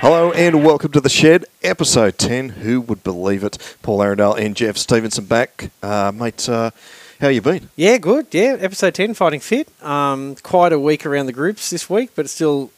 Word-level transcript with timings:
Hello 0.00 0.32
and 0.32 0.64
welcome 0.64 0.90
to 0.92 1.00
the 1.02 1.10
Shed, 1.10 1.44
episode 1.62 2.16
10. 2.16 2.48
Who 2.48 2.80
would 2.80 3.04
believe 3.04 3.44
it? 3.44 3.58
Paul 3.82 4.02
Arundel 4.02 4.32
and 4.32 4.56
Geoff 4.56 4.78
Stevenson 4.78 5.26
back. 5.26 5.70
Uh, 5.82 6.10
mate, 6.10 6.48
uh, 6.48 6.70
how 7.20 7.28
you 7.28 7.42
been? 7.42 7.68
Yeah, 7.76 7.98
good. 7.98 8.28
Yeah, 8.30 8.56
episode 8.58 8.94
10, 8.94 9.12
Fighting 9.12 9.40
Fit. 9.40 9.68
Um, 9.84 10.36
quite 10.36 10.72
a 10.72 10.78
week 10.78 11.04
around 11.04 11.26
the 11.26 11.34
groups 11.34 11.68
this 11.68 11.90
week, 11.90 12.12
but 12.14 12.30
still 12.30 12.70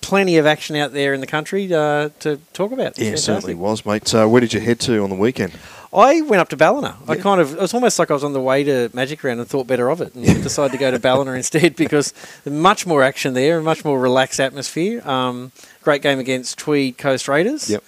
plenty 0.00 0.38
of 0.38 0.46
action 0.46 0.76
out 0.76 0.92
there 0.92 1.12
in 1.14 1.20
the 1.20 1.26
country 1.26 1.72
uh, 1.72 2.10
to 2.20 2.38
talk 2.52 2.72
about. 2.72 2.98
Yeah, 2.98 3.04
Fantastic. 3.10 3.18
certainly 3.18 3.54
was, 3.54 3.84
mate. 3.86 4.14
Uh, 4.14 4.26
where 4.26 4.40
did 4.40 4.52
you 4.52 4.60
head 4.60 4.80
to 4.80 5.02
on 5.02 5.10
the 5.10 5.16
weekend? 5.16 5.52
I 5.92 6.20
went 6.20 6.40
up 6.40 6.48
to 6.50 6.56
Ballina. 6.56 6.96
I 7.08 7.16
kind 7.16 7.40
of, 7.40 7.54
it 7.54 7.60
was 7.60 7.74
almost 7.74 7.98
like 7.98 8.10
I 8.10 8.14
was 8.14 8.22
on 8.22 8.32
the 8.32 8.40
way 8.40 8.62
to 8.62 8.90
Magic 8.94 9.24
Round 9.24 9.40
and 9.40 9.48
thought 9.48 9.66
better 9.66 9.90
of 9.90 10.00
it 10.00 10.14
and 10.14 10.24
decided 10.42 10.70
to 10.72 10.78
go 10.78 10.90
to 10.92 11.00
Ballina 11.00 11.32
instead 11.36 11.74
because 11.74 12.14
much 12.46 12.86
more 12.86 13.02
action 13.02 13.34
there, 13.34 13.58
a 13.58 13.62
much 13.62 13.84
more 13.84 13.98
relaxed 13.98 14.38
atmosphere. 14.38 15.06
Um, 15.08 15.50
great 15.82 16.00
game 16.00 16.20
against 16.20 16.58
Tweed 16.58 16.96
Coast 16.96 17.26
Raiders. 17.26 17.68
Yep. 17.68 17.82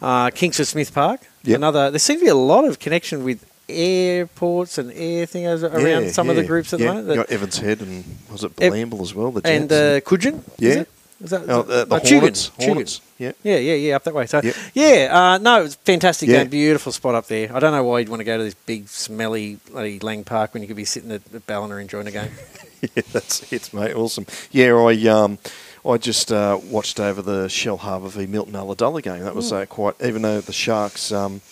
Uh, 0.00 0.30
Kingsford 0.30 0.68
Smith 0.68 0.94
Park. 0.94 1.22
Yep. 1.42 1.56
Another, 1.56 1.90
there 1.90 1.98
seems 1.98 2.20
to 2.20 2.26
be 2.26 2.30
a 2.30 2.34
lot 2.36 2.64
of 2.64 2.78
connection 2.78 3.24
with 3.24 3.44
airports 3.68 4.78
and 4.78 4.92
air 4.92 5.26
things 5.26 5.62
around 5.64 6.04
Yeah, 6.04 6.10
some 6.10 6.30
of 6.30 6.36
the 6.36 6.44
groups 6.44 6.72
at 6.72 6.80
yeah. 6.80 6.86
the 6.86 6.90
moment. 6.92 7.08
That- 7.08 7.16
got 7.16 7.30
Evans 7.30 7.58
Head 7.58 7.80
and 7.80 8.04
was 8.30 8.44
it 8.44 8.54
Bilambil 8.56 9.00
as 9.02 9.14
well? 9.14 9.32
The 9.32 9.46
and 9.48 9.72
uh, 9.72 10.00
Cudgen. 10.00 10.42
Yeah. 10.58 10.84
Is 11.22 11.32
it? 11.32 11.42
Is 11.42 11.46
that, 11.46 11.54
oh, 11.54 11.62
the, 11.62 11.84
the 11.84 11.94
oh, 11.96 11.98
Hornets. 12.20 12.50
Tugun. 12.50 12.64
Hornets. 12.64 13.00
Yeah. 13.18 13.32
Yeah, 13.42 13.56
yeah, 13.58 13.74
yeah, 13.74 13.96
up 13.96 14.04
that 14.04 14.14
way. 14.14 14.26
So, 14.26 14.40
Yep. 14.42 14.54
yeah, 14.74 15.08
uh, 15.12 15.38
no, 15.38 15.60
it 15.60 15.62
was 15.64 15.74
fantastic 15.76 16.28
Yeah. 16.28 16.38
game, 16.44 16.48
beautiful 16.50 16.92
spot 16.92 17.14
up 17.14 17.26
there. 17.26 17.54
I 17.54 17.58
don't 17.60 17.72
know 17.72 17.84
why 17.84 17.98
you'd 18.00 18.08
want 18.08 18.20
to 18.20 18.24
go 18.24 18.38
to 18.38 18.44
this 18.44 18.54
big, 18.54 18.88
smelly, 18.88 19.58
bloody 19.70 19.98
Lang 19.98 20.24
Park 20.24 20.54
when 20.54 20.62
you 20.62 20.66
could 20.66 20.76
be 20.76 20.84
sitting 20.86 21.10
at, 21.12 21.22
at 21.34 21.46
Ballina 21.46 21.76
enjoying 21.76 22.06
a 22.06 22.10
game. 22.10 22.30
yeah, 22.96 23.02
that's 23.12 23.52
it, 23.52 23.72
mate. 23.74 23.94
Awesome. 23.94 24.26
Yeah, 24.50 24.74
I 24.74 24.94
um, 25.08 25.38
I 25.84 25.98
just 25.98 26.32
uh, 26.32 26.58
watched 26.64 26.98
over 27.00 27.20
the 27.22 27.48
Shell 27.48 27.78
Harbour 27.78 28.08
v 28.08 28.26
Milton 28.26 28.54
Ulladulla 28.54 29.02
game. 29.02 29.20
That 29.22 29.34
was 29.34 29.52
uh, 29.52 29.66
quite, 29.66 29.94
even 30.02 30.22
though 30.22 30.40
the 30.40 30.52
Sharks 30.54 31.12
um, 31.12 31.42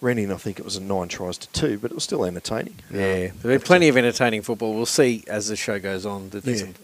ran 0.00 0.18
in, 0.18 0.30
I 0.32 0.36
think 0.36 0.58
it 0.60 0.64
was 0.64 0.76
a 0.76 0.80
nine 0.80 1.08
tries 1.08 1.38
to 1.38 1.48
two, 1.48 1.78
but 1.78 1.90
it 1.90 1.94
was 1.94 2.04
still 2.04 2.24
entertaining. 2.24 2.74
Yeah, 2.92 3.30
Um, 3.32 3.38
there'll 3.42 3.58
be 3.58 3.64
plenty 3.64 3.88
of 3.88 3.96
entertaining 3.96 4.42
football. 4.42 4.74
We'll 4.74 4.86
see 4.86 5.24
as 5.26 5.48
the 5.48 5.56
show 5.56 5.78
goes 5.80 6.06
on. 6.06 6.30
that 6.30 6.44
There's 6.44 6.60
Yeah. 6.60 6.66
some 6.68 6.74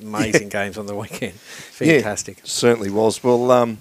amazing 0.00 0.48
games 0.50 0.78
on 0.78 0.86
the 0.86 0.94
weekend. 0.94 1.34
Yeah, 1.80 2.00
Fantastic. 2.00 2.38
certainly 2.44 2.90
was. 2.90 3.22
Well, 3.22 3.50
um, 3.50 3.78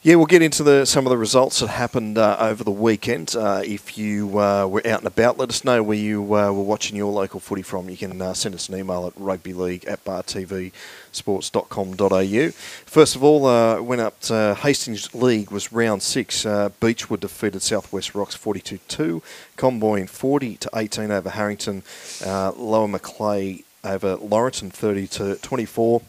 yeah, 0.00 0.14
we'll 0.14 0.26
get 0.26 0.42
into 0.42 0.62
the 0.62 0.84
some 0.86 1.06
of 1.06 1.10
the 1.10 1.18
results 1.18 1.58
that 1.58 1.66
happened 1.68 2.18
uh, 2.18 2.36
over 2.38 2.62
the 2.62 2.70
weekend. 2.70 3.34
Uh, 3.36 3.62
if 3.64 3.98
you 3.98 4.38
uh, 4.38 4.64
were 4.66 4.80
out 4.86 5.00
and 5.00 5.08
about, 5.08 5.38
let 5.38 5.48
us 5.50 5.64
know 5.64 5.82
where 5.82 5.98
you 5.98 6.22
uh, 6.22 6.52
were 6.52 6.62
watching 6.62 6.96
your 6.96 7.12
local 7.12 7.40
footy 7.40 7.62
from. 7.62 7.90
You 7.90 7.96
can 7.96 8.22
uh, 8.22 8.32
send 8.32 8.54
us 8.54 8.68
an 8.68 8.76
email 8.78 9.08
at 9.08 9.14
rugbyleague 9.16 9.88
at 9.88 10.04
bartvsports.com.au. 10.04 12.50
First 12.86 13.16
of 13.16 13.24
all, 13.24 13.46
uh, 13.46 13.82
went 13.82 14.00
up 14.00 14.20
to 14.20 14.56
Hastings 14.60 15.12
League 15.14 15.50
was 15.50 15.72
round 15.72 16.00
six. 16.02 16.46
Uh, 16.46 16.68
Beechwood 16.80 17.20
defeated 17.20 17.62
Southwest 17.62 18.14
Rocks 18.14 18.36
42-2. 18.36 19.20
Comboyne 19.56 20.06
40 20.06 20.56
to 20.58 20.70
18 20.76 21.10
over 21.10 21.30
Harrington. 21.30 21.82
Uh, 22.24 22.52
Lower 22.52 22.86
Macleay 22.88 23.64
over 23.84 24.16
Laurieton 24.16 24.72
30 24.72 25.06
to 25.08 25.36
24. 25.36 26.02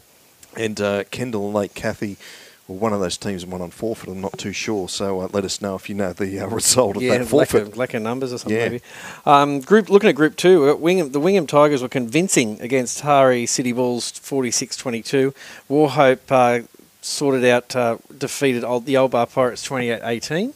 And 0.56 0.80
uh, 0.80 1.04
Kendall 1.10 1.46
and 1.46 1.54
Lake 1.54 1.74
Cathie 1.74 2.16
were 2.66 2.76
one 2.76 2.92
of 2.92 2.98
those 3.00 3.16
teams 3.16 3.46
won 3.46 3.60
on 3.62 3.70
forfeit. 3.70 4.08
I'm 4.10 4.20
not 4.20 4.36
too 4.36 4.52
sure. 4.52 4.88
So 4.88 5.20
uh, 5.20 5.28
let 5.32 5.44
us 5.44 5.60
know 5.62 5.76
if 5.76 5.88
you 5.88 5.94
know 5.94 6.12
the 6.12 6.40
uh, 6.40 6.46
result 6.48 6.96
of 6.96 7.02
Yeah, 7.02 7.12
that 7.18 7.20
lack 7.20 7.28
forfeit. 7.28 7.62
of, 7.62 7.76
lack 7.76 7.94
of 7.94 8.02
numbers 8.02 8.32
or 8.32 8.38
something 8.38 8.56
Yeah. 8.58 8.68
maybe. 8.68 8.82
Um, 9.24 9.60
group 9.60 9.88
looking 9.88 10.08
at 10.08 10.16
Group 10.16 10.36
Two, 10.36 10.68
uh, 10.70 10.74
Wingham, 10.74 11.12
the 11.12 11.20
Wingham 11.20 11.46
Tigers 11.46 11.82
were 11.82 11.88
convincing 11.88 12.60
against 12.60 13.02
Taree 13.02 13.48
City 13.48 13.72
Bulls 13.72 14.10
46-22. 14.12 15.32
Wauchope 15.68 16.18
uh, 16.30 16.66
sorted 17.02 17.44
out, 17.44 17.74
uh, 17.76 17.98
defeated 18.18 18.64
old, 18.64 18.86
the 18.86 18.96
Old 18.96 19.12
Bar 19.12 19.26
Pirates 19.26 19.66
28-18. 19.68 20.52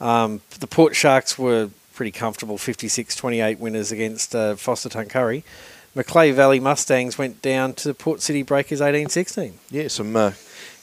Um, 0.00 0.40
the 0.60 0.66
Port 0.66 0.94
Sharks 0.94 1.38
were 1.38 1.70
pretty 1.94 2.10
comfortable 2.12 2.58
56-28 2.58 3.58
winners 3.58 3.92
against 3.92 4.34
uh, 4.34 4.56
Forster 4.56 4.88
Tuncurry. 4.88 5.42
Macleay 5.94 6.32
Valley 6.32 6.58
Mustangs 6.58 7.18
went 7.18 7.42
down 7.42 7.74
to 7.74 7.88
the 7.88 7.94
Port 7.94 8.22
City 8.22 8.42
Breakers 8.42 8.80
18-16. 8.80 9.52
Yeah, 9.70 9.88
some 9.88 10.16
uh, 10.16 10.32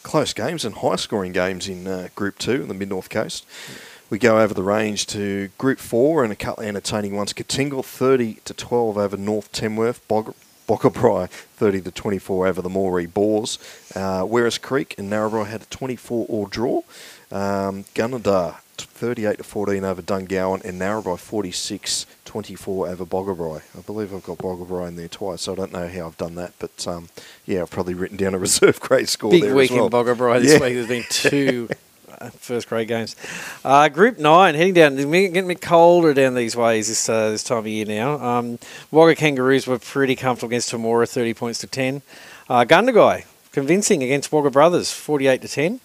close 0.03 0.34
games 0.34 0.64
and 0.64 0.75
high 0.75 0.97
scoring 0.97 1.31
games 1.31 1.68
in 1.68 1.88
uh, 1.88 2.09
Group 2.16 2.38
2 2.38 2.62
in 2.62 2.68
the 2.68 2.74
Mid 2.75 2.90
North 2.90 3.09
Coast. 3.09 3.46
We 4.12 4.19
go 4.19 4.40
over 4.40 4.53
the 4.53 4.64
range 4.64 5.08
to 5.08 5.50
Group 5.58 5.80
4 5.80 6.24
and 6.24 6.34
a 6.34 6.36
couple 6.36 6.64
of 6.64 6.69
entertaining 6.69 7.16
ones. 7.16 7.34
Kootingal 7.34 7.84
30 7.86 8.36
to 8.46 8.53
12 8.53 8.98
over 8.98 9.18
North 9.18 9.52
Tamworth. 9.52 10.08
Bog- 10.08 10.36
Boggabri 10.68 11.28
30 11.30 11.81
to 11.81 11.92
24 11.92 12.48
over 12.48 12.62
the 12.62 12.69
Moree 12.69 13.12
Boars. 13.12 13.58
Uh, 13.96 14.22
Werris 14.22 14.62
Creek 14.62 14.94
and 15.00 15.12
Narrabri 15.12 15.48
had 15.48 15.64
a 15.64 15.66
24 15.66 16.28
all 16.30 16.46
draw. 16.46 16.81
Um, 17.31 17.86
Gunnedah 17.96 18.58
38 18.85 19.38
to 19.38 19.44
14 19.44 19.84
over 19.84 20.01
Dungowan 20.01 20.63
and 20.63 20.79
Narrabri 20.81 21.17
46 21.19 22.06
24 22.25 22.88
over 22.90 23.06
Boggabri. 23.06 23.62
I 23.78 23.81
believe 23.81 24.13
I've 24.13 24.23
got 24.23 24.38
Boggabri 24.38 24.88
in 24.88 24.95
there 24.95 25.07
twice, 25.07 25.41
so 25.41 25.53
I 25.53 25.56
don't 25.56 25.73
know 25.73 25.88
how 25.88 26.07
I've 26.07 26.17
done 26.17 26.35
that, 26.35 26.53
but 26.59 26.88
um, 26.88 27.09
yeah, 27.45 27.62
I've 27.63 27.72
probably 27.72 27.94
written 27.95 28.18
down 28.18 28.34
a 28.34 28.38
reserve 28.47 28.79
grade 28.79 29.09
score 29.09 29.31
Big 29.31 29.44
there 29.44 29.56
week 29.56 29.72
as 29.72 29.78
well. 29.78 29.85
in 29.88 29.91
Boggabri 29.91 30.41
this 30.41 30.53
Yeah. 30.53 30.59
week. 30.66 30.73
There's 30.75 30.88
been 30.88 31.06
two 31.09 31.69
uh, 32.22 32.29
first 32.31 32.68
grade 32.69 32.88
games. 32.88 33.16
Uh, 33.66 33.89
group 33.89 34.19
nine 34.19 34.53
heading 34.56 34.73
down. 34.73 34.95
Getting 34.95 35.38
a 35.38 35.47
bit 35.47 35.62
colder 35.62 36.13
down 36.13 36.35
these 36.35 36.56
ways 36.56 36.88
this 36.88 37.07
uh, 37.09 37.29
this 37.31 37.44
time 37.44 37.59
of 37.59 37.68
year 37.68 37.85
now. 37.85 38.13
Um, 38.23 38.59
Wagga 38.91 39.16
Kangaroos 39.16 39.66
were 39.68 39.79
pretty 39.79 40.16
comfortable 40.16 40.50
against 40.50 40.72
Temora, 40.72 41.09
30 41.09 41.34
points 41.34 41.59
to 41.59 41.68
10. 41.68 42.01
Uh, 42.50 42.66
Gundagai 42.66 43.25
convincing 43.51 44.03
against 44.03 44.31
Wagga 44.31 44.51
Brothers, 44.51 44.91
48 44.91 45.41
to 45.41 45.47
10. 45.47 45.79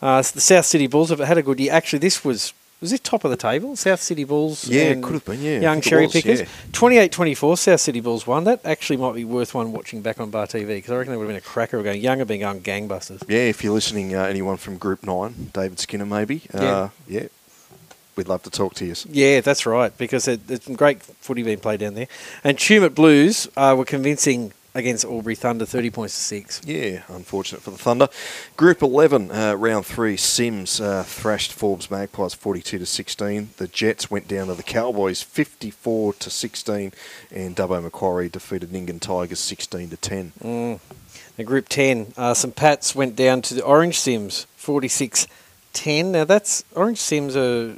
Uh, 0.00 0.22
the 0.22 0.40
South 0.40 0.66
City 0.66 0.86
Bulls 0.86 1.10
have 1.10 1.18
had 1.18 1.38
a 1.38 1.42
good 1.42 1.58
year. 1.60 1.72
Actually, 1.72 2.00
this 2.00 2.24
was. 2.24 2.52
Was 2.80 2.92
it 2.92 3.02
top 3.02 3.24
of 3.24 3.32
the 3.32 3.36
table? 3.36 3.74
South 3.74 4.00
City 4.00 4.22
Bulls. 4.22 4.68
Yeah, 4.68 4.82
it 4.82 5.02
could 5.02 5.14
have 5.14 5.24
been, 5.24 5.42
yeah, 5.42 5.58
Young 5.58 5.80
cherry 5.80 6.04
was, 6.04 6.12
pickers. 6.12 6.42
yeah. 6.42 6.46
28 6.70 7.10
24, 7.10 7.56
South 7.56 7.80
City 7.80 7.98
Bulls 8.00 8.24
won. 8.24 8.44
That 8.44 8.60
actually 8.64 8.98
might 8.98 9.16
be 9.16 9.24
worth 9.24 9.52
one 9.52 9.72
watching 9.72 10.00
back 10.00 10.20
on 10.20 10.30
Bar 10.30 10.46
TV 10.46 10.68
because 10.76 10.92
I 10.92 10.96
reckon 10.98 11.12
that 11.12 11.18
would 11.18 11.24
have 11.24 11.30
been 11.30 11.36
a 11.38 11.40
cracker 11.40 11.78
of 11.78 11.82
going. 11.82 12.00
Young 12.00 12.20
have 12.20 12.28
been 12.28 12.38
going 12.38 12.60
gangbusters. 12.60 13.24
Yeah, 13.28 13.40
if 13.40 13.64
you're 13.64 13.72
listening, 13.74 14.14
uh, 14.14 14.22
anyone 14.22 14.58
from 14.58 14.76
Group 14.78 15.02
9, 15.04 15.50
David 15.52 15.80
Skinner 15.80 16.06
maybe, 16.06 16.42
uh, 16.54 16.60
Yeah. 16.62 17.22
yeah, 17.22 17.26
we'd 18.14 18.28
love 18.28 18.44
to 18.44 18.50
talk 18.50 18.74
to 18.74 18.84
you. 18.86 18.94
Yeah, 19.10 19.40
that's 19.40 19.66
right, 19.66 19.98
because 19.98 20.28
it, 20.28 20.46
there's 20.46 20.62
some 20.62 20.76
great 20.76 21.02
footy 21.02 21.42
being 21.42 21.58
played 21.58 21.80
down 21.80 21.94
there. 21.94 22.06
And 22.44 22.58
Tumut 22.58 22.94
Blues 22.94 23.48
uh, 23.56 23.74
were 23.76 23.84
convincing 23.84 24.52
against 24.78 25.04
Albury 25.04 25.34
Thunder, 25.34 25.66
30 25.66 25.90
points 25.90 26.14
to 26.14 26.24
6. 26.24 26.62
Yeah, 26.64 27.02
unfortunate 27.08 27.62
for 27.62 27.70
the 27.70 27.78
Thunder. 27.78 28.08
Group 28.56 28.82
11, 28.82 29.30
uh, 29.30 29.54
round 29.54 29.86
3, 29.86 30.16
CYMS 30.16 30.80
uh, 30.80 31.02
thrashed 31.02 31.52
Forbes 31.52 31.90
Magpies 31.90 32.34
42 32.34 32.78
to 32.78 32.86
16. 32.86 33.50
The 33.56 33.68
Jets 33.68 34.10
went 34.10 34.28
down 34.28 34.46
to 34.46 34.54
the 34.54 34.62
Cowboys 34.62 35.22
54 35.22 36.14
to 36.14 36.30
16, 36.30 36.92
and 37.30 37.56
Dubbo 37.56 37.82
Macquarie 37.82 38.28
defeated 38.28 38.70
Nyngan 38.70 39.00
Tigers 39.00 39.40
16 39.40 39.90
to 39.90 39.96
10. 39.96 40.32
Mm. 40.42 40.80
And 41.36 41.46
Group 41.46 41.68
10, 41.68 42.14
uh, 42.16 42.34
St 42.34 42.54
Pat's 42.56 42.94
went 42.94 43.14
down 43.14 43.42
to 43.42 43.54
the 43.54 43.64
Orange 43.64 43.98
CYMS, 43.98 44.46
46 44.56 45.26
10. 45.72 46.12
Now, 46.12 46.24
that's 46.24 46.64
Orange 46.74 46.98
CYMS 46.98 47.36
are. 47.36 47.76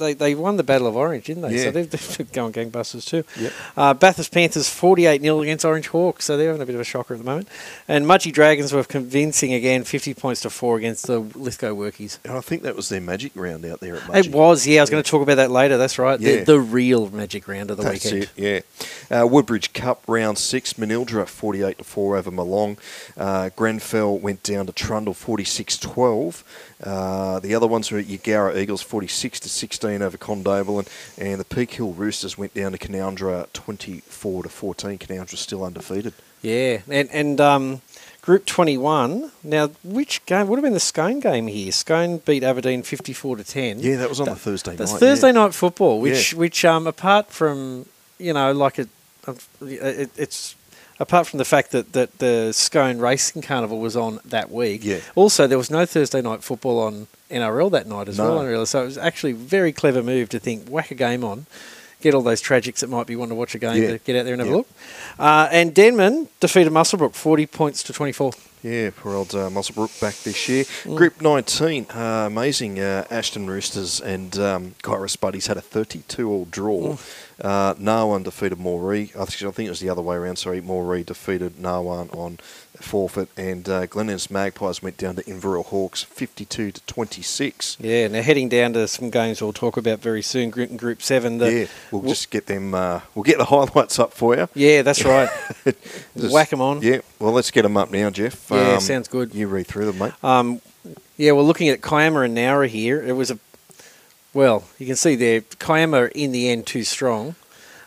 They, 0.00 0.14
they 0.14 0.34
won 0.34 0.56
the 0.56 0.64
Battle 0.64 0.86
of 0.86 0.96
Orange, 0.96 1.24
didn't 1.26 1.42
they? 1.42 1.56
Yeah. 1.56 1.64
So 1.64 1.70
they've, 1.70 1.90
they've 2.18 2.32
going 2.32 2.52
gangbusters 2.52 3.06
too. 3.06 3.24
Yep. 3.38 3.52
Uh, 3.76 3.94
Bathurst 3.94 4.32
Panthers 4.32 4.68
48 4.68 5.20
0 5.22 5.42
against 5.42 5.64
Orange 5.64 5.88
Hawks, 5.88 6.24
so 6.24 6.36
they're 6.36 6.48
having 6.48 6.62
a 6.62 6.66
bit 6.66 6.74
of 6.74 6.80
a 6.80 6.84
shocker 6.84 7.14
at 7.14 7.20
the 7.20 7.24
moment. 7.24 7.48
And 7.86 8.06
Mudgee 8.06 8.32
Dragons 8.32 8.72
were 8.72 8.82
convincing 8.82 9.52
again, 9.52 9.84
50 9.84 10.14
points 10.14 10.40
to 10.40 10.50
4 10.50 10.78
against 10.78 11.06
the 11.06 11.20
Lithgow 11.20 11.74
Workies. 11.74 12.18
And 12.24 12.36
I 12.36 12.40
think 12.40 12.62
that 12.62 12.74
was 12.74 12.88
their 12.88 13.00
magic 13.00 13.32
round 13.34 13.64
out 13.64 13.80
there 13.80 13.96
at 13.96 14.02
Mudgee. 14.02 14.26
It 14.26 14.32
was, 14.32 14.66
yeah. 14.66 14.80
I 14.80 14.82
was 14.82 14.90
going 14.90 15.02
to 15.02 15.08
talk 15.08 15.22
about 15.22 15.36
that 15.36 15.50
later. 15.50 15.76
That's 15.76 15.98
right. 15.98 16.18
Yeah. 16.18 16.38
The, 16.38 16.44
the 16.44 16.60
real 16.60 17.10
magic 17.10 17.46
round 17.46 17.70
of 17.70 17.76
the 17.76 17.82
That's 17.84 18.04
weekend. 18.04 18.30
it, 18.36 18.64
yeah. 19.10 19.22
Uh, 19.22 19.26
Woodbridge 19.26 19.72
Cup 19.72 20.02
round 20.06 20.38
six, 20.38 20.74
Manildra 20.74 21.26
48 21.26 21.78
to 21.78 21.84
4 21.84 22.16
over 22.16 22.30
Molong. 22.30 22.78
Uh, 23.16 23.50
Grenfell 23.54 24.18
went 24.18 24.42
down 24.42 24.66
to 24.66 24.72
Trundle 24.72 25.14
46 25.14 25.76
12. 25.78 26.44
Uh, 26.82 27.40
the 27.40 27.54
other 27.54 27.66
ones 27.66 27.90
were 27.90 28.02
Yagara 28.02 28.56
Eagles 28.56 28.80
46 28.80 29.40
to 29.40 29.48
16 29.48 29.89
over 29.98 30.16
Condable, 30.16 30.78
And 30.78 30.88
and 31.28 31.40
the 31.40 31.44
Peak 31.44 31.72
Hill 31.72 31.92
Roosters 31.92 32.38
went 32.38 32.54
down 32.54 32.72
to 32.72 32.78
Canowindra 32.78 33.52
24 33.52 34.42
to 34.44 34.48
14. 34.48 34.98
Canowindra 34.98 35.36
still 35.36 35.64
undefeated. 35.64 36.14
Yeah, 36.42 36.80
and 36.88 37.08
and 37.12 37.38
um, 37.40 37.82
Group 38.22 38.46
Twenty 38.46 38.78
One. 38.78 39.30
Now, 39.44 39.70
which 39.84 40.24
game 40.24 40.48
would 40.48 40.56
have 40.56 40.64
been 40.64 40.72
the 40.72 40.80
Scone 40.80 41.20
game 41.20 41.48
here? 41.48 41.70
Scone 41.70 42.18
beat 42.18 42.42
Aberdeen 42.42 42.82
fifty-four 42.82 43.36
to 43.36 43.44
ten. 43.44 43.78
Yeah, 43.80 43.96
that 43.96 44.08
was 44.08 44.20
on 44.20 44.26
the 44.26 44.36
Thursday 44.36 44.74
That's 44.74 44.92
night. 44.92 45.00
Thursday 45.00 45.26
yeah. 45.28 45.32
night 45.32 45.54
football, 45.54 46.00
which 46.00 46.32
Yeah. 46.32 46.38
which 46.38 46.64
um, 46.64 46.86
apart 46.86 47.30
from 47.30 47.84
you 48.18 48.32
know 48.32 48.52
like 48.52 48.78
it, 48.78 48.88
it, 49.60 50.10
it's 50.16 50.54
apart 51.00 51.26
from 51.26 51.38
the 51.38 51.44
fact 51.44 51.72
that, 51.72 51.92
that 51.94 52.18
the 52.18 52.52
Scone 52.52 52.98
Racing 53.00 53.42
Carnival 53.42 53.80
was 53.80 53.96
on 53.96 54.20
that 54.24 54.50
week. 54.50 54.84
Yeah. 54.84 55.00
Also, 55.16 55.46
there 55.48 55.58
was 55.58 55.70
no 55.70 55.84
Thursday 55.86 56.20
night 56.22 56.44
football 56.44 56.78
on 56.78 57.08
NRL 57.30 57.70
that 57.72 57.86
night 57.88 58.08
as 58.08 58.18
No. 58.18 58.36
well. 58.36 58.60
I. 58.60 58.64
So 58.64 58.82
it 58.82 58.84
was 58.84 58.98
actually 58.98 59.32
a 59.32 59.36
very 59.36 59.72
clever 59.72 60.02
move 60.02 60.28
to 60.28 60.38
think 60.38 60.68
whack 60.68 60.90
a 60.90 60.94
game 60.94 61.24
on. 61.24 61.46
Get 62.02 62.14
all 62.14 62.22
those 62.22 62.40
tragics 62.42 62.78
that 62.78 62.88
might 62.88 63.06
be 63.06 63.14
wanting 63.16 63.30
to 63.30 63.34
watch 63.34 63.54
a 63.54 63.58
game 63.58 63.82
Yeah. 63.82 63.90
to 63.92 63.98
get 63.98 64.16
out 64.16 64.24
there 64.24 64.32
and 64.34 64.40
have 64.40 64.48
Yeah. 64.48 64.54
a 64.54 64.58
look. 64.58 64.68
Uh, 65.18 65.48
and 65.50 65.74
Denman 65.74 66.28
defeated 66.40 66.72
Muswellbrook 66.72 67.14
40 67.14 67.46
points 67.46 67.82
to 67.82 67.92
24. 67.92 68.32
Yeah, 68.62 68.90
poor 68.94 69.14
old 69.14 69.34
uh, 69.34 69.48
Muswellbrook 69.48 69.98
back 70.02 70.14
this 70.22 70.46
year. 70.48 70.64
Group 70.84 71.20
19, 71.22 71.86
uh, 71.94 72.24
amazing. 72.26 72.78
Uh, 72.78 73.04
Ashton 73.10 73.46
Roosters 73.48 74.00
and 74.00 74.38
um, 74.38 74.74
Kairos 74.82 75.18
Buddies 75.18 75.46
had 75.46 75.56
a 75.56 75.62
32 75.62 76.28
all 76.30 76.46
draw. 76.50 76.96
Uh, 77.40 77.74
Narwan 77.74 78.24
defeated 78.24 78.58
Moree. 78.58 79.16
I 79.18 79.24
think, 79.24 79.66
it 79.66 79.70
was 79.70 79.80
the 79.80 79.88
other 79.88 80.02
way 80.02 80.16
around. 80.16 80.36
Sorry, 80.36 80.60
Moree 80.60 81.04
defeated 81.06 81.56
Narwan 81.56 82.14
on 82.16 82.38
forfeit, 82.80 83.28
and 83.36 83.68
uh, 83.68 83.86
Glen 83.86 84.08
Innes 84.10 84.30
Magpies 84.30 84.82
went 84.82 84.96
down 84.96 85.16
to 85.16 85.22
Inverell 85.28 85.64
Hawks 85.64 86.02
52 86.02 86.72
to 86.72 86.80
26. 86.82 87.76
Yeah, 87.80 88.08
now 88.08 88.22
heading 88.22 88.48
down 88.48 88.72
to 88.74 88.86
some 88.88 89.10
games 89.10 89.40
we'll 89.42 89.52
talk 89.52 89.76
about 89.76 90.00
very 90.00 90.22
soon. 90.22 90.50
Group, 90.50 90.76
group 90.76 91.02
seven. 91.02 91.38
Yeah, 91.40 91.66
we'll 91.90 92.02
just 92.02 92.30
get 92.30 92.46
them. 92.46 92.74
Uh, 92.74 93.00
we'll 93.14 93.22
get 93.22 93.38
the 93.38 93.44
highlights 93.46 93.98
up 93.98 94.12
for 94.12 94.36
you. 94.36 94.48
Yeah, 94.54 94.82
that's 94.82 95.04
right. 95.04 95.28
Just- 96.16 96.32
Whack 96.34 96.52
'em 96.52 96.60
on. 96.60 96.82
Yeah, 96.82 97.00
well, 97.18 97.32
let's 97.32 97.50
get 97.50 97.62
them 97.62 97.76
up 97.76 97.90
now, 97.90 98.10
Geoff. 98.10 98.50
Yeah, 98.50 98.78
sounds 98.78 99.08
good. 99.08 99.34
You 99.34 99.48
read 99.48 99.66
through 99.66 99.86
them, 99.86 99.98
mate. 99.98 100.24
Um, 100.24 100.60
yeah, 101.16 101.32
well, 101.32 101.44
looking 101.44 101.68
at 101.68 101.80
Kiama 101.82 102.22
and 102.24 102.36
Nowra 102.36 102.66
here, 102.68 103.02
it 103.02 103.12
was 103.12 103.30
a 103.30 103.38
well. 104.34 104.64
You 104.78 104.86
can 104.86 104.96
see 104.96 105.16
there, 105.16 105.40
Kiama 105.42 106.10
in 106.14 106.32
the 106.32 106.48
end 106.48 106.66
too 106.66 106.84
strong. 106.84 107.34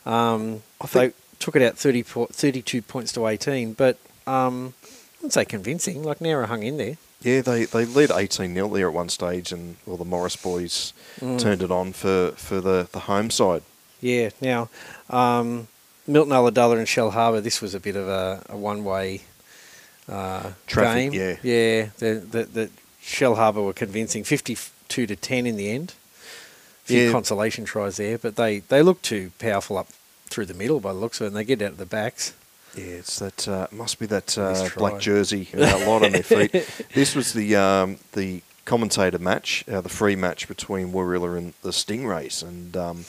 Um, 0.05 0.63
I 0.81 0.87
they 0.87 1.11
took 1.39 1.55
it 1.55 1.61
out 1.61 1.77
30, 1.77 2.03
po- 2.03 2.25
32 2.31 2.81
points 2.81 3.11
to 3.13 3.27
eighteen, 3.27 3.73
but 3.73 3.97
um, 4.27 4.73
I 4.83 5.17
wouldn't 5.19 5.33
say 5.33 5.45
convincing. 5.45 6.03
Like 6.03 6.19
Nowra 6.19 6.45
hung 6.47 6.63
in 6.63 6.77
there. 6.77 6.97
Yeah, 7.21 7.39
they, 7.41 7.63
they 7.65 7.85
led 7.85 8.11
18 8.11 8.53
0 8.53 8.67
there 8.69 8.87
at 8.89 8.93
one 8.93 9.07
stage, 9.09 9.53
and 9.53 9.77
well, 9.85 9.95
the 9.97 10.03
Morris 10.05 10.35
boys 10.35 10.91
Mm. 11.21 11.39
turned 11.39 11.61
it 11.61 11.71
on 11.71 11.93
for, 11.93 12.31
for 12.35 12.59
the, 12.59 12.87
the 12.91 12.99
home 13.01 13.29
side. 13.29 13.61
Yeah. 14.01 14.31
Now, 14.41 14.67
um, 15.09 15.67
Milton 16.07 16.33
Ulladulla 16.33 16.77
and 16.79 16.87
Shell 16.87 17.11
Harbour. 17.11 17.39
This 17.39 17.61
was 17.61 17.73
a 17.75 17.79
bit 17.79 17.95
of 17.95 18.07
a, 18.09 18.43
a 18.49 18.57
one-way 18.57 19.21
uh, 20.09 20.51
Traffic, 20.67 21.11
game. 21.11 21.13
yeah. 21.13 21.35
Yeah. 21.43 21.89
The, 21.99 22.15
the, 22.19 22.43
the 22.43 22.69
Shell 23.01 23.35
Harbour 23.35 23.61
were 23.61 23.73
convincing, 23.73 24.23
fifty-two 24.25 25.05
to 25.07 25.15
ten 25.15 25.45
in 25.45 25.55
the 25.55 25.69
end. 25.69 25.93
A 26.83 26.87
few 26.87 27.03
Yeah. 27.05 27.11
consolation 27.11 27.65
tries 27.65 27.97
there, 27.97 28.17
but 28.17 28.35
they 28.35 28.59
they 28.59 28.81
look 28.81 29.01
too 29.01 29.31
powerful 29.39 29.77
up 29.77 29.87
through 30.29 30.45
the 30.47 30.53
middle 30.53 30.79
by 30.79 30.91
the 30.93 30.99
looks 30.99 31.19
of 31.21 31.25
it, 31.25 31.27
and 31.27 31.35
they 31.35 31.43
get 31.43 31.61
out 31.61 31.71
of 31.71 31.77
the 31.77 31.85
backs. 31.85 32.33
Yeah, 32.75 32.85
it's 32.85 33.19
that 33.19 33.47
uh, 33.47 33.67
must 33.71 33.99
be 33.99 34.05
that 34.07 34.35
uh, 34.37 34.67
black 34.75 34.99
jersey, 34.99 35.47
uh, 35.53 35.59
light 35.59 36.03
on 36.05 36.11
their 36.11 36.23
feet. 36.23 36.51
This 36.93 37.15
was 37.15 37.33
the 37.33 37.55
um, 37.55 37.97
the 38.13 38.41
commentator 38.65 39.19
match, 39.19 39.63
uh, 39.71 39.81
the 39.81 39.89
free 39.89 40.15
match 40.15 40.47
between 40.47 40.91
Warilla 40.91 41.33
and 41.37 41.53
the 41.61 41.69
Stingrays, 41.71 42.41
and 42.41 42.75
um, 42.75 43.05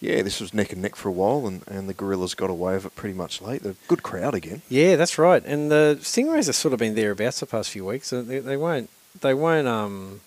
yeah, 0.00 0.22
this 0.22 0.40
was 0.40 0.54
neck 0.54 0.72
and 0.72 0.80
neck 0.80 0.94
for 0.96 1.08
a 1.08 1.12
while, 1.12 1.46
and, 1.46 1.62
and 1.66 1.88
the 1.88 1.94
Gorillas 1.94 2.34
got 2.34 2.50
away 2.50 2.74
with 2.74 2.86
it 2.86 2.94
pretty 2.94 3.14
much 3.16 3.42
late. 3.42 3.62
The 3.64 3.74
good 3.88 4.02
crowd 4.02 4.34
again. 4.34 4.62
Yeah, 4.68 4.96
that's 4.96 5.18
right. 5.18 5.42
And 5.44 5.70
the 5.70 5.98
Stingrays 6.00 6.46
have 6.46 6.54
sort 6.56 6.72
of 6.72 6.78
been 6.78 6.94
thereabouts 6.94 7.40
the 7.40 7.46
past 7.46 7.70
few 7.70 7.84
weeks. 7.84 8.06
So 8.08 8.22
they, 8.22 8.38
they 8.38 8.56
won't 8.56 8.88
they 9.20 9.34
won't 9.34 9.66
um 9.66 10.20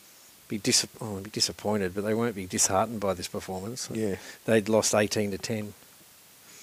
be 0.48 0.58
dis- 0.58 0.88
oh, 1.02 1.18
be 1.20 1.30
disappointed, 1.30 1.94
but 1.96 2.04
they 2.04 2.14
won't 2.14 2.36
be 2.36 2.46
disheartened 2.46 3.00
by 3.00 3.14
this 3.14 3.28
performance. 3.28 3.90
Yeah, 3.92 4.16
They'd 4.46 4.70
lost 4.70 4.94
eighteen 4.94 5.32
to 5.32 5.38
ten. 5.38 5.74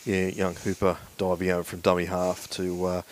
yeah, 0.04 0.26
young 0.28 0.54
Hooper 0.56 0.98
diving 1.18 1.50
over 1.50 1.64
from 1.64 1.80
dummy 1.80 2.06
half 2.06 2.48
to. 2.50 2.84
Uh, 2.84 3.02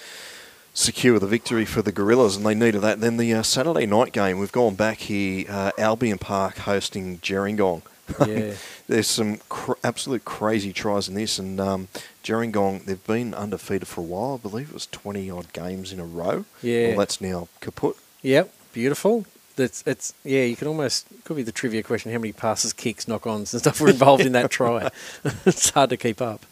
Secure 0.75 1.19
the 1.19 1.27
victory 1.27 1.65
for 1.65 1.83
the 1.83 1.91
Gorillas, 1.91 2.37
and 2.37 2.47
they 2.47 2.55
needed 2.55 2.83
that. 2.83 3.01
Then 3.01 3.17
the 3.17 3.35
uh, 3.35 3.43
Saturday 3.43 3.85
night 3.85 4.13
game, 4.13 4.39
we've 4.39 4.53
gone 4.53 4.77
back 4.77 4.99
here. 4.99 5.45
Uh, 5.49 5.73
Albion 5.77 6.19
Park 6.19 6.59
hosting 6.59 7.19
Gerringong. 7.19 7.83
Yeah. 8.27 8.53
There's 8.87 9.09
some 9.09 9.39
cr- 9.49 9.73
absolute 9.83 10.25
crazy 10.25 10.73
tries 10.73 11.09
in 11.09 11.15
this, 11.17 11.39
and 11.41 11.61
um, 11.61 11.89
Gerringong, 12.23 12.85
they've 12.85 13.05
been 13.09 13.35
undefeated 13.35 13.89
for 13.89 14.03
a 14.03 14.05
while. 14.05 14.35
I 14.41 14.49
believe 14.49 14.69
it 14.69 14.75
was 14.75 14.87
20 14.87 15.29
odd 15.31 15.53
games 15.53 15.93
in 15.93 15.99
a 15.99 16.05
row. 16.05 16.45
Yeah. 16.63 16.89
Well, 16.91 16.99
that's 16.99 17.21
now 17.21 17.49
kaput. 17.61 17.97
Yep, 18.23 18.55
beautiful. 18.73 19.27
That's 19.59 19.83
it's 19.87 20.15
yeah. 20.25 20.45
You 20.45 20.57
could 20.57 20.69
almost 20.69 21.07
could 21.25 21.37
be 21.37 21.43
the 21.43 21.53
trivia 21.53 21.83
question: 21.83 22.13
how 22.13 22.19
many 22.19 22.33
passes, 22.33 22.73
kicks, 22.73 23.07
knock-ons, 23.07 23.53
and 23.53 23.61
stuff 23.61 23.81
were 23.81 23.91
involved 23.91 24.25
in 24.25 24.33
that 24.33 24.51
try? 24.59 24.89
it's 25.45 25.71
hard 25.71 25.91
to 25.91 25.97
keep 25.97 26.23
up. 26.23 26.47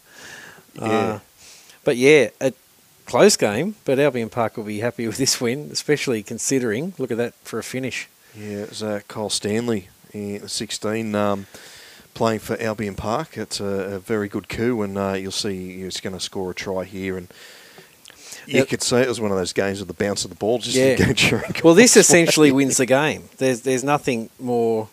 Yeah. 0.75 0.85
Uh, 0.85 1.19
but 1.83 1.97
yeah, 1.97 2.29
a 2.39 2.53
close 3.05 3.37
game. 3.37 3.75
But 3.85 3.97
Albion 3.97 4.29
Park 4.29 4.57
will 4.57 4.65
be 4.65 4.79
happy 4.79 5.07
with 5.07 5.17
this 5.17 5.41
win, 5.41 5.69
especially 5.71 6.21
considering 6.21 6.93
look 6.99 7.09
at 7.09 7.17
that 7.17 7.33
for 7.43 7.57
a 7.57 7.63
finish. 7.63 8.07
Yeah, 8.35 8.63
it 8.63 8.69
was 8.69 8.83
uh, 8.83 8.99
Kyle 9.07 9.31
Stanley, 9.31 9.87
in 10.13 10.47
16, 10.47 11.15
um, 11.15 11.47
playing 12.13 12.39
for 12.39 12.61
Albion 12.61 12.95
Park. 12.95 13.37
It's 13.37 13.59
a, 13.59 13.95
a 13.95 13.99
very 13.99 14.27
good 14.27 14.49
coup, 14.49 14.81
and 14.81 14.97
uh, 14.97 15.13
you'll 15.13 15.31
see 15.31 15.81
he's 15.81 15.99
going 15.99 16.13
to 16.13 16.19
score 16.19 16.51
a 16.51 16.55
try 16.55 16.83
here. 16.83 17.17
And 17.17 17.29
you 18.47 18.65
could 18.65 18.81
say 18.81 19.01
it 19.01 19.07
was 19.07 19.19
one 19.21 19.31
of 19.31 19.37
those 19.37 19.53
games 19.53 19.79
with 19.79 19.87
the 19.87 19.93
bounce 19.93 20.23
of 20.23 20.29
the 20.29 20.35
ball 20.35 20.57
just 20.59 20.75
Yeah. 20.75 21.41
Well, 21.63 21.73
this 21.73 21.95
essentially 22.03 22.51
wins 22.51 22.77
the 22.77 22.85
game. 22.85 23.29
There's 23.37 23.61
there's 23.61 23.83
nothing 23.83 24.29
more. 24.39 24.89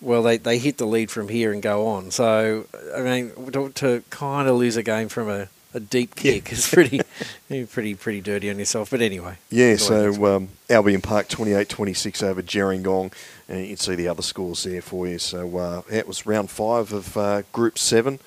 Well, 0.00 0.22
they, 0.22 0.36
they 0.38 0.58
hit 0.58 0.78
the 0.78 0.86
lead 0.86 1.10
from 1.10 1.28
here 1.28 1.52
and 1.52 1.60
go 1.60 1.86
on. 1.88 2.10
So 2.12 2.66
I 2.96 3.00
mean, 3.02 3.32
to, 3.52 3.70
to 3.70 4.02
kind 4.10 4.48
of 4.48 4.56
lose 4.56 4.76
a 4.76 4.82
game 4.82 5.08
from 5.08 5.28
a, 5.28 5.48
a 5.74 5.80
deep 5.80 6.14
Yeah. 6.22 6.32
kick 6.34 6.52
is 6.52 6.68
pretty 6.68 7.00
pretty 7.66 7.94
pretty 7.96 8.20
dirty 8.20 8.48
on 8.50 8.58
yourself. 8.58 8.90
But 8.90 9.00
anyway, 9.00 9.38
Yeah, 9.50 9.66
it's 9.72 9.88
the 9.88 9.94
way 9.94 10.04
it 10.08 10.14
so 10.14 10.36
um, 10.36 10.48
Albion 10.70 11.00
Park 11.00 11.28
28-26 11.28 12.22
over 12.22 12.42
Gerringong, 12.42 13.12
and 13.48 13.60
you 13.62 13.68
can 13.68 13.76
see 13.76 13.96
the 13.96 14.06
other 14.08 14.22
scores 14.22 14.62
there 14.62 14.82
for 14.82 15.08
you. 15.08 15.18
So 15.18 15.56
uh, 15.58 15.82
yeah, 15.90 15.98
it 15.98 16.06
was 16.08 16.26
round 16.26 16.50
five 16.50 16.92
of 16.92 17.16
uh, 17.16 17.42
Group 17.52 17.76
Seven, 17.76 18.20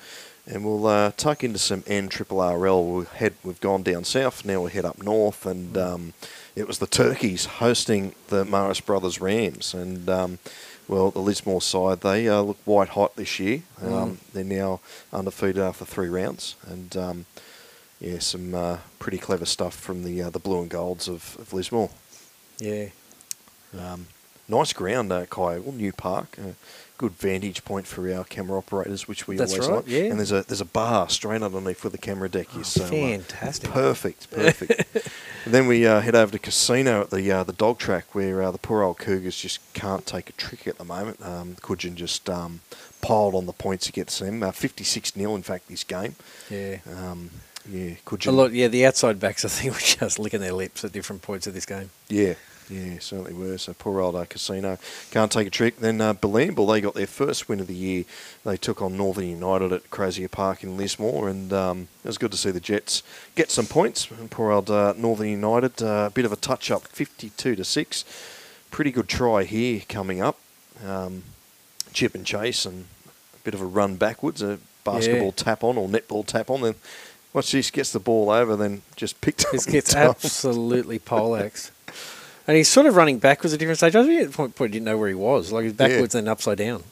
and 0.46 0.64
we'll 0.64 0.86
uh, 0.86 1.12
tuck 1.16 1.44
into 1.44 1.58
some 1.58 1.84
N 1.86 2.08
Triple 2.08 2.38
RL. 2.42 2.84
We'll 2.84 3.04
head, 3.04 3.34
we've 3.44 3.60
gone 3.60 3.82
down 3.82 4.04
south, 4.04 4.44
now 4.44 4.60
we'll 4.60 4.70
head 4.70 4.84
up 4.84 5.02
north, 5.02 5.46
and 5.46 5.76
um, 5.78 6.12
it 6.56 6.66
was 6.66 6.78
the 6.78 6.86
Turkeys 6.86 7.44
hosting 7.46 8.14
the 8.28 8.44
Marist 8.44 8.84
Brothers 8.86 9.20
Rams, 9.20 9.72
and 9.74 10.08
um, 10.10 10.38
well, 10.88 11.10
the 11.10 11.20
Lismore 11.20 11.62
side 11.62 12.00
they 12.00 12.28
uh, 12.28 12.40
look 12.40 12.58
white 12.64 12.90
hot 12.90 13.16
this 13.16 13.38
year. 13.38 13.62
Um, 13.80 14.18
They're 14.32 14.44
now 14.44 14.80
undefeated 15.12 15.58
after 15.58 15.84
three 15.84 16.08
rounds, 16.08 16.56
and 16.66 16.96
um, 16.96 17.26
yeah, 18.00 18.18
some 18.18 18.54
uh, 18.54 18.78
pretty 18.98 19.18
clever 19.18 19.46
stuff 19.46 19.74
from 19.76 20.02
the 20.02 20.22
uh, 20.22 20.30
the 20.30 20.40
blue 20.40 20.60
and 20.60 20.70
golds 20.70 21.08
of, 21.08 21.36
of 21.38 21.52
Lismore. 21.52 21.90
yeah. 22.58 22.88
Um, 23.78 24.08
nice 24.48 24.74
ground, 24.74 25.10
uh, 25.12 25.24
Kyogle, 25.24 25.72
new 25.74 25.92
park. 25.92 26.36
Uh, 27.02 27.08
good 27.08 27.12
vantage 27.12 27.64
point 27.64 27.86
for 27.86 28.12
our 28.12 28.24
camera 28.24 28.58
operators, 28.58 29.08
which 29.08 29.26
we 29.26 29.36
That's 29.36 29.52
always 29.52 29.68
right, 29.68 29.76
like. 29.76 29.88
yeah. 29.88 30.04
And 30.04 30.18
there's 30.18 30.32
a 30.32 30.42
there's 30.42 30.60
a 30.60 30.66
bar 30.66 31.08
straight 31.08 31.42
underneath 31.42 31.82
where 31.84 31.90
the 31.90 31.98
camera 31.98 32.28
deck 32.28 32.54
is. 32.56 32.68
so, 32.68 32.84
uh, 32.84 32.88
fantastic. 32.88 33.70
perfect, 33.70 34.30
perfect. 34.30 34.94
and 35.44 35.54
then 35.54 35.66
we 35.66 35.86
uh, 35.86 36.00
head 36.00 36.14
over 36.14 36.32
to 36.32 36.38
casino 36.38 37.02
at 37.02 37.10
the 37.10 37.30
uh, 37.30 37.44
the 37.44 37.52
dog 37.52 37.78
track 37.78 38.14
where 38.14 38.42
uh, 38.42 38.50
the 38.50 38.58
poor 38.58 38.82
old 38.82 38.98
Cougars 38.98 39.36
just 39.36 39.60
can't 39.72 40.06
take 40.06 40.28
a 40.28 40.32
trick 40.32 40.66
at 40.66 40.78
the 40.78 40.84
moment. 40.84 41.20
Um, 41.24 41.56
just 41.94 42.28
um, 42.30 42.60
piled 43.00 43.34
on 43.34 43.46
the 43.46 43.52
points 43.52 43.88
against 43.88 44.20
them. 44.20 44.42
Uh, 44.42 44.52
56 44.52 45.12
0 45.12 45.34
in 45.34 45.42
fact 45.42 45.68
this 45.68 45.84
game. 45.84 46.14
Yeah. 46.50 46.78
Um, 46.86 47.30
yeah, 47.70 47.94
Cudgen. 48.04 48.26
A 48.28 48.32
lot, 48.32 48.52
yeah. 48.52 48.68
The 48.68 48.86
outside 48.86 49.20
backs, 49.20 49.44
I 49.44 49.48
think, 49.48 49.72
were 49.74 49.80
just 49.80 50.18
licking 50.18 50.40
their 50.40 50.52
lips 50.52 50.84
at 50.84 50.92
different 50.92 51.22
points 51.22 51.46
of 51.46 51.54
this 51.54 51.66
game. 51.66 51.90
Yeah, 52.08 52.34
yeah, 52.72 52.98
certainly 53.00 53.34
were. 53.34 53.58
So 53.58 53.74
poor 53.74 54.00
old 54.00 54.16
uh, 54.16 54.24
Casino 54.24 54.78
can't 55.10 55.30
take 55.30 55.46
a 55.46 55.50
trick. 55.50 55.76
Then 55.78 56.00
uh, 56.00 56.14
they 56.14 56.80
got 56.80 56.94
their 56.94 57.06
first 57.06 57.48
win 57.48 57.60
of 57.60 57.66
the 57.66 57.74
year. 57.74 58.04
They 58.44 58.56
took 58.56 58.80
on 58.80 58.96
Northern 58.96 59.26
United 59.28 59.72
at 59.72 59.90
Crozier 59.90 60.28
Park 60.28 60.62
in 60.64 60.76
Lismore, 60.76 61.28
and 61.28 61.52
um, 61.52 61.88
it 62.02 62.08
was 62.08 62.18
good 62.18 62.30
to 62.32 62.38
see 62.38 62.50
the 62.50 62.60
Jets 62.60 63.02
get 63.34 63.50
some 63.50 63.66
points. 63.66 64.10
And 64.10 64.30
poor 64.30 64.50
old 64.50 64.70
uh, 64.70 64.94
Northern 64.96 65.28
United, 65.28 65.82
uh, 65.82 66.04
a 66.06 66.10
bit 66.10 66.24
of 66.24 66.32
a 66.32 66.36
touch 66.36 66.70
up, 66.70 66.86
52 66.88 67.56
to 67.56 67.64
six. 67.64 68.04
Pretty 68.70 68.90
good 68.90 69.08
try 69.08 69.44
here 69.44 69.82
coming 69.88 70.22
up. 70.22 70.38
Um, 70.86 71.24
chip 71.92 72.14
and 72.14 72.24
chase 72.24 72.64
and 72.64 72.86
a 73.34 73.38
bit 73.44 73.52
of 73.54 73.60
a 73.60 73.66
run 73.66 73.96
backwards, 73.96 74.40
a 74.40 74.58
basketball 74.84 75.26
Yeah. 75.26 75.32
tap 75.44 75.62
on 75.62 75.76
or 75.76 75.88
netball 75.88 76.26
tap 76.26 76.48
on. 76.48 76.62
Then 76.62 76.74
once 77.34 77.50
this, 77.52 77.70
gets 77.70 77.92
the 77.92 78.00
ball 78.00 78.30
over, 78.30 78.56
then 78.56 78.82
just 78.96 79.20
picked 79.20 79.44
up. 79.44 79.52
This 79.52 79.66
gets 79.66 79.94
absolutely 79.94 80.98
poleaxed. 81.12 81.70
And 82.46 82.56
he's 82.56 82.68
sort 82.68 82.86
of 82.86 82.96
running 82.96 83.18
backwards 83.18 83.52
at 83.52 83.60
different 83.60 83.78
stages. 83.78 83.96
I 83.96 84.06
think 84.06 84.28
at 84.28 84.32
point, 84.32 84.54
point 84.56 84.72
he 84.72 84.78
didn't 84.78 84.86
know 84.86 84.98
where 84.98 85.08
he 85.08 85.14
was. 85.14 85.52
Like 85.52 85.64
he's 85.64 85.72
backwards 85.72 86.14
and 86.14 86.28
upside 86.28 86.58
down. 86.58 86.82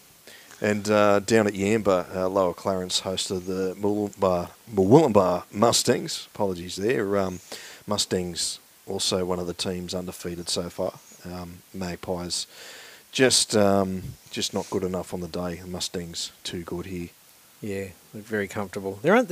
And 0.60 0.88
uh, 0.90 1.20
down 1.20 1.46
at 1.46 1.54
Yamba, 1.54 2.14
uh, 2.14 2.28
Lower 2.28 2.52
Clarence 2.52 3.00
hosted 3.00 3.46
the 3.46 3.74
Murwillumbah, 3.80 4.50
Murwillumbah 4.72 5.44
Mustangs. 5.52 6.28
Apologies 6.34 6.76
there. 6.76 7.16
Um, 7.18 7.40
Mustangs 7.86 8.60
also 8.86 9.24
one 9.24 9.38
of 9.38 9.46
the 9.46 9.54
teams 9.54 9.94
undefeated 9.94 10.48
so 10.48 10.68
far. 10.68 10.92
Um, 11.24 11.58
Magpies 11.72 12.46
just 13.12 13.56
um, 13.56 14.02
just 14.30 14.54
not 14.54 14.68
good 14.70 14.84
enough 14.84 15.12
on 15.12 15.20
the 15.20 15.28
day. 15.28 15.56
The 15.56 15.66
Mustangs 15.66 16.32
too 16.44 16.62
good 16.62 16.86
here. 16.86 17.08
Yeah, 17.60 17.88
look 18.14 18.24
very 18.24 18.48
comfortable. 18.48 18.98
There 19.02 19.14
aren't. 19.14 19.28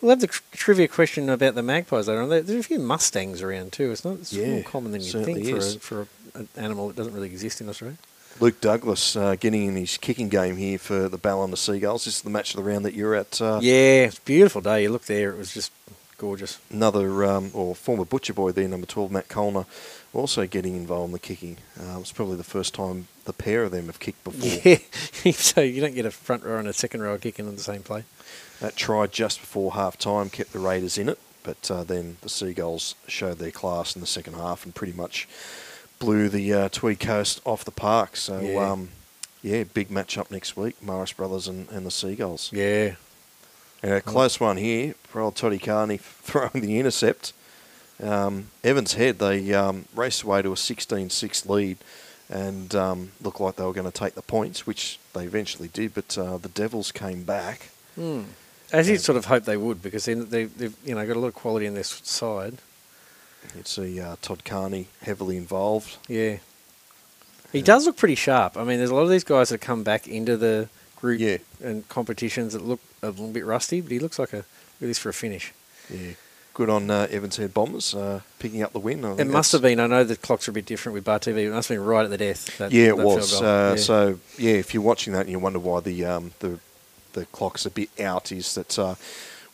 We'll 0.00 0.10
have 0.10 0.20
the 0.20 0.26
tr- 0.28 0.42
trivia 0.52 0.88
question 0.88 1.28
about 1.28 1.54
the 1.54 1.62
magpies 1.62 2.08
later 2.08 2.22
on. 2.22 2.28
There's 2.30 2.50
a 2.50 2.62
few 2.62 2.78
mustangs 2.78 3.42
around 3.42 3.72
too. 3.72 3.90
It's 3.90 4.04
not. 4.04 4.14
It's 4.14 4.32
Yeah, 4.32 4.54
more 4.54 4.62
common 4.62 4.92
than 4.92 5.02
you 5.02 5.12
think 5.24 5.46
for, 5.46 5.56
a, 5.56 5.62
for 5.62 6.00
a, 6.34 6.38
an 6.38 6.48
animal 6.56 6.88
that 6.88 6.96
doesn't 6.96 7.12
really 7.12 7.28
exist 7.28 7.60
in 7.60 7.68
Australia. 7.68 7.98
Luke 8.38 8.60
Douglas 8.62 9.16
uh, 9.16 9.34
getting 9.38 9.66
in 9.66 9.76
his 9.76 9.98
kicking 9.98 10.30
game 10.30 10.56
here 10.56 10.78
for 10.78 11.08
the 11.08 11.18
Ballina 11.18 11.56
Seagulls. 11.56 12.06
This 12.06 12.16
is 12.16 12.22
the 12.22 12.30
match 12.30 12.54
of 12.54 12.56
the 12.56 12.70
round 12.70 12.86
that 12.86 12.94
you're 12.94 13.14
at. 13.14 13.40
Uh, 13.42 13.58
yeah, 13.62 14.04
it's 14.06 14.16
a 14.18 14.22
beautiful 14.22 14.62
day. 14.62 14.84
You 14.84 14.90
look 14.90 15.04
there, 15.04 15.30
it 15.30 15.36
was 15.36 15.52
just 15.52 15.70
gorgeous. 16.16 16.58
Another, 16.70 17.24
um, 17.24 17.50
or 17.52 17.74
former 17.74 18.06
butcher 18.06 18.32
boy 18.32 18.52
there, 18.52 18.66
number 18.68 18.86
12, 18.86 19.10
Matt 19.10 19.28
Colner, 19.28 19.66
also 20.14 20.46
getting 20.46 20.74
involved 20.76 21.08
in 21.08 21.12
the 21.12 21.18
kicking. 21.18 21.58
Uh, 21.78 21.98
it's 22.00 22.12
probably 22.12 22.36
the 22.36 22.44
first 22.44 22.72
time 22.72 23.08
the 23.26 23.32
pair 23.34 23.64
of 23.64 23.72
them 23.72 23.86
have 23.86 24.00
kicked 24.00 24.24
before. 24.24 24.40
Yeah, 25.24 25.32
so 25.32 25.60
you 25.60 25.82
don't 25.82 25.94
get 25.94 26.06
a 26.06 26.10
front 26.10 26.42
row 26.44 26.58
and 26.58 26.68
a 26.68 26.72
second 26.72 27.02
row 27.02 27.18
kicking 27.18 27.46
in 27.46 27.56
the 27.56 27.62
same 27.62 27.82
play. 27.82 28.04
That 28.60 28.76
try 28.76 29.06
just 29.06 29.40
before 29.40 29.72
half 29.72 29.96
time 29.98 30.28
kept 30.30 30.52
the 30.52 30.58
Raiders 30.58 30.98
in 30.98 31.08
it, 31.08 31.18
but 31.42 31.70
uh, 31.70 31.82
then 31.84 32.18
the 32.20 32.28
Seagulls 32.28 32.94
showed 33.08 33.38
their 33.38 33.50
class 33.50 33.94
in 33.94 34.00
the 34.00 34.06
second 34.06 34.34
half 34.34 34.64
and 34.64 34.74
pretty 34.74 34.92
much 34.92 35.26
blew 35.98 36.28
the 36.28 36.52
uh, 36.52 36.68
Tweed 36.68 37.00
Coast 37.00 37.40
off 37.46 37.64
the 37.64 37.70
park. 37.70 38.16
So, 38.16 38.38
Yeah. 38.40 38.70
um, 38.72 38.90
yeah, 39.42 39.64
big 39.64 39.90
match 39.90 40.18
up 40.18 40.30
next 40.30 40.56
week, 40.58 40.76
Marist 40.84 41.16
Brothers 41.16 41.48
and, 41.48 41.68
and 41.70 41.86
the 41.86 41.90
Seagulls. 41.90 42.50
Yeah, 42.52 42.96
And 43.82 43.92
a 43.94 44.00
close 44.02 44.38
one 44.38 44.58
here 44.58 44.94
for 45.04 45.22
old 45.22 45.36
Toddy 45.36 45.58
Carney 45.58 45.96
throwing 46.02 46.60
the 46.60 46.78
intercept. 46.78 47.32
Um, 48.02 48.48
Evans 48.62 48.94
Head, 48.94 49.18
they 49.18 49.52
um, 49.54 49.86
raced 49.94 50.22
away 50.22 50.42
to 50.42 50.52
a 50.52 50.54
16-6 50.56 51.48
lead 51.48 51.78
and 52.28 52.74
um, 52.74 53.12
looked 53.22 53.40
like 53.40 53.56
they 53.56 53.64
were 53.64 53.72
going 53.72 53.90
to 53.90 53.98
take 53.98 54.14
the 54.14 54.22
points, 54.22 54.66
which 54.66 54.98
they 55.14 55.24
eventually 55.24 55.68
did, 55.68 55.94
but 55.94 56.16
uh, 56.18 56.36
the 56.36 56.48
Devils 56.50 56.92
came 56.92 57.24
back. 57.24 57.70
Hmm. 57.94 58.22
As 58.72 58.88
you'd 58.88 59.00
sort 59.00 59.16
of 59.18 59.24
hope 59.26 59.44
they 59.44 59.56
would, 59.56 59.82
because 59.82 60.04
then 60.04 60.28
they, 60.30 60.44
they've 60.44 60.74
you 60.84 60.94
know 60.94 61.06
got 61.06 61.16
a 61.16 61.20
lot 61.20 61.28
of 61.28 61.34
quality 61.34 61.66
in 61.66 61.74
this 61.74 62.00
side. 62.04 62.58
You'd 63.56 63.66
see 63.66 63.98
uh, 64.00 64.16
Todd 64.22 64.44
Carney 64.44 64.88
heavily 65.02 65.36
involved. 65.36 65.96
Yeah, 66.08 66.36
he 67.52 67.62
does 67.62 67.86
look 67.86 67.96
pretty 67.96 68.14
sharp. 68.14 68.56
I 68.56 68.64
mean, 68.64 68.78
there's 68.78 68.90
a 68.90 68.94
lot 68.94 69.02
of 69.02 69.10
these 69.10 69.24
guys 69.24 69.48
that 69.48 69.58
come 69.60 69.82
back 69.82 70.06
into 70.06 70.36
the 70.36 70.68
group 70.96 71.20
Yeah. 71.20 71.38
and 71.62 71.88
competitions 71.88 72.52
that 72.52 72.62
look 72.62 72.80
a 73.02 73.08
little 73.08 73.28
bit 73.28 73.44
rusty, 73.46 73.80
but 73.80 73.90
he 73.92 73.98
looks 73.98 74.18
like 74.18 74.32
a 74.34 74.44
really 74.80 74.92
for 74.94 75.08
a 75.08 75.14
finish. 75.14 75.52
Yeah, 75.88 76.12
good 76.54 76.68
on 76.70 76.90
uh, 76.90 77.06
Evans 77.10 77.38
Head 77.38 77.54
Bombers 77.54 77.94
uh, 77.94 78.20
picking 78.38 78.62
up 78.62 78.72
the 78.72 78.78
win. 78.78 79.04
I 79.04 79.12
It 79.16 79.26
must 79.26 79.50
have 79.52 79.62
been. 79.62 79.80
I 79.80 79.86
know 79.86 80.04
the 80.04 80.16
clocks 80.16 80.46
are 80.46 80.50
a 80.52 80.54
bit 80.54 80.66
different 80.66 80.94
with 80.94 81.04
Bar 81.04 81.18
TV. 81.18 81.46
It 81.46 81.50
must 81.50 81.68
have 81.70 81.78
been 81.78 81.84
right 81.84 82.04
at 82.04 82.10
the 82.10 82.18
death. 82.18 82.58
That, 82.58 82.70
Yeah, 82.72 82.88
it 82.88 82.98
was. 82.98 83.40
Uh, 83.40 83.74
Yeah. 83.76 83.82
So 83.82 84.18
yeah, 84.38 84.52
if 84.52 84.74
you're 84.74 84.82
watching 84.82 85.14
that 85.14 85.20
and 85.20 85.30
you 85.30 85.38
wonder 85.38 85.58
why 85.58 85.80
the 85.80 86.04
um, 86.04 86.32
the 86.40 86.60
the 87.12 87.26
clock's 87.26 87.66
a 87.66 87.70
bit 87.70 87.90
out, 88.00 88.32
is 88.32 88.54
that 88.54 88.78
uh, 88.78 88.94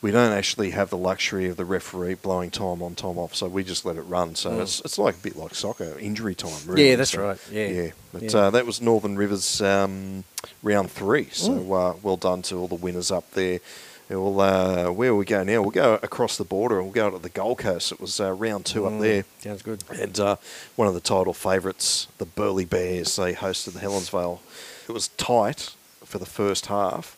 we 0.03 0.11
don't 0.11 0.33
actually 0.33 0.71
have 0.71 0.91
the 0.91 0.97
luxury 0.99 1.49
of 1.49 1.57
the 1.57 1.65
referee 1.65 2.15
blowing 2.15 2.51
time 2.51 2.83
on, 2.83 2.95
time 2.95 3.19
off, 3.19 3.35
so 3.35 3.49
we 3.49 3.65
just 3.65 3.85
let 3.85 3.97
it 3.97 4.03
run. 4.03 4.35
So 4.35 4.51
Mm. 4.51 4.63
it's 4.63 4.81
it's 4.81 4.99
like 4.99 5.15
a 5.17 5.19
bit 5.23 5.37
like 5.37 5.55
soccer, 5.55 5.99
injury 5.99 6.35
time. 6.35 6.53
Really. 6.67 6.91
Yeah, 6.91 6.97
that's 6.97 7.11
So, 7.13 7.23
right. 7.23 7.39
Yeah. 7.51 7.69
yeah. 7.69 7.91
But 8.13 8.23
Yeah. 8.23 8.39
Uh, 8.39 8.51
that 8.51 8.67
was 8.67 8.81
Northern 8.81 9.17
Rivers 9.17 9.61
um, 9.63 10.25
round 10.63 10.91
three. 10.91 11.29
So 11.33 11.51
Mm. 11.51 11.91
uh, 11.95 11.97
well 12.03 12.17
done 12.19 12.43
to 12.43 12.57
all 12.59 12.69
the 12.69 12.75
winners 12.75 13.11
up 13.11 13.31
there. 13.33 13.61
We'll, 14.09 14.41
uh, 14.41 14.93
where 14.93 15.13
we 15.17 15.25
go 15.25 15.43
now? 15.43 15.63
We'll 15.63 15.73
go 15.73 15.95
across 16.01 16.37
the 16.37 16.45
border 16.45 16.77
and 16.77 16.85
we'll 16.85 16.93
go 16.95 17.11
to 17.11 17.19
the 17.19 17.29
Gold 17.29 17.59
Coast. 17.59 17.91
It 17.91 18.01
was 18.01 18.21
uh, 18.21 18.31
round 18.33 18.65
two 18.65 18.87
up 18.87 18.93
Mm, 18.93 19.01
there. 19.01 19.25
Sounds 19.41 19.63
good. 19.63 19.83
And 19.91 20.21
uh, 20.21 20.37
one 20.77 20.87
of 20.87 20.95
the 20.95 21.01
title 21.01 21.33
favourites, 21.35 22.07
the 22.19 22.25
Burleigh 22.25 22.67
Bears, 22.67 23.17
they 23.17 23.35
hosted 23.35 23.73
the 23.73 23.81
Helensvale. 23.81 24.39
It 24.89 24.93
was 24.93 25.09
tight 25.17 25.71
for 26.05 26.19
the 26.21 26.27
first 26.27 26.67
half, 26.67 27.17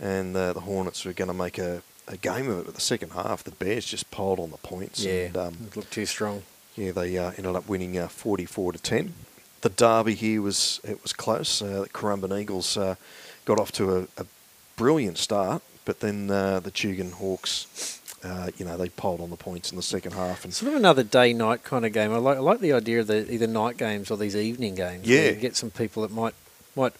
and 0.00 0.36
uh, 0.36 0.52
the 0.52 0.60
Hornets 0.60 1.04
were 1.04 1.12
going 1.12 1.28
to 1.28 1.34
make 1.34 1.58
a, 1.58 1.82
a 2.08 2.16
game 2.16 2.48
of 2.50 2.58
it. 2.60 2.64
But 2.66 2.74
the 2.74 2.80
second 2.80 3.10
half, 3.12 3.44
the 3.44 3.50
Bears 3.52 3.84
just 3.86 4.10
piled 4.10 4.38
on 4.40 4.50
the 4.50 4.56
points. 4.58 5.04
Yeah, 5.04 5.12
And, 5.26 5.36
um, 5.36 5.56
it 5.66 5.76
looked 5.76 5.92
too 5.92 6.06
strong. 6.06 6.42
yeah, 6.76 6.92
they 6.92 7.16
uh, 7.18 7.30
ended 7.36 7.54
up 7.56 7.68
winning 7.68 7.96
uh, 7.98 8.08
44 8.08 8.72
to 8.72 8.78
10. 8.78 9.14
The 9.62 9.68
derby 9.70 10.14
here 10.14 10.42
was 10.42 10.80
it 10.84 11.02
was 11.02 11.12
close. 11.14 11.62
Uh, 11.62 11.82
the 11.82 11.88
Currumbin 11.88 12.38
Eagles 12.38 12.76
uh, 12.76 12.96
got 13.46 13.58
off 13.58 13.72
to 13.72 13.96
a, 13.96 14.02
a 14.18 14.26
brilliant 14.76 15.16
start, 15.16 15.62
but 15.86 16.00
then 16.00 16.30
uh, 16.30 16.60
the 16.60 16.70
Tugun 16.70 17.12
Hawks, 17.12 18.00
uh, 18.22 18.50
you 18.58 18.66
know, 18.66 18.76
they 18.76 18.90
piled 18.90 19.22
on 19.22 19.30
the 19.30 19.36
points 19.36 19.70
in 19.70 19.76
the 19.76 19.82
second 19.82 20.12
half. 20.12 20.44
And 20.44 20.52
Sort 20.52 20.72
of 20.72 20.76
another 20.76 21.02
day-night 21.02 21.64
kind 21.64 21.86
of 21.86 21.92
game. 21.94 22.12
I 22.12 22.16
like, 22.18 22.36
I 22.36 22.40
like 22.40 22.60
the 22.60 22.74
idea 22.74 23.00
of 23.00 23.06
the 23.06 23.32
either 23.32 23.46
night 23.46 23.78
games 23.78 24.10
or 24.10 24.18
these 24.18 24.36
evening 24.36 24.74
games. 24.74 25.06
Yeah. 25.06 25.30
you 25.30 25.36
get 25.36 25.56
some 25.56 25.70
people 25.70 26.02
that 26.02 26.10
might 26.10 26.34
might 26.76 26.92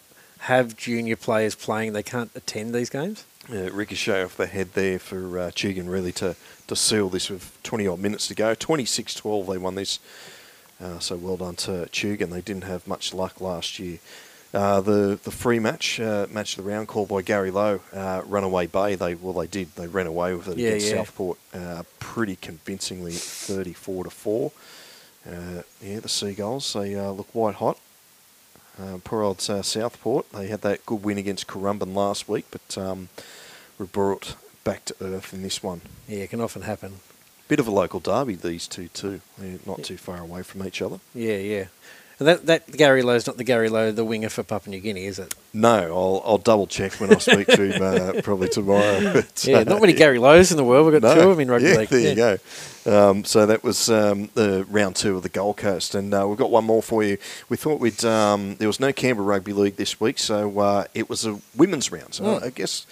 have 0.44 0.76
junior 0.76 1.16
players 1.16 1.54
playing. 1.54 1.92
They 1.92 2.02
can't 2.02 2.30
attend 2.34 2.74
these 2.74 2.90
games. 2.90 3.24
uh, 3.52 3.70
ricochet 3.72 4.22
off 4.24 4.36
the 4.36 4.46
head 4.46 4.72
there 4.74 4.98
for 4.98 5.38
uh, 5.38 5.50
Tugun 5.50 5.88
really 5.90 6.12
to, 6.12 6.34
to 6.66 6.76
seal 6.76 7.08
this 7.08 7.28
with 7.30 7.56
20 7.62 7.86
odd 7.86 7.98
minutes 8.00 8.28
to 8.28 8.34
go. 8.34 8.54
26 8.54 9.14
12 9.14 9.46
they 9.46 9.58
won 9.58 9.74
this. 9.74 9.98
Uh, 10.82 10.98
so 10.98 11.16
well 11.16 11.36
done 11.36 11.54
to 11.56 11.88
Tugun. 11.92 12.30
They 12.30 12.40
didn't 12.40 12.64
have 12.64 12.86
much 12.86 13.14
luck 13.14 13.40
last 13.40 13.78
year. 13.78 13.98
Uh, 14.52 14.80
the 14.80 15.18
the 15.24 15.30
free 15.32 15.58
match, 15.58 15.98
uh, 15.98 16.26
match 16.30 16.56
of 16.56 16.64
the 16.64 16.70
round, 16.70 16.86
called 16.86 17.08
by 17.08 17.22
Gary 17.22 17.50
Lowe, 17.50 17.80
uh, 17.92 18.22
Runaway 18.24 18.66
Bay. 18.68 18.94
They 18.94 19.14
well 19.16 19.32
they 19.32 19.48
did. 19.48 19.74
They 19.74 19.88
ran 19.88 20.06
away 20.06 20.32
with 20.34 20.46
it 20.48 20.58
Yeah, 20.58 20.68
against 20.68 20.86
yeah. 20.90 20.96
Southport, 20.98 21.38
uh, 21.52 21.82
pretty 21.98 22.36
convincingly, 22.36 23.12
thirty 23.12 23.72
four 23.72 24.04
to 24.04 24.10
four. 24.10 24.52
Uh, 25.28 25.62
yeah, 25.82 25.98
the 26.00 26.08
Seagulls 26.08 26.72
they 26.72 26.94
uh, 26.94 27.10
look 27.10 27.34
white 27.34 27.56
hot. 27.56 27.78
Uh, 28.80 28.98
poor 29.04 29.22
old 29.22 29.38
uh, 29.48 29.62
Southport. 29.62 30.30
They 30.32 30.48
had 30.48 30.62
that 30.62 30.84
good 30.84 31.04
win 31.04 31.18
against 31.18 31.46
Currumbin 31.46 31.94
last 31.94 32.28
week, 32.28 32.46
but 32.50 32.76
um, 32.76 33.08
were 33.78 33.86
brought 33.86 34.36
back 34.64 34.84
to 34.86 34.96
earth 35.00 35.32
in 35.32 35.42
this 35.42 35.62
one. 35.62 35.82
Yeah, 36.08 36.18
it 36.20 36.30
can 36.30 36.40
often 36.40 36.62
happen. 36.62 36.94
Bit 37.46 37.60
of 37.60 37.68
a 37.68 37.70
local 37.70 38.00
derby, 38.00 38.34
these 38.34 38.66
two 38.66 38.88
too. 38.88 39.20
They're 39.38 39.58
not 39.66 39.84
too 39.84 39.96
far 39.96 40.18
away 40.18 40.42
from 40.42 40.66
each 40.66 40.80
other. 40.80 40.98
Yeah, 41.14 41.36
yeah. 41.36 41.66
That 42.18 42.46
that 42.46 42.70
Gary 42.70 43.02
Lowe's 43.02 43.26
not 43.26 43.36
the 43.38 43.44
Gary 43.44 43.68
Lowe, 43.68 43.90
the 43.90 44.04
winger 44.04 44.28
for 44.28 44.42
Papua 44.44 44.70
New 44.76 44.80
Guinea, 44.80 45.04
is 45.06 45.18
it? 45.18 45.34
No, 45.52 45.76
I'll, 45.76 46.22
I'll 46.24 46.38
double 46.38 46.66
check 46.66 46.92
when 47.00 47.12
I 47.12 47.18
speak 47.18 47.46
to 47.48 47.62
him 47.72 47.82
uh, 47.82 48.20
probably 48.22 48.48
tomorrow. 48.48 49.00
But, 49.14 49.44
Yeah, 49.44 49.58
uh, 49.58 49.64
not 49.64 49.80
many 49.80 49.92
Gary 49.94 50.18
Lowe's 50.18 50.50
in 50.50 50.56
the 50.56 50.64
world. 50.64 50.86
We've 50.92 51.00
got 51.00 51.14
no. 51.16 51.20
two 51.22 51.28
of 51.30 51.36
them 51.36 51.40
in 51.40 51.50
rugby 51.50 51.68
yeah, 51.68 51.76
league. 51.78 51.88
There 51.88 52.00
yeah. 52.00 52.08
you 52.10 52.14
go. 52.86 53.10
Um, 53.10 53.24
so 53.24 53.46
that 53.46 53.64
was 53.64 53.88
um, 53.90 54.28
the 54.34 54.64
round 54.68 54.94
two 54.96 55.16
of 55.16 55.22
the 55.22 55.28
Gold 55.28 55.56
Coast, 55.56 55.94
and 55.94 56.12
uh, 56.14 56.26
we've 56.28 56.38
got 56.38 56.50
one 56.50 56.64
more 56.64 56.82
for 56.82 57.02
you. 57.02 57.18
We 57.48 57.56
thought 57.56 57.80
we'd. 57.80 58.04
Um, 58.04 58.56
there 58.56 58.68
was 58.68 58.78
no 58.78 58.92
Canberra 58.92 59.26
Rugby 59.26 59.52
League 59.52 59.76
this 59.76 59.98
week, 60.00 60.18
so 60.18 60.58
uh, 60.60 60.84
it 60.94 61.08
was 61.08 61.24
a 61.26 61.40
women's 61.56 61.90
round. 61.90 62.14
So 62.14 62.24
Mm. 62.24 62.42
I 62.44 62.50
guess 62.50 62.86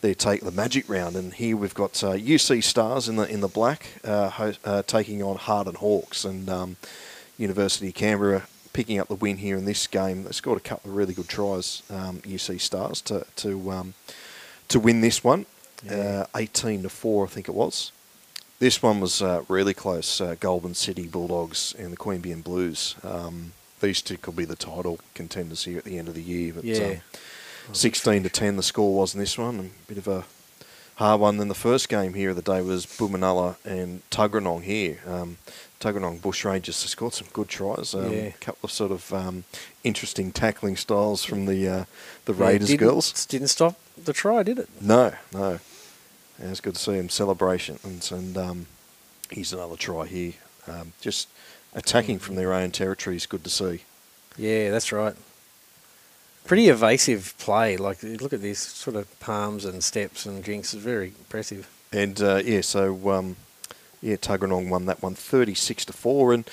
they 0.00 0.12
take 0.14 0.42
the 0.42 0.50
Magic 0.50 0.88
round, 0.88 1.16
and 1.16 1.32
here 1.34 1.56
we've 1.56 1.74
got 1.74 2.02
uh, 2.04 2.12
UC 2.12 2.62
Stars 2.64 3.08
in 3.08 3.16
the 3.16 3.24
in 3.32 3.40
the 3.40 3.48
black 3.48 3.86
uh, 4.04 4.28
ho- 4.30 4.52
uh, 4.64 4.82
taking 4.82 5.22
on 5.22 5.36
Harden 5.36 5.76
Hawks, 5.76 6.24
and 6.24 6.48
um, 6.50 6.76
University 7.38 7.88
of 7.88 7.94
Canberra 7.94 8.46
picking 8.78 9.00
up 9.00 9.08
the 9.08 9.14
win 9.16 9.38
here 9.38 9.56
in 9.56 9.64
this 9.64 9.88
game. 9.88 10.22
They 10.22 10.30
scored 10.30 10.56
a 10.58 10.60
couple 10.60 10.88
of 10.92 10.96
really 10.96 11.12
good 11.12 11.26
tries, 11.26 11.82
um, 11.90 12.20
UC 12.20 12.60
Stars, 12.60 13.00
to 13.02 13.26
to 13.34 13.72
um, 13.72 13.94
to 14.68 14.78
win 14.78 15.00
this 15.00 15.24
one, 15.24 15.46
Yeah. 15.84 15.94
uh, 15.94 16.26
eighteen 16.36 16.84
to 16.84 16.88
four, 16.88 17.24
I 17.26 17.28
think 17.28 17.48
it 17.48 17.56
was. 17.56 17.90
This 18.60 18.80
one 18.80 19.00
was 19.00 19.20
uh, 19.20 19.42
really 19.48 19.74
close. 19.74 20.20
Uh, 20.20 20.36
Goulburn 20.38 20.74
City 20.74 21.08
Bulldogs 21.08 21.74
and 21.76 21.92
the 21.92 21.96
Queanbeyan 21.96 22.44
Blues. 22.44 22.94
Um, 23.02 23.52
these 23.80 24.00
two 24.00 24.16
could 24.16 24.36
be 24.36 24.44
the 24.44 24.54
title 24.54 25.00
contenders 25.12 25.64
here 25.64 25.78
at 25.78 25.84
the 25.84 25.98
end 25.98 26.06
of 26.06 26.14
the 26.14 26.22
year. 26.22 26.52
But, 26.52 26.62
Yeah. 26.64 26.86
um, 26.86 27.74
16 27.74 28.22
to 28.22 28.28
10 28.30 28.56
the 28.56 28.62
score 28.62 28.94
was 28.94 29.12
in 29.12 29.18
this 29.20 29.36
one. 29.36 29.58
A 29.58 29.88
bit 29.88 29.98
of 29.98 30.06
a 30.06 30.24
hard 30.96 31.20
one. 31.20 31.36
Then 31.38 31.48
the 31.48 31.54
first 31.68 31.88
game 31.88 32.14
here 32.14 32.30
of 32.30 32.36
the 32.36 32.42
day 32.42 32.60
was 32.62 32.86
Boomanalla 32.86 33.56
and 33.64 34.02
Tuggeranong 34.10 34.62
here. 34.62 34.98
Um, 35.06 35.38
Tuggeranong 35.80 36.20
Bushrangers 36.20 36.82
they 36.82 36.88
scored 36.88 37.14
some 37.14 37.28
good 37.32 37.48
tries. 37.48 37.94
Um, 37.94 38.12
Yeah. 38.12 38.18
A 38.18 38.32
couple 38.32 38.66
of 38.66 38.72
sort 38.72 38.90
of 38.90 39.12
um, 39.12 39.44
interesting 39.84 40.32
tackling 40.32 40.76
styles 40.76 41.24
from 41.24 41.46
the 41.46 41.68
uh, 41.68 41.84
the 42.24 42.34
Yeah, 42.34 42.46
Raiders 42.46 42.68
didn't, 42.68 42.80
girls. 42.80 43.26
Didn't 43.26 43.48
stop 43.48 43.76
the 43.96 44.12
try, 44.12 44.42
did 44.42 44.58
it? 44.58 44.68
No, 44.80 45.14
no. 45.32 45.60
Yeah, 46.40 46.50
it's 46.50 46.60
good 46.60 46.74
to 46.74 46.80
see 46.80 46.92
him 46.94 47.08
celebration. 47.08 47.78
And, 47.84 48.08
and 48.12 48.36
um, 48.36 48.66
here's 49.30 49.52
another 49.52 49.76
try 49.76 50.06
here. 50.06 50.32
Um, 50.66 50.92
just 51.00 51.28
attacking 51.74 52.18
from 52.18 52.34
their 52.34 52.52
own 52.52 52.70
territory 52.70 53.16
is 53.16 53.26
good 53.26 53.44
to 53.44 53.50
see. 53.50 53.82
Yeah, 54.36 54.70
that's 54.70 54.92
right. 54.92 55.14
Pretty 56.44 56.68
evasive 56.68 57.34
play. 57.38 57.76
Like, 57.76 58.02
look 58.02 58.32
at 58.32 58.40
these 58.40 58.58
sort 58.58 58.96
of 58.96 59.18
palms 59.20 59.64
and 59.64 59.82
steps 59.84 60.26
and 60.26 60.42
jinks. 60.44 60.72
It's 60.74 60.82
very 60.82 61.08
impressive. 61.08 61.68
And 61.92 62.20
uh, 62.22 62.40
yeah, 62.44 62.62
so 62.62 63.10
um, 63.10 63.36
yeah, 64.02 64.16
Tuggeranong 64.16 64.68
won 64.68 64.86
that 64.86 65.02
one 65.02 65.14
36 65.14 65.84
to 65.86 65.92
4. 65.92 66.32
And 66.34 66.50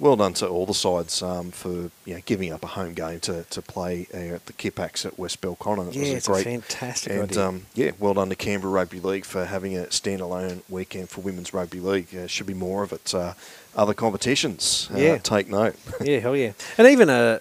well 0.00 0.16
done 0.16 0.34
to 0.34 0.48
all 0.48 0.66
the 0.66 0.74
sides 0.74 1.22
um, 1.22 1.52
for 1.52 1.68
you 2.04 2.14
know, 2.14 2.20
giving 2.26 2.52
up 2.52 2.64
a 2.64 2.66
home 2.66 2.94
game 2.94 3.20
to, 3.20 3.44
to 3.44 3.62
play 3.62 4.08
uh, 4.12 4.16
at 4.34 4.46
the 4.46 4.52
Kipax 4.52 5.06
at 5.06 5.18
West 5.18 5.40
Belconnen. 5.40 5.88
It 5.88 5.94
yeah, 5.94 6.00
was 6.00 6.10
it's 6.10 6.28
a 6.28 6.32
great 6.32 6.40
a 6.46 6.50
fantastic 6.50 7.12
And 7.12 7.22
idea. 7.30 7.46
um, 7.46 7.66
yeah, 7.74 7.90
well 8.00 8.14
done 8.14 8.28
to 8.28 8.34
Canberra 8.36 8.72
Rugby 8.72 8.98
League 9.00 9.24
for 9.24 9.44
having 9.44 9.76
a 9.78 9.82
standalone 9.84 10.62
weekend 10.68 11.10
for 11.10 11.20
women's 11.20 11.54
rugby 11.54 11.78
league. 11.80 12.08
Uh, 12.14 12.26
should 12.26 12.46
be 12.46 12.54
more 12.54 12.82
of 12.82 12.92
it. 12.92 13.14
Uh, 13.14 13.34
other 13.76 13.94
competitions, 13.94 14.88
uh, 14.92 14.98
Yeah. 14.98 15.18
take 15.18 15.48
note. 15.48 15.76
yeah, 16.00 16.18
hell 16.18 16.36
yeah. 16.36 16.52
And 16.76 16.88
even 16.88 17.08
a, 17.08 17.40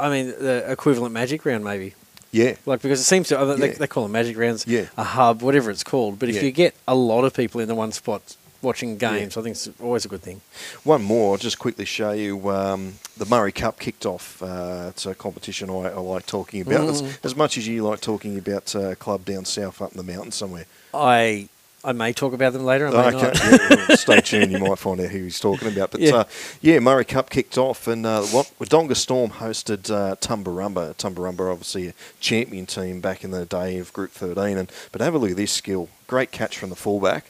I 0.00 0.10
mean, 0.10 0.26
the 0.26 0.64
equivalent 0.70 1.12
magic 1.14 1.44
round 1.44 1.62
maybe. 1.64 1.94
yeah, 2.32 2.56
Like 2.66 2.82
because 2.82 3.00
it 3.00 3.04
seems 3.04 3.28
to 3.28 3.38
uh, 3.38 3.54
they, 3.54 3.68
Yeah. 3.70 3.74
they 3.78 3.86
call 3.86 4.02
them 4.02 4.12
magic 4.12 4.36
rounds, 4.36 4.66
Yeah. 4.66 4.86
a 4.96 5.04
hub, 5.04 5.42
whatever 5.42 5.70
it's 5.70 5.84
called. 5.84 6.18
But 6.18 6.28
if 6.28 6.36
Yeah. 6.36 6.42
you 6.42 6.50
get 6.50 6.74
a 6.88 6.94
lot 6.96 7.22
of 7.24 7.34
people 7.34 7.60
in 7.60 7.68
the 7.68 7.74
one 7.76 7.92
spot 7.92 8.36
watching 8.64 8.96
games, 8.98 9.36
I 9.36 9.42
think 9.42 9.54
it's 9.56 9.68
always 9.80 10.04
a 10.04 10.08
good 10.08 10.22
thing. 10.22 10.40
One 10.82 11.02
more, 11.04 11.32
I'll 11.32 11.38
just 11.38 11.58
quickly 11.58 11.84
show 11.84 12.10
you. 12.12 12.50
Um, 12.50 12.94
the 13.16 13.26
Murray 13.26 13.52
Cup 13.52 13.78
kicked 13.78 14.04
off. 14.06 14.42
Uh, 14.42 14.86
it's 14.88 15.06
a 15.06 15.14
competition 15.14 15.70
I, 15.70 15.90
I 15.90 15.98
like 16.00 16.26
talking 16.26 16.60
about. 16.62 16.88
As, 16.88 17.02
Mm. 17.02 17.18
as 17.24 17.36
much 17.36 17.56
as 17.58 17.68
you 17.68 17.84
like 17.84 18.00
talking 18.00 18.38
about 18.38 18.74
uh, 18.74 18.94
club 18.96 19.24
down 19.24 19.44
south 19.44 19.80
up 19.82 19.92
in 19.92 19.98
the 20.04 20.12
mountains 20.12 20.34
somewhere. 20.34 20.64
I 20.92 21.48
I 21.86 21.92
may 21.92 22.14
talk 22.14 22.32
about 22.32 22.54
them 22.54 22.64
later. 22.64 22.88
I 22.88 22.90
may 23.10 23.16
Okay, 23.18 23.26
not. 23.26 23.44
yeah, 23.70 23.84
well, 23.88 23.96
stay 23.98 24.20
tuned. 24.22 24.50
You 24.52 24.58
might 24.58 24.78
find 24.78 24.98
out 25.02 25.10
who 25.10 25.18
he's 25.24 25.38
talking 25.38 25.68
about. 25.68 25.90
But 25.90 26.00
Yeah. 26.00 26.08
yeah, 26.10 26.16
uh, 26.16 26.24
yeah 26.62 26.78
Murray 26.78 27.04
Cup 27.04 27.28
kicked 27.28 27.58
off, 27.58 27.86
and 27.86 28.06
uh, 28.06 28.22
what 28.22 28.50
Wodonga 28.58 28.96
Storm 28.96 29.32
hosted 29.32 29.90
uh, 29.90 30.16
Tumbarumba. 30.16 30.94
Tumbarumba, 30.96 31.52
obviously 31.52 31.88
a 31.88 31.94
champion 32.20 32.64
team 32.64 33.02
back 33.02 33.22
in 33.22 33.32
the 33.32 33.44
day 33.44 33.76
of 33.76 33.92
Group 33.92 34.12
13. 34.12 34.56
And 34.56 34.72
but 34.92 35.02
have 35.02 35.12
a 35.14 35.18
look 35.18 35.32
at 35.32 35.36
this 35.36 35.52
skill. 35.52 35.90
Great 36.06 36.30
catch 36.32 36.56
from 36.56 36.70
the 36.70 36.76
fullback. 36.76 37.26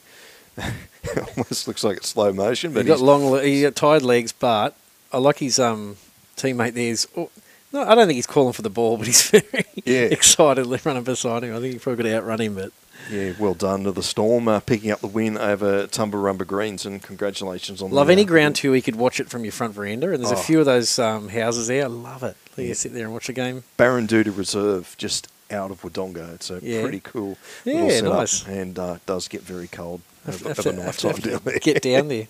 Almost 1.36 1.68
looks 1.68 1.84
like 1.84 1.96
it's 1.98 2.08
slow 2.08 2.32
motion, 2.32 2.72
But 2.72 2.84
He 2.84 2.88
but 2.90 2.98
got 2.98 3.04
long, 3.04 3.42
he 3.42 3.62
got 3.62 3.74
tired 3.76 4.02
legs, 4.02 4.32
but 4.32 4.76
I 5.12 5.18
like 5.18 5.38
his 5.38 5.58
um, 5.58 5.96
teammate 6.36 6.74
there's. 6.74 7.06
Oh, 7.16 7.30
no, 7.72 7.82
I 7.82 7.94
don't 7.94 8.06
think 8.06 8.16
he's 8.16 8.26
calling 8.26 8.52
for 8.52 8.62
the 8.62 8.70
ball, 8.70 8.96
but 8.96 9.06
he's 9.06 9.30
very 9.30 9.64
Yeah. 9.84 10.02
excited 10.02 10.66
running 10.84 11.02
beside 11.02 11.42
him. 11.44 11.54
I 11.56 11.60
think 11.60 11.72
he 11.74 11.78
probably 11.78 12.04
got 12.04 12.08
to 12.10 12.16
outrun 12.16 12.40
him, 12.40 12.54
but 12.54 12.72
yeah, 13.10 13.32
well 13.38 13.54
done 13.54 13.84
to 13.84 13.92
the 13.92 14.02
Storm, 14.02 14.48
uh, 14.48 14.60
picking 14.60 14.90
up 14.90 15.00
the 15.00 15.06
win 15.08 15.36
over 15.36 15.86
Tumbarumba 15.86 16.46
Greens, 16.46 16.86
and 16.86 17.02
congratulations 17.02 17.82
on 17.82 17.90
love 17.90 18.06
the, 18.06 18.12
any 18.14 18.22
uh, 18.22 18.26
ground 18.26 18.56
too. 18.56 18.72
You 18.74 18.80
could 18.82 18.96
watch 18.96 19.20
it 19.20 19.28
from 19.28 19.44
your 19.44 19.52
front 19.52 19.74
veranda, 19.74 20.10
and 20.12 20.20
there's 20.22 20.32
a 20.32 20.36
Oh. 20.36 20.38
few 20.42 20.60
of 20.60 20.66
those 20.66 20.98
um, 20.98 21.28
houses 21.28 21.66
there. 21.66 21.84
I 21.84 21.88
love 21.88 22.22
it. 22.22 22.36
You 22.56 22.64
Yeah. 22.68 22.74
sit 22.74 22.92
there 22.94 23.04
and 23.04 23.12
watch 23.12 23.26
the 23.26 23.32
game. 23.32 23.64
Baranduda 23.78 24.34
Reserve, 24.36 24.94
just 24.98 25.28
out 25.50 25.70
of 25.70 25.82
Wodonga. 25.82 26.34
It's 26.36 26.50
a 26.50 26.60
Yeah. 26.62 26.80
pretty 26.82 27.00
cool 27.00 27.36
Yeah, 27.64 28.00
nice. 28.00 28.46
and 28.46 28.78
uh, 28.78 28.96
does 29.04 29.28
get 29.28 29.42
very 29.42 29.68
cold 29.68 30.00
Have- 30.26 30.34
over, 30.46 30.48
have 30.48 30.58
over 30.60 30.70
to- 30.70 30.76
night 30.76 30.84
have 30.86 30.96
to- 30.98 31.12
time 31.12 31.20
down 31.30 31.40
there. 31.44 31.58
Get 31.58 31.82
down 31.82 32.08
there. 32.08 32.28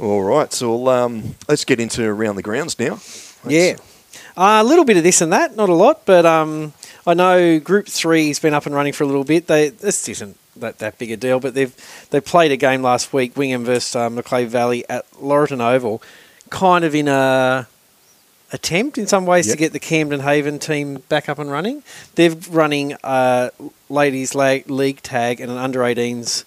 All 0.00 0.22
right, 0.22 0.52
so 0.52 0.76
we'll, 0.76 0.88
um, 0.88 1.34
let's 1.48 1.64
get 1.64 1.78
into 1.80 2.04
around 2.04 2.36
the 2.36 2.42
grounds 2.42 2.78
now. 2.78 2.94
Let's- 2.94 3.34
Yeah. 3.48 3.76
Uh, 4.36 4.58
a 4.60 4.64
little 4.64 4.84
bit 4.84 4.96
of 4.96 5.04
this 5.04 5.20
and 5.20 5.32
that, 5.32 5.54
not 5.54 5.68
a 5.68 5.74
lot, 5.74 6.04
but 6.06 6.26
um, 6.26 6.72
I 7.06 7.14
know 7.14 7.60
Group 7.60 7.86
Three's 7.86 8.40
been 8.40 8.52
up 8.54 8.66
and 8.66 8.74
running 8.74 8.92
for 8.92 9.04
a 9.04 9.06
little 9.06 9.22
bit. 9.22 9.46
They 9.46 9.68
this 9.68 10.08
isn't 10.08 10.36
that, 10.56 10.78
that 10.80 10.98
big 10.98 11.12
a 11.12 11.16
deal, 11.16 11.38
but 11.38 11.54
they've 11.54 11.72
they 12.10 12.20
played 12.20 12.50
a 12.50 12.56
game 12.56 12.82
last 12.82 13.12
week, 13.12 13.36
Wingham 13.36 13.64
versus 13.64 13.94
um, 13.94 14.16
Macleay 14.16 14.46
Valley 14.46 14.84
at 14.90 15.08
Laurieton 15.12 15.60
Oval, 15.60 16.02
kind 16.50 16.84
of 16.84 16.96
in 16.96 17.06
a 17.06 17.68
attempt 18.52 18.98
in 18.98 19.06
some 19.06 19.24
ways 19.26 19.48
to 19.50 19.56
get 19.56 19.72
the 19.72 19.80
Camden 19.80 20.20
Haven 20.20 20.58
team 20.58 21.02
back 21.08 21.28
up 21.28 21.38
and 21.38 21.50
running. 21.50 21.84
They're 22.16 22.30
running 22.50 22.96
a 23.04 23.50
ladies 23.88 24.34
league 24.34 25.02
tag 25.02 25.40
and 25.40 25.50
an 25.50 25.58
under 25.58 25.80
18s 25.80 26.44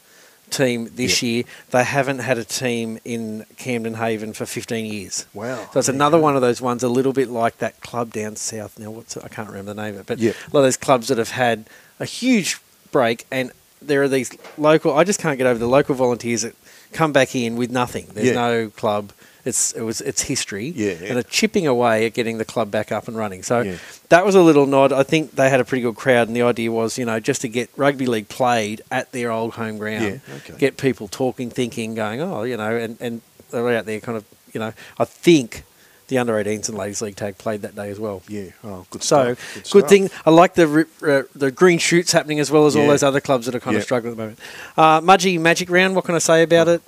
team 0.50 0.90
this 0.96 1.22
Yep. 1.22 1.28
year. 1.30 1.44
They 1.72 1.84
haven't 1.84 2.20
had 2.20 2.38
a 2.38 2.44
team 2.44 3.00
in 3.06 3.46
Camden 3.58 3.96
Haven 3.96 4.34
for 4.34 4.46
15 4.46 4.86
years. 4.86 5.26
Wow. 5.34 5.70
So 5.74 5.80
it's 5.80 5.90
another 5.90 6.18
one 6.20 6.36
of 6.36 6.42
those 6.42 6.62
ones, 6.62 6.84
a 6.84 6.90
little 6.90 7.14
bit 7.14 7.30
like 7.30 7.58
that 7.60 7.80
club 7.82 8.14
down 8.14 8.36
south. 8.36 8.80
Now, 8.80 8.92
what's 8.92 9.18
it? 9.18 9.24
I 9.26 9.28
can't 9.28 9.50
remember 9.50 9.74
the 9.74 9.82
name 9.82 9.96
of 9.96 10.02
it, 10.02 10.06
but 10.06 10.20
Yeah. 10.20 10.32
a 10.32 10.50
lot 10.56 10.62
of 10.62 10.66
those 10.66 10.78
clubs 10.78 11.08
that 11.10 11.18
have 11.18 11.32
had 11.32 11.66
a 12.00 12.06
huge 12.06 12.58
break, 12.92 13.26
and 13.32 13.52
there 13.82 14.02
are 14.02 14.08
these 14.08 14.32
local. 14.58 14.96
I 14.98 15.04
just 15.04 15.20
can't 15.20 15.38
get 15.38 15.48
over 15.48 15.60
the 15.60 15.68
local 15.68 15.96
volunteers 15.96 16.42
that 16.44 16.56
come 16.94 17.12
back 17.12 17.36
in 17.36 17.56
with 17.58 17.70
nothing. 17.70 18.08
There's 18.14 18.28
Yeah. 18.30 18.34
no 18.34 18.70
club. 18.70 19.12
It's 19.48 19.72
it 19.74 19.82
was 19.82 20.02
it's 20.02 20.24
history, 20.24 20.68
Yeah, 20.76 20.94
yeah. 21.02 21.08
and 21.10 21.18
are 21.20 21.24
chipping 21.24 21.66
away 21.68 22.06
at 22.06 22.14
getting 22.14 22.38
the 22.38 22.46
club 22.46 22.70
back 22.70 22.92
up 22.92 23.08
and 23.08 23.16
running. 23.18 23.44
So 23.44 23.62
Yeah. 23.62 23.76
that 24.10 24.26
was 24.26 24.36
a 24.36 24.42
little 24.42 24.66
nod. 24.66 24.92
I 24.92 25.04
think 25.04 25.36
they 25.36 25.50
had 25.50 25.60
a 25.60 25.66
pretty 25.66 25.82
good 25.84 25.96
crowd, 25.96 26.28
and 26.28 26.36
the 26.36 26.42
idea 26.44 26.72
was, 26.72 26.98
you 26.98 27.06
know, 27.06 27.20
just 27.20 27.42
to 27.42 27.48
get 27.48 27.70
rugby 27.78 28.06
league 28.06 28.28
played 28.30 28.82
at 28.92 29.12
their 29.12 29.32
old 29.32 29.54
home 29.54 29.78
ground, 29.78 30.04
Yeah, 30.28 30.36
okay. 30.38 30.54
get 30.60 30.78
people 30.78 31.08
talking, 31.08 31.50
thinking, 31.50 31.96
going, 31.96 32.22
oh, 32.22 32.44
you 32.44 32.58
know, 32.58 32.76
and 32.76 32.98
and 33.00 33.22
they're 33.52 33.78
out 33.78 33.86
there 33.86 34.00
kind 34.02 34.18
of, 34.18 34.26
you 34.54 34.60
know, 34.60 34.74
I 35.00 35.06
think 35.06 35.64
the 36.10 36.18
under 36.18 36.34
18s 36.36 36.70
and 36.70 36.78
ladies 36.78 37.02
league 37.02 37.16
tag 37.18 37.38
played 37.38 37.62
that 37.64 37.76
day 37.76 37.90
as 37.90 38.00
well. 38.00 38.24
Yeah, 38.30 38.52
oh, 38.64 38.86
good 38.92 39.04
So 39.04 39.36
stuff. 39.36 39.54
good, 39.56 39.66
stuff. 39.68 39.90
thing. 39.90 40.10
I 40.26 40.30
like 40.32 40.54
the 40.56 40.86
uh, 41.06 41.24
the 41.36 41.52
green 41.52 41.80
shoots 41.80 42.12
happening 42.12 42.40
as 42.40 42.50
well 42.52 42.66
as 42.66 42.76
all 42.76 42.88
those 42.88 43.04
other 43.04 43.22
clubs 43.22 43.46
that 43.46 43.56
are 43.56 43.60
kind 43.60 43.76
Yeah. 43.76 43.80
of 43.80 43.84
struggling 43.86 44.12
at 44.14 44.18
the 44.18 44.24
moment. 44.24 44.40
Uh, 44.78 45.00
Mudgee 45.02 45.40
Magic 45.40 45.70
Round. 45.70 45.96
What 45.96 46.06
can 46.06 46.16
I 46.16 46.20
say 46.20 46.44
about 46.44 46.68
it? 46.68 46.82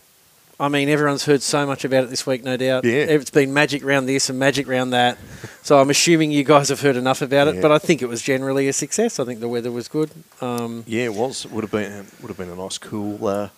I 0.62 0.68
mean, 0.68 0.90
everyone's 0.90 1.24
heard 1.24 1.42
so 1.42 1.66
much 1.66 1.86
about 1.86 2.04
it 2.04 2.10
this 2.10 2.28
week, 2.28 2.44
no 2.44 2.58
doubt. 2.58 2.84
Yeah. 2.84 2.96
It's 3.06 3.30
been 3.30 3.54
Magic 3.54 3.84
Round 3.84 4.10
this 4.10 4.30
and 4.30 4.38
Magic 4.38 4.68
Round 4.68 4.92
that. 4.92 5.18
So 5.62 5.80
I'm 5.80 5.90
assuming 5.90 6.32
you 6.32 6.44
guys 6.44 6.68
have 6.68 6.82
heard 6.82 6.98
enough 6.98 7.22
about 7.22 7.48
it, 7.48 7.56
Yeah. 7.56 7.62
but 7.62 7.72
I 7.72 7.78
think 7.80 8.02
it 8.02 8.08
was 8.10 8.22
generally 8.22 8.68
a 8.68 8.74
success. 8.74 9.20
I 9.20 9.26
think 9.26 9.40
the 9.40 9.48
weather 9.48 9.72
was 9.72 9.88
good. 9.88 10.12
Um, 10.42 10.84
Yeah, 10.86 11.04
it 11.06 11.14
was. 11.14 11.46
Would 11.48 11.64
have 11.64 11.72
been 11.72 12.08
would 12.22 12.28
have 12.28 12.38
been 12.38 12.50
a 12.50 12.56
nice, 12.56 12.78
cool 12.78 13.26
uh, 13.26 13.50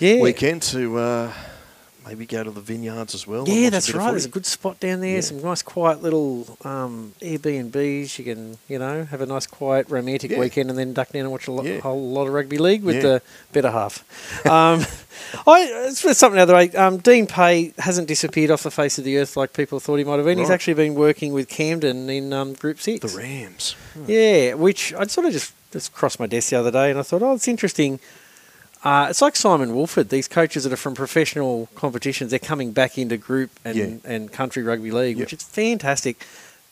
yeah. 0.00 0.20
weekend 0.20 0.60
to 0.64 0.98
uh, 0.98 1.32
maybe 2.06 2.26
go 2.26 2.42
to 2.42 2.50
the 2.50 2.60
vineyards 2.60 3.14
as 3.14 3.26
well. 3.26 3.48
Yeah, 3.48 3.70
that's 3.70 3.92
right. 3.94 4.10
There's 4.10 4.24
a 4.24 4.28
good 4.30 4.46
spot 4.46 4.80
down 4.80 5.00
there. 5.00 5.16
Yeah. 5.16 5.20
Some 5.20 5.42
nice, 5.42 5.62
quiet 5.62 6.02
little 6.02 6.56
um, 6.64 7.12
Airbnbs. 7.20 8.18
You 8.18 8.24
can, 8.24 8.58
you 8.68 8.78
know, 8.78 9.04
have 9.04 9.20
a 9.20 9.26
nice, 9.26 9.46
quiet, 9.46 9.88
romantic 9.88 10.30
Yeah. 10.30 10.38
weekend, 10.40 10.70
and 10.70 10.78
then 10.78 10.92
duck 10.92 11.10
down 11.10 11.22
and 11.22 11.30
watch 11.32 11.46
a 11.46 11.52
lo- 11.52 11.62
Yeah. 11.62 11.80
whole 11.80 12.10
lot 12.10 12.26
of 12.26 12.32
rugby 12.32 12.58
league 12.58 12.82
with 12.82 13.02
the 13.02 13.22
better 13.52 13.70
half. 13.70 14.04
um, 14.46 14.84
I 15.46 15.86
it's 15.88 16.02
just 16.02 16.18
something 16.18 16.36
the 16.36 16.42
other 16.42 16.54
way. 16.54 16.70
Um, 16.70 16.96
Dean 16.98 17.26
Pay 17.26 17.72
hasn't 17.78 18.08
disappeared 18.08 18.50
off 18.50 18.62
the 18.62 18.70
face 18.70 18.98
of 18.98 19.04
the 19.04 19.18
earth 19.18 19.36
like 19.36 19.52
people 19.52 19.78
thought 19.78 19.96
he 19.96 20.04
might 20.04 20.16
have 20.16 20.24
been. 20.24 20.38
He's 20.38 20.50
actually 20.50 20.74
been 20.74 20.94
working 20.94 21.32
with 21.32 21.48
Camden 21.48 22.08
in 22.08 22.32
um, 22.32 22.54
Group 22.54 22.80
Six. 22.80 23.12
The 23.12 23.18
Rams. 23.18 23.76
Yeah, 24.06 24.54
which 24.54 24.94
I'd 24.94 25.10
sort 25.10 25.26
of 25.26 25.32
just, 25.32 25.52
just 25.72 25.92
crossed 25.92 26.18
my 26.18 26.26
desk 26.26 26.50
the 26.50 26.56
other 26.56 26.70
day 26.70 26.90
and 26.90 26.98
I 26.98 27.02
thought, 27.02 27.22
oh, 27.22 27.34
it's 27.34 27.46
interesting. 27.48 28.00
Uh, 28.82 29.08
it's 29.10 29.20
like 29.20 29.36
Simon 29.36 29.74
Woolford. 29.74 30.08
These 30.08 30.26
coaches 30.28 30.64
that 30.64 30.72
are 30.72 30.76
from 30.76 30.94
professional 30.94 31.68
competitions, 31.74 32.30
they're 32.30 32.38
coming 32.38 32.72
back 32.72 32.96
into 32.96 33.16
group 33.18 33.50
and, 33.64 33.76
Yeah. 33.76 33.86
and 34.04 34.32
country 34.32 34.62
rugby 34.62 34.90
league, 34.90 35.18
which 35.18 35.32
is 35.34 35.42
fantastic. 35.42 36.24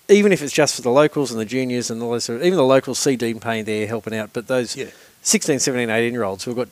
Even 0.08 0.32
if 0.32 0.40
it's 0.40 0.54
just 0.54 0.74
for 0.76 0.82
the 0.82 0.90
locals 0.90 1.30
and 1.30 1.38
the 1.38 1.44
juniors 1.44 1.90
and 1.90 2.02
all 2.02 2.12
this, 2.12 2.30
even 2.30 2.54
the 2.56 2.62
locals 2.64 2.98
see 2.98 3.14
Dean 3.16 3.40
Pay 3.40 3.60
there 3.60 3.86
helping 3.86 4.14
out. 4.14 4.30
But 4.32 4.46
those 4.46 4.74
Yeah. 4.74 4.86
16, 5.22 5.58
17, 5.58 5.90
18 5.90 6.12
year 6.14 6.22
olds 6.24 6.44
who've 6.44 6.56
got 6.56 6.68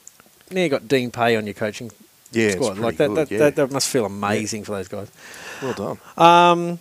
now 0.51 0.61
you've 0.63 0.71
got 0.71 0.89
Dean 0.89 1.11
Pay 1.11 1.37
on 1.37 1.45
your 1.47 1.55
coaching 1.55 1.91
Yeah, 2.33 2.53
squad. 2.53 2.79
Like 2.79 2.97
that, 2.97 3.09
good, 3.09 3.17
that, 3.17 3.31
yeah. 3.31 3.39
that, 3.39 3.57
that 3.57 3.71
must 3.73 3.89
feel 3.89 4.07
amazing 4.07 4.65
for 4.65 4.73
those 4.73 4.89
guys. 4.89 5.09
Well 5.61 5.75
done. 5.75 5.99
Um, 6.17 6.79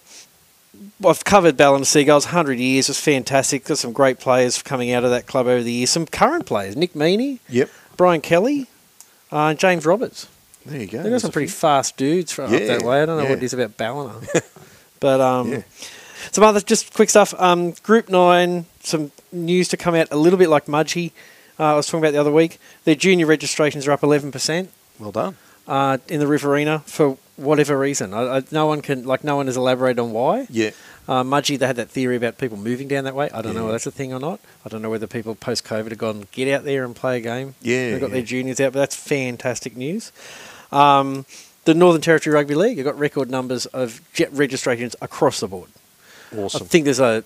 I've 1.06 1.24
covered 1.26 1.58
Ballina 1.58 1.84
Seagulls, 1.86 2.26
100 2.28 2.58
years, 2.60 2.88
was 2.88 3.00
fantastic. 3.00 3.66
Got 3.66 3.78
some 3.80 3.92
great 3.94 4.20
players 4.20 4.62
coming 4.62 4.92
out 4.92 5.04
of 5.04 5.10
that 5.12 5.26
club 5.26 5.48
over 5.48 5.64
the 5.64 5.72
years. 5.72 5.90
Some 5.90 6.06
current 6.06 6.46
players, 6.46 6.76
Nick 6.76 6.94
Meaney, 6.94 7.40
Yep. 7.50 7.70
Brian 7.98 8.22
Kelly, 8.22 8.68
uh, 9.32 9.48
and 9.48 9.60
James 9.60 9.86
Roberts. 9.86 10.28
There 10.66 10.80
you 10.80 10.88
go. 10.88 11.04
They've 11.04 11.12
got 11.12 11.22
some 11.22 11.32
pretty 11.32 11.48
few. 11.48 11.56
fast 11.56 11.96
dudes 11.98 12.32
from 12.32 12.46
up 12.54 12.62
that 12.62 12.82
way. 12.82 13.02
I 13.02 13.06
don't 13.06 13.18
know 13.18 13.30
what 13.30 13.38
it 13.40 13.44
is 13.44 13.54
about 13.54 13.78
Ballina. 13.78 14.20
but 15.00 15.22
um, 15.22 15.52
Yeah. 15.52 15.62
some 16.32 16.44
other 16.44 16.60
just 16.60 16.94
quick 16.94 17.10
stuff. 17.10 17.34
Um, 17.40 17.72
Group 17.84 18.10
9, 18.10 18.66
some 18.82 19.12
news 19.32 19.68
to 19.70 19.78
come 19.78 19.94
out 19.94 20.08
a 20.12 20.16
little 20.18 20.40
bit 20.40 20.50
like 20.50 20.66
Mudgee. 20.66 21.12
Uh, 21.60 21.66
I 21.66 21.74
was 21.76 21.86
talking 21.86 22.00
about 22.00 22.12
the 22.14 22.20
other 22.20 22.32
week. 22.32 22.60
Their 22.84 22.96
junior 22.96 23.26
registrations 23.28 23.88
are 23.88 23.92
up 23.92 24.02
11% 24.02 24.68
Well 25.00 25.12
done. 25.12 25.38
uh, 25.68 26.00
in 26.08 26.20
the 26.20 26.28
Riverina 26.28 26.80
for 26.88 27.18
whatever 27.38 27.78
reason. 27.78 28.14
I, 28.14 28.38
I, 28.38 28.44
no 28.52 28.66
one 28.66 28.82
can, 28.82 29.06
like, 29.06 29.24
no 29.24 29.36
one 29.36 29.46
has 29.46 29.56
elaborated 29.58 30.00
on 30.00 30.12
why. 30.14 30.48
Yeah. 30.50 30.72
Uh, 31.08 31.24
Mudgee, 31.24 31.58
they 31.60 31.68
had 31.68 31.76
that 31.76 31.90
theory 31.90 32.16
about 32.16 32.38
people 32.38 32.58
moving 32.58 32.88
down 32.88 33.04
that 33.04 33.16
way. 33.16 33.30
I 33.32 33.42
don't 33.42 33.54
know 33.54 33.60
Yeah. 33.60 33.66
whether 33.66 33.74
that's 33.74 33.86
a 33.88 33.92
thing 33.92 34.12
or 34.14 34.20
not. 34.20 34.40
I 34.66 34.70
don't 34.70 34.82
know 34.82 34.90
whether 34.90 35.06
people 35.08 35.36
post 35.36 35.64
COVID 35.64 35.90
have 35.90 35.98
gone, 36.00 36.28
get 36.32 36.52
out 36.54 36.64
there 36.64 36.84
and 36.84 36.96
play 36.96 37.18
a 37.18 37.22
game. 37.22 37.56
Yeah, 37.62 37.92
They've 37.92 38.02
got 38.02 38.12
their 38.12 38.22
juniors 38.24 38.60
out, 38.60 38.74
but 38.74 38.80
that's 38.80 38.96
fantastic 38.96 39.78
news. 39.78 40.12
Um, 40.72 41.26
the 41.66 41.74
Northern 41.74 42.02
Territory 42.02 42.34
Rugby 42.34 42.56
League 42.56 42.78
have 42.78 42.86
got 42.86 42.98
record 42.98 43.30
numbers 43.30 43.66
of 43.68 44.02
jet 44.14 44.32
registrations 44.34 44.96
across 45.02 45.40
the 45.40 45.48
board. 45.48 45.70
Awesome. 46.36 46.64
I 46.64 46.66
think 46.66 46.86
there's 46.86 47.00
a, 47.00 47.24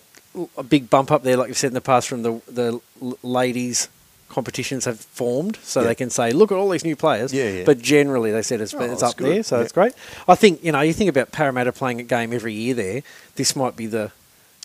a 0.58 0.64
big 0.64 0.90
bump 0.90 1.12
up 1.12 1.24
there, 1.24 1.38
like 1.38 1.48
you've 1.48 1.58
said 1.58 1.68
in 1.70 1.74
the 1.74 1.82
past, 1.82 2.08
from 2.10 2.24
the, 2.24 2.42
the 2.48 2.80
ladies 3.24 3.88
competitions 4.30 4.86
have 4.86 5.00
formed, 5.00 5.58
so 5.64 5.82
Yeah. 5.82 5.88
they 5.88 5.96
can 5.96 6.10
say, 6.10 6.32
look 6.32 6.52
at 6.52 6.56
all 6.58 6.70
these 6.70 6.86
new 6.86 6.96
players. 6.96 7.34
Yeah, 7.34 7.50
yeah. 7.50 7.64
But 7.66 7.80
generally, 7.82 8.32
they 8.32 8.42
said 8.44 8.62
it's, 8.62 8.74
Oh, 8.74 8.80
it's 8.82 9.04
up 9.04 9.18
good. 9.18 9.28
there, 9.28 9.44
so 9.44 9.58
Yeah. 9.58 9.64
it's 9.64 9.72
great. 9.74 9.94
I 10.28 10.36
think 10.36 10.64
you 10.64 10.72
know, 10.72 10.82
you 10.82 10.94
think 10.94 11.10
about 11.10 11.32
Parramatta 11.32 11.72
playing 11.74 12.00
a 12.00 12.04
game 12.04 12.32
every 12.34 12.54
year. 12.54 12.74
There, 12.76 13.02
this 13.36 13.56
might 13.56 13.76
be 13.76 13.88
the 13.88 14.12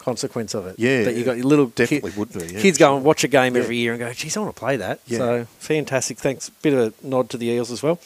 consequence 0.01 0.53
of 0.55 0.67
it. 0.67 0.75
Yeah, 0.79 1.05
that 1.05 1.15
you 1.15 1.25
got 1.25 1.37
your 1.39 1.47
little 1.47 1.67
Definitely 1.67 2.11
ki- 2.13 2.19
would 2.19 2.33
be, 2.33 2.45
yeah, 2.55 2.61
kids 2.61 2.77
for 2.77 2.85
go 2.85 2.97
and 2.97 3.05
watch 3.05 3.25
a 3.25 3.29
game 3.29 3.55
Yeah. 3.57 3.63
every 3.63 3.77
year 3.79 3.93
and 3.93 4.01
go, 4.01 4.13
geez, 4.13 4.37
I 4.37 4.41
want 4.41 4.55
to 4.55 4.61
play 4.61 4.77
that. 4.77 5.01
Yeah. 5.07 5.19
So 5.19 5.47
fantastic. 5.61 6.19
Thanks. 6.19 6.51
Bit 6.61 6.75
of 6.75 6.81
a 6.81 7.07
nod 7.07 7.31
to 7.31 7.39
the 7.39 7.47
Eels 7.47 7.71
as 7.71 7.83
well. 7.83 7.99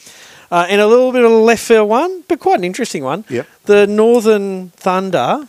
Uh, 0.49 0.65
and 0.69 0.79
a 0.79 0.87
little 0.87 1.11
bit 1.11 1.25
of 1.25 1.31
a 1.31 1.35
left 1.35 1.61
field 1.61 1.89
one, 1.89 2.23
but 2.29 2.39
quite 2.39 2.57
an 2.57 2.63
interesting 2.63 3.03
one. 3.03 3.25
Yep. 3.29 3.47
The 3.65 3.85
Northern 3.85 4.69
Thunder 4.77 5.47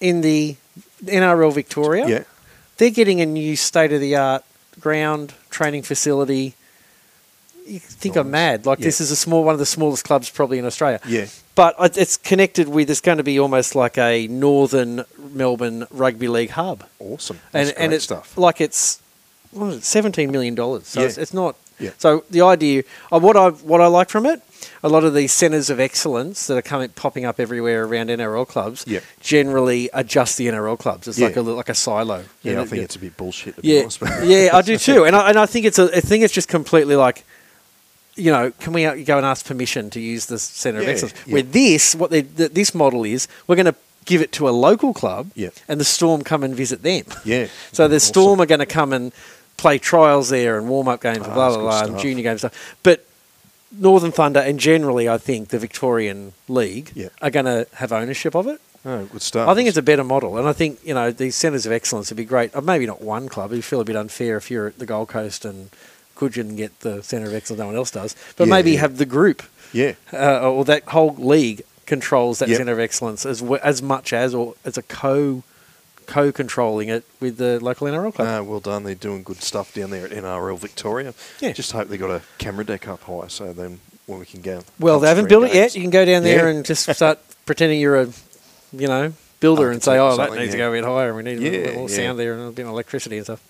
in 0.00 0.20
the 0.22 0.56
NRL 1.06 1.52
Victoria. 1.52 2.06
Yeah. 2.08 2.22
They're 2.78 2.90
getting 2.90 3.20
a 3.20 3.26
new 3.26 3.56
state 3.56 3.92
of 3.92 4.00
the 4.00 4.16
art 4.16 4.44
ground 4.80 5.34
training 5.50 5.82
facility. 5.82 6.54
You 7.66 7.78
think 7.80 8.16
I'm 8.16 8.30
mad. 8.30 8.64
Like 8.64 8.78
Yeah. 8.78 8.86
this 8.86 9.00
is 9.00 9.10
a 9.10 9.16
small 9.16 9.44
one 9.44 9.52
of 9.52 9.58
the 9.58 9.66
smallest 9.66 10.04
clubs 10.04 10.30
probably 10.30 10.58
in 10.58 10.64
Australia. 10.64 11.00
Yeah. 11.06 11.26
But 11.54 11.74
it's 11.96 12.16
connected 12.16 12.68
with. 12.68 12.88
It's 12.88 13.00
going 13.00 13.18
to 13.18 13.24
be 13.24 13.38
almost 13.38 13.74
like 13.74 13.98
a 13.98 14.26
Northern 14.28 15.04
Melbourne 15.34 15.86
rugby 15.90 16.28
league 16.28 16.50
hub, 16.50 16.84
Awesome. 17.00 17.40
and 17.52 17.66
That's 17.68 17.78
and 17.78 17.88
great 17.90 17.96
it's 17.96 18.04
stuff. 18.04 18.38
like 18.38 18.60
it's 18.60 19.00
what 19.50 19.66
is 19.68 19.76
it, 19.78 19.84
seventeen 19.84 20.30
million 20.30 20.54
dollars. 20.54 20.86
So 20.86 21.00
Yeah. 21.00 21.06
it's, 21.08 21.18
it's 21.18 21.34
not. 21.34 21.56
Yeah. 21.80 21.90
So 21.98 22.24
the 22.30 22.42
idea, 22.42 22.84
uh, 23.12 23.18
what 23.18 23.36
I 23.36 23.48
what 23.50 23.80
I 23.80 23.86
like 23.88 24.08
from 24.08 24.24
it, 24.24 24.40
a 24.82 24.88
lot 24.88 25.04
of 25.04 25.12
these 25.14 25.32
centres 25.32 25.70
of 25.70 25.80
excellence 25.80 26.46
that 26.46 26.56
are 26.56 26.62
coming 26.62 26.88
popping 26.90 27.24
up 27.24 27.40
everywhere 27.40 27.84
around 27.84 28.08
NRL 28.10 28.46
clubs 28.46 28.84
Yep. 28.86 29.02
generally 29.20 29.90
adjust 29.92 30.36
the 30.38 30.46
NRL 30.48 30.78
clubs. 30.78 31.08
It's 31.08 31.18
like 31.18 31.36
a 31.36 31.42
like 31.42 31.68
a 31.68 31.74
silo. 31.74 32.24
Yeah, 32.42 32.52
You 32.52 32.60
I 32.60 32.64
think 32.64 32.78
yeah. 32.78 32.84
it's 32.84 32.96
a 32.96 33.00
bit 33.00 33.16
bullshit. 33.16 33.56
To 33.56 33.60
Yeah, 33.66 33.80
honest, 33.80 34.00
yeah, 34.24 34.50
I 34.52 34.62
do 34.62 34.76
too, 34.88 35.04
and 35.04 35.16
I, 35.16 35.30
and 35.30 35.38
I 35.38 35.46
think 35.46 35.66
it's 35.66 35.78
a 35.78 35.84
I 35.96 36.00
think 36.00 36.24
it's 36.24 36.34
just 36.34 36.48
completely 36.48 36.96
like, 36.96 37.24
you 38.14 38.30
know, 38.32 38.50
can 38.60 38.72
we 38.72 38.82
go 39.04 39.16
and 39.16 39.26
ask 39.26 39.46
permission 39.46 39.90
to 39.90 40.00
use 40.00 40.26
the 40.26 40.38
centre 40.38 40.80
of 40.80 40.88
excellence? 40.88 41.14
yeah. 41.26 41.32
Where 41.34 41.42
this, 41.42 41.94
what 41.94 42.10
they, 42.10 42.22
th- 42.22 42.52
this 42.52 42.74
model 42.74 43.04
is, 43.04 43.28
we're 43.46 43.54
going 43.56 43.66
to 43.66 43.76
give 44.06 44.20
it 44.22 44.32
to 44.32 44.48
a 44.48 44.50
local 44.50 44.92
club, 44.94 45.30
Yeah. 45.34 45.50
and 45.68 45.78
the 45.78 45.84
Storm 45.84 46.22
come 46.22 46.42
and 46.42 46.54
visit 46.54 46.82
them. 46.82 47.04
yeah. 47.24 47.46
So 47.72 47.86
the 47.88 47.96
Awesome. 47.96 48.08
Storm 48.08 48.40
are 48.40 48.46
going 48.46 48.58
to 48.60 48.66
come 48.66 48.92
and 48.92 49.12
play 49.56 49.78
trials 49.78 50.30
there 50.30 50.56
and 50.58 50.68
warm 50.68 50.88
up 50.88 51.00
games 51.02 51.18
and 51.18 51.26
Ah, 51.26 51.34
blah 51.34 51.48
blah 51.50 51.60
blah 51.60 51.84
and 51.84 51.98
junior 51.98 52.22
games 52.22 52.40
stuff. 52.40 52.76
But 52.82 53.04
Northern 53.72 54.12
Thunder 54.12 54.40
and 54.40 54.58
generally, 54.58 55.08
I 55.08 55.18
think 55.18 55.48
the 55.48 55.58
Victorian 55.58 56.32
League 56.48 56.92
are 57.20 57.30
going 57.30 57.44
to 57.46 57.66
have 57.74 57.92
ownership 57.92 58.34
of 58.34 58.46
it. 58.46 58.60
Oh, 58.84 59.04
good 59.06 59.22
stuff. 59.22 59.48
I 59.48 59.54
think 59.54 59.68
it's 59.68 59.76
a 59.76 59.82
better 59.82 60.04
model, 60.04 60.38
and 60.38 60.48
I 60.48 60.52
think 60.52 60.78
you 60.84 60.94
know 60.94 61.10
these 61.10 61.34
centres 61.34 61.66
of 61.66 61.72
excellence 61.72 62.10
would 62.10 62.16
be 62.16 62.24
great. 62.24 62.54
Uh, 62.54 62.60
Maybe 62.60 62.86
not 62.86 63.02
one 63.02 63.28
club; 63.28 63.52
you 63.52 63.60
feel 63.60 63.80
a 63.80 63.84
bit 63.84 63.96
unfair 63.96 64.36
if 64.36 64.50
you're 64.50 64.68
at 64.68 64.78
the 64.78 64.86
Gold 64.86 65.08
Coast 65.08 65.44
and 65.44 65.70
Cudgen 66.16 66.56
get 66.56 66.78
the 66.80 67.02
centre 67.02 67.26
of 67.26 67.34
excellence, 67.34 67.58
no 67.60 67.66
one 67.66 67.76
else 67.76 67.90
does. 67.90 68.14
But 68.36 68.46
Yeah, 68.46 68.54
maybe 68.54 68.70
yeah. 68.72 68.80
have 68.80 68.96
the 68.98 69.04
group 69.04 69.42
yeah. 69.72 69.94
uh, 70.12 70.50
or 70.50 70.64
that 70.64 70.84
whole 70.84 71.14
league 71.16 71.62
controls 71.86 72.38
that 72.38 72.48
Yep. 72.48 72.56
centre 72.58 72.72
of 72.72 72.78
excellence 72.80 73.26
as 73.26 73.40
w- 73.40 73.60
as 73.62 73.82
much 73.82 74.12
as 74.12 74.34
or 74.34 74.54
as 74.64 74.78
a 74.78 74.82
co 74.82 75.42
co 76.08 76.32
controlling 76.32 76.88
it 76.88 77.04
with 77.20 77.36
the 77.36 77.60
local 77.62 77.86
NRL 77.86 78.12
club. 78.12 78.26
No, 78.26 78.42
well 78.42 78.60
done. 78.60 78.82
They're 78.82 78.94
doing 78.96 79.22
good 79.22 79.42
stuff 79.42 79.72
down 79.72 79.90
there 79.90 80.06
at 80.06 80.10
NRL 80.10 80.58
Victoria. 80.58 81.14
Yeah. 81.40 81.52
Just 81.52 81.70
hope 81.70 81.86
they 81.88 81.96
got 81.98 82.10
a 82.10 82.22
camera 82.38 82.64
deck 82.64 82.88
up 82.88 83.02
high, 83.02 83.28
so 83.28 83.52
then 83.52 83.78
when 84.06 84.18
we 84.18 84.26
can 84.26 84.40
go. 84.40 84.62
well, 84.80 84.98
they 84.98 85.08
haven't 85.08 85.28
built 85.28 85.44
it 85.44 85.54
yet. 85.54 85.74
You 85.76 85.82
can 85.82 85.90
go 85.90 86.04
down 86.04 86.22
there 86.24 86.48
Yeah. 86.48 86.56
and 86.56 86.64
just 86.64 86.92
start 86.92 87.20
pretending 87.46 87.78
you're 87.78 88.00
a 88.00 88.08
you 88.72 88.88
know 88.88 89.12
builder 89.40 89.70
and 89.70 89.82
say, 89.82 89.98
"Oh, 89.98 90.16
that 90.16 90.32
needs 90.32 90.52
to 90.52 90.58
go 90.58 90.70
a 90.70 90.72
bit 90.72 90.84
higher. 90.84 91.08
and 91.08 91.16
We 91.16 91.22
need 91.22 91.38
a 91.38 91.40
little 91.40 91.62
bit 91.64 91.74
more 91.76 91.88
yeah. 91.88 91.96
sound 91.96 92.18
there 92.18 92.32
and 92.32 92.48
a 92.48 92.50
bit 92.50 92.64
more 92.64 92.72
electricity 92.72 93.18
and 93.18 93.26
stuff." 93.26 93.40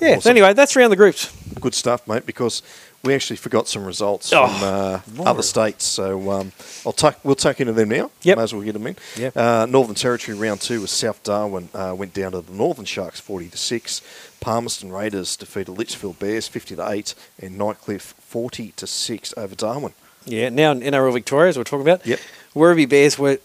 Yeah. 0.00 0.18
So 0.18 0.30
anyway, 0.30 0.54
that's 0.54 0.74
around 0.76 0.90
the 0.90 0.96
groups. 0.96 1.32
Good 1.60 1.74
stuff, 1.74 2.08
mate. 2.08 2.26
Because 2.26 2.62
we 3.04 3.14
actually 3.14 3.36
forgot 3.36 3.68
some 3.68 3.84
results 3.84 4.32
Oh, 4.32 4.46
from 4.48 5.20
uh, 5.20 5.24
other 5.30 5.42
states, 5.42 5.84
so 5.84 6.30
um, 6.30 6.52
I'll 6.84 6.92
tuck. 6.92 7.20
We'll 7.22 7.34
tuck 7.34 7.60
into 7.60 7.72
them 7.72 7.90
now. 7.90 8.10
Yep. 8.22 8.36
Might 8.38 8.42
as 8.42 8.54
well 8.54 8.62
get 8.62 8.72
them 8.72 8.86
in. 8.86 8.96
Yep. 9.16 9.36
Uh, 9.36 9.66
Northern 9.66 9.94
Territory 9.94 10.36
round 10.36 10.60
two 10.60 10.80
was 10.80 10.90
South 10.90 11.22
Darwin 11.22 11.68
uh, 11.74 11.94
went 11.96 12.14
down 12.14 12.32
to 12.32 12.40
the 12.40 12.52
Northern 12.52 12.84
Sharks 12.84 13.20
forty 13.20 13.48
to 13.48 13.56
six. 13.58 14.00
Palmerston 14.40 14.90
Raiders 14.92 15.36
defeated 15.36 15.72
Litchfield 15.72 16.18
Bears 16.18 16.48
fifty 16.48 16.74
to 16.76 16.90
eight, 16.90 17.14
and 17.40 17.58
Nightcliff 17.58 18.00
forty 18.18 18.72
to 18.76 18.86
six 18.86 19.32
over 19.36 19.54
Darwin. 19.54 19.92
Yeah, 20.26 20.48
now 20.48 20.70
in 20.72 20.80
NRL 20.80 21.12
Victoria, 21.12 21.50
as 21.50 21.58
we're 21.58 21.64
talking 21.64 21.86
about, 21.86 22.06
Yep. 22.06 22.18
Werribee 22.54 22.88
Bears 22.88 23.18
were 23.18 23.38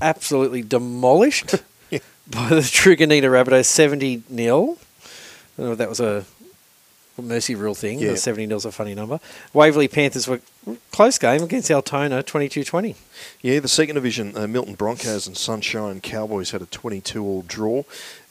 absolutely 0.00 0.62
demolished 0.62 1.54
Yeah. 1.90 1.98
by 2.30 2.48
the 2.48 2.56
Truganina 2.60 3.24
Rabbitohs 3.24 3.64
70 3.66 4.22
0. 4.32 4.78
I 4.78 5.56
don't 5.56 5.66
know 5.66 5.72
if 5.72 5.78
that 5.78 5.88
was 5.88 6.00
a 6.00 6.24
mercy 7.22 7.54
rule 7.54 7.74
thing. 7.74 7.98
Yeah. 7.98 8.10
The 8.10 8.16
70 8.16 8.46
nil's 8.46 8.64
a 8.64 8.72
funny 8.72 8.94
number. 8.94 9.20
Waverley 9.52 9.88
Panthers 9.88 10.28
were 10.28 10.40
close 10.92 11.18
game 11.18 11.42
against 11.42 11.70
Altona 11.70 12.22
22 12.22 12.64
20. 12.64 12.94
Yeah, 13.42 13.60
the 13.60 13.68
second 13.68 13.96
division, 13.96 14.36
uh, 14.36 14.46
Milton 14.46 14.74
Broncos 14.74 15.26
and 15.26 15.36
Sunshine 15.36 16.00
Cowboys 16.00 16.50
had 16.52 16.62
a 16.62 16.66
22-all 16.66 17.42
draw, 17.42 17.82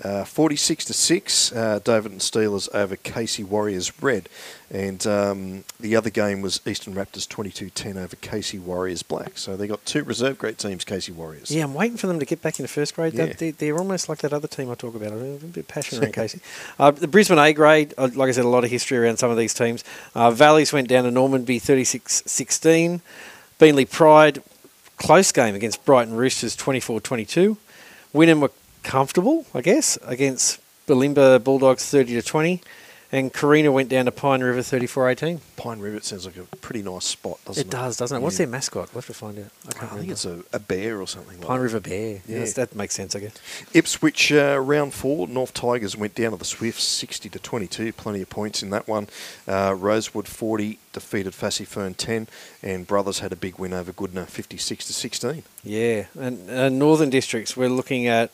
uh, 0.03 0.23
46 0.25 0.85
to 0.85 0.93
six. 0.93 1.51
Uh, 1.51 1.79
David 1.83 2.11
and 2.11 2.21
Steelers 2.21 2.67
over 2.73 2.95
Casey 2.95 3.43
Warriors 3.43 4.01
Red, 4.01 4.27
and 4.71 5.05
um, 5.05 5.63
the 5.79 5.95
other 5.95 6.09
game 6.09 6.41
was 6.41 6.59
Eastern 6.65 6.93
Raptors 6.95 7.27
22-10 7.27 7.95
over 7.95 8.15
Casey 8.17 8.57
Warriors 8.59 9.03
Black. 9.03 9.37
So 9.37 9.55
they 9.55 9.67
got 9.67 9.85
two 9.85 10.03
reserve 10.03 10.37
grade 10.39 10.57
teams, 10.57 10.83
Casey 10.83 11.11
Warriors. 11.11 11.51
Yeah, 11.51 11.63
I'm 11.63 11.73
waiting 11.73 11.97
for 11.97 12.07
them 12.07 12.19
to 12.19 12.25
get 12.25 12.41
back 12.41 12.59
into 12.59 12.67
first 12.67 12.95
grade. 12.95 13.13
They're, 13.13 13.27
Yeah. 13.27 13.33
they're, 13.37 13.51
they're 13.51 13.77
almost 13.77 14.09
like 14.09 14.17
that 14.19 14.33
other 14.33 14.47
team 14.47 14.69
I 14.71 14.75
talk 14.75 14.95
about. 14.95 15.11
I'm 15.13 15.35
a 15.35 15.37
bit 15.37 15.67
passionate 15.67 16.03
around 16.03 16.13
Casey. 16.15 16.39
Uh, 16.79 16.91
the 16.91 17.07
Brisbane 17.07 17.37
A 17.39 17.53
grade, 17.53 17.93
uh, 17.97 18.09
like 18.15 18.29
I 18.29 18.31
said, 18.31 18.45
a 18.45 18.49
lot 18.49 18.63
of 18.63 18.69
history 18.71 18.97
around 18.97 19.17
some 19.17 19.29
of 19.31 19.37
these 19.37 19.53
teams. 19.53 19.83
Uh, 20.15 20.31
Valleys 20.31 20.73
went 20.73 20.87
down 20.89 21.03
to 21.05 21.11
Normanby 21.11 21.61
36 21.61 22.20
16. 22.25 23.01
Beenleigh 23.59 23.89
Pride, 23.89 24.41
close 24.97 25.31
game 25.31 25.55
against 25.55 25.85
Brighton 25.85 26.15
Roosters 26.15 26.55
24 26.55 27.01
22. 27.01 27.57
Wynnum 28.13 28.41
were 28.41 28.51
comfortable, 28.83 29.45
I 29.53 29.61
guess, 29.61 29.97
against 30.03 30.59
Bulimba 30.87 31.43
Bulldogs 31.43 31.89
30 31.89 32.13
to 32.15 32.21
20. 32.21 32.61
And 33.13 33.33
Carina 33.33 33.73
went 33.73 33.89
down 33.89 34.05
to 34.05 34.11
Pine 34.11 34.41
River 34.41 34.61
3418. 34.63 35.41
Pine 35.57 35.79
River 35.79 35.99
sounds 35.99 36.25
like 36.25 36.37
a 36.37 36.43
pretty 36.57 36.81
nice 36.81 37.03
spot, 37.03 37.39
doesn't 37.43 37.59
it? 37.61 37.67
It 37.67 37.69
does, 37.69 37.97
doesn't 37.97 38.15
it? 38.17 38.21
What's 38.21 38.35
Yeah. 38.39 38.45
their 38.45 38.51
mascot? 38.53 38.87
We'll 38.93 39.01
have 39.01 39.07
to 39.07 39.13
find 39.13 39.37
out. 39.39 39.43
I 39.43 39.47
I 39.47 39.71
can't 39.73 39.79
think 39.79 39.91
remember. 39.91 40.11
it's 40.13 40.25
a, 40.25 40.43
a 40.53 40.59
bear 40.59 41.01
or 41.01 41.07
something. 41.07 41.37
like 41.39 41.45
Pine 41.47 41.57
that. 41.57 41.63
River 41.63 41.79
Bear. 41.81 42.21
Yeah. 42.25 42.39
Yes, 42.39 42.53
that 42.53 42.73
makes 42.73 42.93
sense, 42.95 43.13
I 43.13 43.19
guess. 43.19 43.33
Ipswich 43.73 44.31
uh, 44.31 44.57
round 44.61 44.93
four, 44.93 45.27
North 45.27 45.53
Tigers 45.53 45.97
went 45.97 46.15
down 46.15 46.31
to 46.31 46.37
the 46.37 46.45
Swifts, 46.45 46.85
sixty 46.85 47.27
to 47.29 47.39
twenty-two. 47.39 47.91
Plenty 47.93 48.21
of 48.21 48.29
points 48.29 48.63
in 48.63 48.69
that 48.69 48.87
one. 48.87 49.09
Uh, 49.45 49.75
Rosewood 49.77 50.27
forty 50.29 50.79
defeated 50.93 51.33
Fassifern 51.33 51.95
ten, 51.97 52.29
and 52.63 52.87
Brothers 52.87 53.19
had 53.19 53.33
a 53.33 53.35
big 53.35 53.57
win 53.59 53.73
over 53.73 53.91
Goodna, 53.91 54.25
fifty-six 54.25 54.87
to 54.87 54.93
sixteen. 54.93 55.43
Yeah, 55.65 56.05
and 56.17 56.49
uh, 56.49 56.69
Northern 56.69 57.09
Districts, 57.09 57.57
we're 57.57 57.67
looking 57.67 58.07
at 58.07 58.31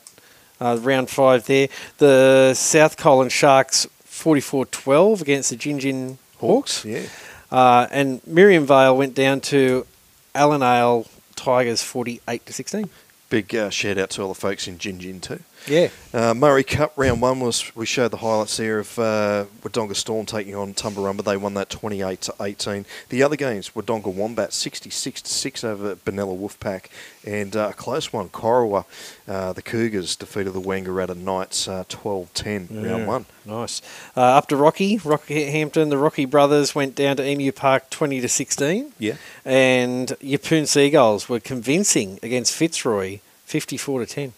uh, 0.60 0.78
round 0.80 1.10
five 1.10 1.46
there. 1.46 1.68
The 1.98 2.54
South 2.54 2.96
Kolan 2.96 3.28
Sharks 3.30 3.88
44 4.18 4.66
12 4.66 5.22
against 5.22 5.50
the 5.50 5.56
Gin 5.56 5.78
Gin 5.78 6.18
Hawks. 6.38 6.84
yeah. 6.84 7.02
Uh, 7.50 7.86
and 7.90 8.20
Miriam 8.26 8.66
Vale 8.66 8.96
went 8.96 9.14
down 9.14 9.40
to 9.40 9.86
Allen 10.34 10.62
Ale 10.62 11.06
Tigers 11.34 11.82
48 11.82 12.44
to 12.44 12.52
16. 12.52 12.90
Big 13.30 13.54
uh, 13.54 13.70
shout 13.70 13.96
out 13.96 14.10
to 14.10 14.22
all 14.22 14.28
the 14.28 14.34
folks 14.34 14.68
in 14.68 14.78
Gin 14.78 15.00
Gin 15.00 15.20
too. 15.20 15.40
Yeah. 15.66 15.88
Uh, 16.14 16.32
Murray 16.34 16.64
Cup 16.64 16.92
round 16.96 17.20
one 17.20 17.40
was 17.40 17.74
we 17.76 17.84
showed 17.84 18.10
the 18.10 18.16
highlights 18.18 18.56
there 18.56 18.78
of 18.78 18.98
uh, 18.98 19.44
Wodonga 19.62 19.94
Storm 19.94 20.24
taking 20.24 20.54
on 20.54 20.72
Tumbarumba. 20.72 21.22
They 21.24 21.36
won 21.36 21.54
that 21.54 21.68
twenty 21.68 22.00
eight 22.02 22.22
to 22.22 22.34
eighteen. 22.40 22.86
The 23.10 23.22
other 23.22 23.36
games 23.36 23.70
Wodonga 23.70 24.12
Wombat 24.12 24.52
sixty 24.54 24.88
six 24.90 25.20
to 25.22 25.30
six 25.30 25.64
over 25.64 25.96
Benalla 25.96 26.38
Wolfpack, 26.38 26.86
and 27.26 27.54
uh, 27.54 27.68
a 27.70 27.74
close 27.74 28.12
one 28.12 28.28
Corowa. 28.30 28.84
Uh, 29.26 29.52
the 29.52 29.60
Cougars 29.62 30.16
defeated 30.16 30.52
the 30.52 30.60
Wangaratta 30.60 31.14
Knights 31.14 31.68
uh, 31.68 31.84
12-10 31.90 32.70
Yeah. 32.70 32.90
round 32.90 33.06
one. 33.06 33.26
Nice. 33.44 33.82
Uh, 34.16 34.20
up 34.20 34.48
to 34.48 34.56
Rocky, 34.56 34.96
Rockhampton, 34.98 35.90
the 35.90 35.98
Rocky 35.98 36.24
brothers 36.24 36.74
went 36.74 36.94
down 36.94 37.16
to 37.18 37.26
Emu 37.28 37.52
Park 37.52 37.90
20 37.90 38.22
to 38.22 38.28
16. 38.28 38.94
Yeah. 38.98 39.16
And 39.44 40.08
Yeppoon 40.22 40.66
Seagulls 40.66 41.28
were 41.28 41.40
convincing 41.40 42.18
against 42.22 42.54
Fitzroy 42.54 43.20
54 43.44 44.00
to 44.00 44.06
10. 44.06 44.32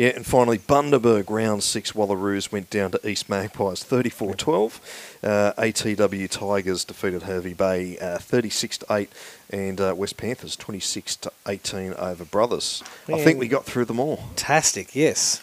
Yeah, 0.00 0.12
and 0.16 0.24
finally, 0.24 0.56
Bundaberg 0.56 1.28
round 1.28 1.62
six 1.62 1.92
Wallaroos 1.92 2.50
went 2.50 2.70
down 2.70 2.90
to 2.92 3.06
East 3.06 3.28
Magpies 3.28 3.84
34 3.84 4.34
12. 4.34 5.18
Uh, 5.22 5.52
ATW 5.58 6.30
Tigers 6.30 6.86
defeated 6.86 7.24
Hervey 7.24 7.52
Bay 7.52 7.98
uh, 7.98 8.16
36 8.16 8.78
to 8.78 8.86
8, 8.90 9.12
and 9.50 9.78
uh, 9.78 9.92
West 9.94 10.16
Panthers 10.16 10.56
26 10.56 11.16
to 11.16 11.32
18 11.46 11.92
over 11.92 12.24
Brothers. 12.24 12.82
I 13.08 13.18
think 13.18 13.38
we 13.38 13.46
got 13.46 13.66
through 13.66 13.84
them 13.84 14.00
all. 14.00 14.16
Fantastic, 14.16 14.96
yes. 14.96 15.42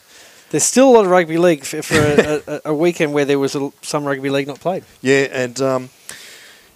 There's 0.50 0.64
still 0.64 0.90
a 0.90 0.92
lot 0.92 1.06
of 1.06 1.12
rugby 1.12 1.38
league 1.38 1.64
for, 1.64 1.84
for 1.84 2.00
a, 2.00 2.42
a, 2.48 2.62
a 2.72 2.74
weekend 2.74 3.14
where 3.14 3.26
there 3.26 3.38
was 3.38 3.54
a, 3.56 3.72
some 3.84 4.06
rugby 4.06 4.32
league 4.32 4.48
not 4.48 4.60
played. 4.60 4.84
Yeah, 5.04 5.28
and 5.32 5.62
um, 5.62 5.90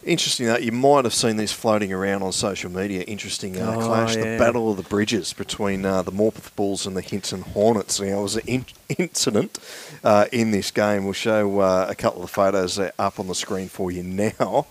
interesting 0.03 0.47
that 0.47 0.63
you 0.63 0.71
might 0.71 1.05
have 1.05 1.13
seen 1.13 1.37
this 1.37 1.51
floating 1.51 1.91
around 1.93 2.23
on 2.23 2.31
social 2.31 2.71
media. 2.71 3.01
Interesting 3.03 3.57
uh, 3.61 3.75
Oh, 3.77 3.85
clash, 3.85 4.15
yeah. 4.15 4.33
the 4.33 4.37
battle 4.39 4.71
of 4.71 4.77
the 4.77 4.83
bridges 4.83 5.33
between 5.33 5.85
uh, 5.85 6.01
the 6.01 6.11
Morpeth 6.11 6.55
Bulls 6.55 6.85
and 6.85 6.95
the 6.97 7.01
Hinton 7.01 7.41
Hornets. 7.41 7.99
Now, 7.99 8.19
it 8.19 8.23
was 8.23 8.35
an 8.35 8.43
in- 8.47 8.65
incident 8.97 9.59
uh, 10.03 10.25
in 10.31 10.51
this 10.51 10.71
game. 10.71 11.03
We'll 11.05 11.13
show 11.13 11.59
uh, 11.59 11.87
a 11.89 11.95
couple 11.95 12.23
of 12.23 12.29
photos 12.29 12.79
uh, 12.79 12.91
up 12.99 13.19
on 13.19 13.27
the 13.27 13.35
screen 13.35 13.67
for 13.69 13.91
you 13.91 14.03
now. 14.03 14.67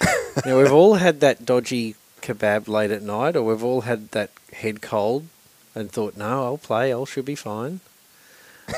now, 0.46 0.58
we've 0.58 0.72
all 0.72 0.94
had 0.94 1.20
that 1.20 1.44
dodgy 1.44 1.96
kebab 2.22 2.68
late 2.68 2.90
at 2.90 3.02
night, 3.02 3.36
or 3.36 3.42
we've 3.42 3.64
all 3.64 3.82
had 3.82 4.10
that 4.12 4.30
head 4.52 4.80
cold 4.80 5.26
and 5.74 5.90
thought, 5.90 6.16
no, 6.16 6.44
I'll 6.44 6.58
play, 6.58 6.92
I'll 6.92 7.06
should 7.06 7.24
be 7.24 7.34
fine. 7.34 7.80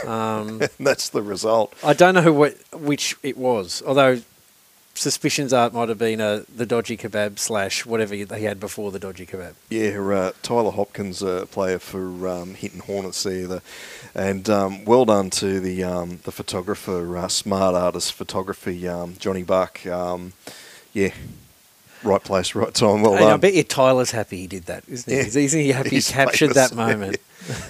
Um, 0.06 0.62
That's 0.80 1.10
the 1.10 1.20
result. 1.20 1.74
I 1.84 1.92
don't 1.92 2.14
know 2.14 2.32
what, 2.32 2.56
which 2.72 3.14
it 3.22 3.36
was, 3.36 3.82
although 3.86 4.22
suspicions 5.02 5.52
are 5.52 5.66
it 5.66 5.74
might 5.74 5.88
have 5.88 5.98
been 5.98 6.20
uh, 6.20 6.44
the 6.54 6.64
dodgy 6.64 6.96
kebab 6.96 7.38
slash 7.38 7.84
whatever 7.84 8.16
they 8.24 8.42
had 8.42 8.60
before 8.60 8.90
the 8.92 8.98
dodgy 8.98 9.26
kebab. 9.26 9.54
Yeah, 9.68 9.98
uh, 9.98 10.32
Tyler 10.42 10.70
Hopkins, 10.70 11.22
uh, 11.22 11.46
player 11.50 11.78
for 11.78 12.28
um, 12.28 12.54
Hinton 12.54 12.80
Hornets 12.80 13.22
there, 13.24 13.46
the, 13.46 13.62
and 14.14 14.48
um, 14.48 14.84
well 14.84 15.04
done 15.04 15.30
to 15.30 15.60
the 15.60 15.82
um, 15.84 16.20
the 16.22 16.32
photographer, 16.32 17.16
uh, 17.18 17.28
smart 17.28 17.74
artist 17.74 18.12
photography, 18.12 18.86
um, 18.88 19.16
Johnny 19.18 19.42
Buck. 19.42 19.84
Um, 19.86 20.32
yeah, 20.92 21.10
right 22.02 22.22
place, 22.22 22.54
right 22.54 22.72
time. 22.72 23.02
Well 23.02 23.14
And 23.16 23.24
I 23.24 23.36
bet 23.36 23.54
you 23.54 23.64
Tyler's 23.64 24.12
happy 24.12 24.38
he 24.38 24.46
did 24.46 24.64
that, 24.66 24.84
isn't 24.88 25.10
he? 25.10 25.16
Yeah. 25.16 25.24
He's, 25.24 25.36
isn't 25.36 25.60
he 25.60 25.72
happy 25.72 25.90
He's 25.90 26.08
he 26.08 26.14
captured 26.14 26.54
famous. 26.54 26.70
that 26.70 26.76
moment? 26.76 27.16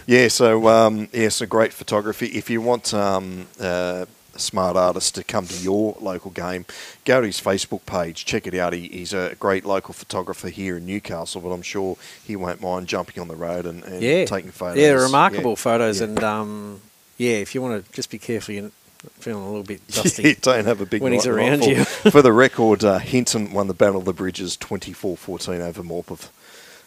yeah, 0.07 0.29
so 0.29 0.68
um, 0.68 1.09
yeah, 1.12 1.31
so 1.31 1.47
great 1.47 1.73
photography. 1.73 2.27
If 2.27 2.51
you 2.51 2.61
want 2.61 2.92
um, 2.92 3.47
uh, 3.59 4.05
smart 4.37 4.77
artist 4.77 5.14
to 5.16 5.25
come 5.25 5.47
to 5.47 5.57
your 5.62 5.97
local 6.01 6.31
game, 6.31 6.64
go 7.05 7.21
to 7.21 7.27
his 7.27 7.40
Facebook 7.40 7.85
page, 7.87 8.25
check 8.25 8.47
it 8.47 8.55
out. 8.55 8.73
He, 8.73 8.88
he's 8.88 9.12
a 9.12 9.35
great 9.38 9.64
local 9.64 9.95
photographer 9.95 10.49
here 10.49 10.77
in 10.77 10.87
Newcastle, 10.87 11.40
but 11.40 11.51
I'm 11.51 11.62
sure 11.62 11.97
he 12.25 12.37
won't 12.37 12.61
mind 12.62 12.87
jumping 12.88 13.21
on 13.21 13.29
the 13.29 13.37
road 13.37 13.66
and, 13.66 13.83
and 13.85 14.03
yeah, 14.03 14.25
taking 14.25 14.51
photos. 14.51 14.79
Yeah, 14.79 14.92
remarkable 14.92 15.51
Yeah. 15.53 15.57
photos, 15.57 16.01
Yeah. 16.01 16.07
and 16.09 16.25
um, 16.25 16.81
yeah, 17.18 17.37
if 17.37 17.55
you 17.55 17.62
want 17.62 17.85
to 17.87 17.92
just 17.92 18.11
be 18.11 18.18
careful, 18.18 18.55
you're 18.55 18.71
feeling 19.18 19.42
a 19.42 19.47
little 19.49 19.64
bit 19.64 19.81
Yeah, 19.88 20.03
dusty. 20.03 20.35
don't 20.37 20.64
have 20.64 20.81
a 20.81 20.87
big 20.87 21.03
when 21.03 21.12
he's 21.12 21.27
around 21.27 21.64
you. 21.64 21.85
For 21.85 22.23
the 22.23 22.33
record, 22.33 22.85
uh, 22.85 22.99
Hinton 22.99 23.53
won 23.53 23.66
the 23.66 23.75
Battle 23.75 23.99
of 23.99 24.05
the 24.05 24.12
Bridges 24.12 24.57
24-14 24.57 25.61
over 25.61 25.83
Morpeth. 25.83 26.29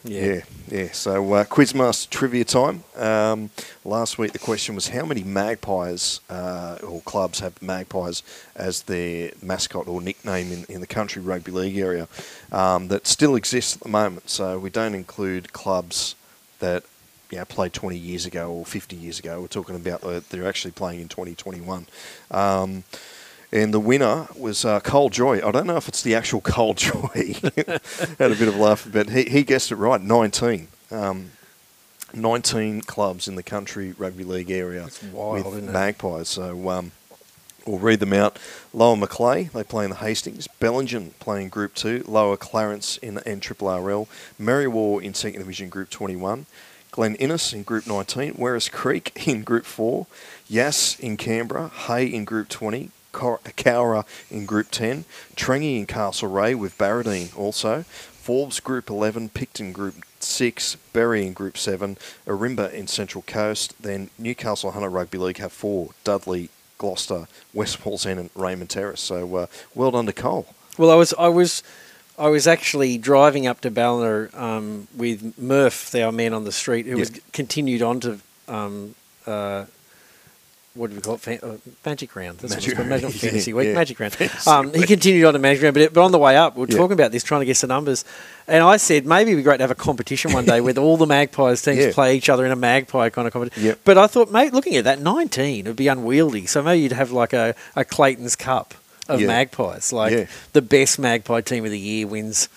Yeah, 0.06 0.42
yeah. 0.70 0.92
So 0.92 1.34
uh, 1.34 1.46
Quizmaster 1.46 2.10
trivia 2.10 2.46
time. 2.46 2.84
Um, 2.96 3.50
last 3.84 4.18
week 4.18 4.34
the 4.34 4.40
question 4.40 4.76
was 4.76 4.90
how 4.90 5.04
many 5.06 5.24
magpies 5.24 6.20
uh, 6.30 6.78
or 6.84 7.02
clubs 7.02 7.40
have 7.40 7.60
magpies 7.62 8.22
as 8.56 8.84
their 8.84 9.32
mascot 9.42 9.88
or 9.88 10.02
nickname 10.02 10.52
in, 10.52 10.66
in 10.66 10.82
the 10.82 10.88
country 10.88 11.22
rugby 11.22 11.52
league 11.52 11.78
area 11.78 12.08
um, 12.52 12.88
that 12.90 13.08
still 13.08 13.36
exists 13.36 13.76
at 13.76 13.82
the 13.82 13.90
moment. 13.90 14.30
So 14.30 14.60
we 14.60 14.70
don't 14.70 14.94
include 14.94 15.54
clubs 15.54 16.16
that 16.60 16.84
know, 17.38 17.46
played 17.46 17.74
20 17.74 17.98
years 17.98 18.26
ago 18.26 18.52
or 18.52 18.66
50 18.66 18.96
years 18.96 19.20
ago. 19.20 19.42
We're 19.42 19.48
talking 19.48 19.76
about 19.76 20.02
the, 20.02 20.24
they're 20.30 20.48
actually 20.48 20.72
playing 20.72 21.02
in 21.02 21.08
2021. 21.08 21.88
Um, 22.32 22.84
and 23.56 23.74
the 23.74 23.80
winner 23.80 24.28
was 24.38 24.66
uh, 24.66 24.82
Cole 24.82 25.10
Joy. 25.10 25.38
I 25.38 25.50
don't 25.50 25.66
know 25.66 25.78
if 25.78 25.88
it's 25.88 26.02
the 26.02 26.14
actual 26.14 26.42
Cole 26.56 26.74
Joy. 26.74 27.36
Had 28.20 28.32
a 28.32 28.36
bit 28.36 28.50
of 28.50 28.58
a 28.58 28.62
laugh, 28.62 28.88
but 28.92 29.10
he, 29.10 29.24
he 29.24 29.44
guessed 29.44 29.72
it 29.72 29.78
right. 29.78 30.02
19. 30.02 30.68
Um, 30.92 31.32
19 32.14 32.82
clubs 32.82 33.28
in 33.28 33.36
the 33.36 33.44
country 33.44 33.94
rugby 33.98 34.24
league 34.24 34.52
area 34.52 34.90
wild, 35.12 35.46
with 35.46 35.70
magpies. 35.70 36.28
So 36.28 36.70
um, 36.70 36.92
we'll 37.66 37.80
read 37.80 38.02
them 38.02 38.14
out. 38.14 38.38
Lower 38.74 38.98
Macleay, 38.98 39.46
they 39.46 39.64
play 39.64 39.86
in 39.86 39.92
the 39.92 39.98
Hastings. 39.98 40.48
Bellingen 40.60 41.12
playing 41.20 41.50
Group 41.50 41.74
2. 41.76 42.06
Lower 42.08 42.36
Clarence 42.38 42.98
in 42.98 43.16
the 43.16 43.22
NRRL. 43.22 44.08
Merriwa 44.40 45.02
in 45.02 45.14
Second 45.14 45.40
Division 45.40 45.70
Group 45.70 45.90
21. 45.90 46.46
Glen 46.92 47.16
Innes 47.16 47.54
in 47.54 47.64
Group 47.64 47.88
19. 47.88 48.34
Werris 48.34 48.72
Creek 48.72 49.12
in 49.28 49.44
Group 49.44 49.66
4. 49.66 50.08
Yass 50.48 51.00
in 51.00 51.16
Canberra. 51.16 51.70
Hay 51.70 52.06
in 52.06 52.26
Group 52.26 52.50
20. 52.50 52.92
Cowra 53.16 54.06
in 54.30 54.46
Group 54.46 54.72
10. 54.72 55.06
Trangie 55.36 55.80
in 55.80 55.88
Castlereagh 55.88 56.58
with 56.58 56.78
Baradine 56.78 57.36
also. 57.38 57.84
Forbes 57.84 58.60
Group 58.60 58.90
11. 58.90 59.30
Picton 59.30 59.72
Group 59.72 59.96
6. 60.20 60.76
Berry 60.94 61.26
in 61.26 61.34
Group 61.34 61.58
7. 61.58 61.98
Arimba 62.28 62.72
in 62.74 62.88
Central 62.88 63.24
Coast. 63.24 63.74
Then 63.82 64.10
Newcastle 64.18 64.72
Hunter 64.72 64.90
Rugby 64.90 65.18
League 65.18 65.38
have 65.38 65.54
four. 65.54 65.90
Dudley, 66.04 66.50
Gloucester, 66.78 67.28
West 67.54 67.82
Wallsend 67.82 68.20
and 68.20 68.30
Raymond 68.36 68.70
Terrace. 68.70 69.02
So 69.02 69.36
uh, 69.36 69.48
well 69.74 69.92
done 69.92 70.06
to 70.06 70.14
Cole. 70.14 70.48
Well, 70.78 70.92
I 70.92 70.96
was 70.96 71.14
I 71.18 71.30
was 71.30 71.64
I 72.18 72.28
was 72.28 72.48
actually 72.48 72.98
driving 72.98 73.48
up 73.48 73.62
to 73.62 73.72
Ballina 73.72 74.30
um, 74.34 74.88
with 74.96 75.38
Murph, 75.38 75.94
our 75.96 76.12
man 76.12 76.34
on 76.34 76.44
the 76.44 76.52
street, 76.52 76.86
who 76.86 76.98
was 76.98 77.12
continued 77.34 77.82
on 77.82 78.00
to 78.02 78.20
um, 78.48 78.96
uh, 79.26 79.66
what 80.76 80.90
do 80.92 80.96
we 80.96 81.02
call 81.02 81.16
it? 81.16 81.22
Fan- 81.22 81.40
uh, 81.42 81.56
Magic 81.86 82.16
Round. 82.16 82.38
That's 82.38 82.54
Magic 82.54 82.78
what 82.78 82.88
Fantasy 83.14 83.54
Week. 83.54 83.68
yeah. 83.70 83.74
Magic 83.74 84.00
Round. 84.00 84.16
Um, 84.46 84.74
he 84.74 84.86
continued 84.86 85.26
on 85.26 85.34
to 85.34 85.40
Magic 85.40 85.64
Round, 85.64 85.74
but, 85.74 85.82
it, 85.84 85.94
but 85.94 86.04
on 86.04 86.12
the 86.12 86.20
way 86.20 86.36
up, 86.38 86.56
we 86.56 86.66
are 86.66 86.68
Yeah. 86.70 86.78
talking 86.78 86.94
about 86.94 87.12
this, 87.12 87.24
trying 87.24 87.42
to 87.42 87.46
guess 87.46 87.62
the 87.62 87.68
numbers, 87.68 88.06
and 88.48 88.64
I 88.64 88.78
said 88.78 89.06
maybe 89.06 89.32
it'd 89.32 89.40
be 89.40 89.44
great 89.44 89.58
to 89.58 89.64
have 89.64 89.72
a 89.72 89.76
competition 89.76 90.34
one 90.34 90.46
day 90.46 90.62
where 90.62 90.78
all 90.78 90.98
the 90.98 91.08
Magpies 91.08 91.62
teams 91.62 91.78
Yeah. 91.80 91.92
play 91.94 92.16
each 92.16 92.30
other 92.30 92.46
in 92.46 92.52
a 92.52 92.56
Magpie 92.56 93.10
kind 93.10 93.26
of 93.28 93.34
competition. 93.34 93.64
Yep. 93.66 93.80
But 93.84 93.98
I 93.98 94.08
thought, 94.08 94.32
mate, 94.32 94.54
looking 94.54 94.76
at 94.76 94.84
that, 94.84 95.00
nineteen 95.00 95.66
would 95.66 95.76
be 95.76 95.88
unwieldy. 95.88 96.46
So 96.46 96.62
maybe 96.62 96.82
you'd 96.84 96.92
have 96.92 97.12
like 97.12 97.34
a, 97.34 97.56
a 97.76 97.84
Clayton's 97.86 98.36
Cup 98.36 98.74
of. 99.08 99.22
Magpies, 99.22 99.94
like 99.94 100.28
the 100.54 100.62
best 100.62 100.98
Magpie 101.00 101.42
team 101.42 101.64
of 101.64 101.72
the 101.72 101.80
year 101.80 102.08
wins 102.08 102.50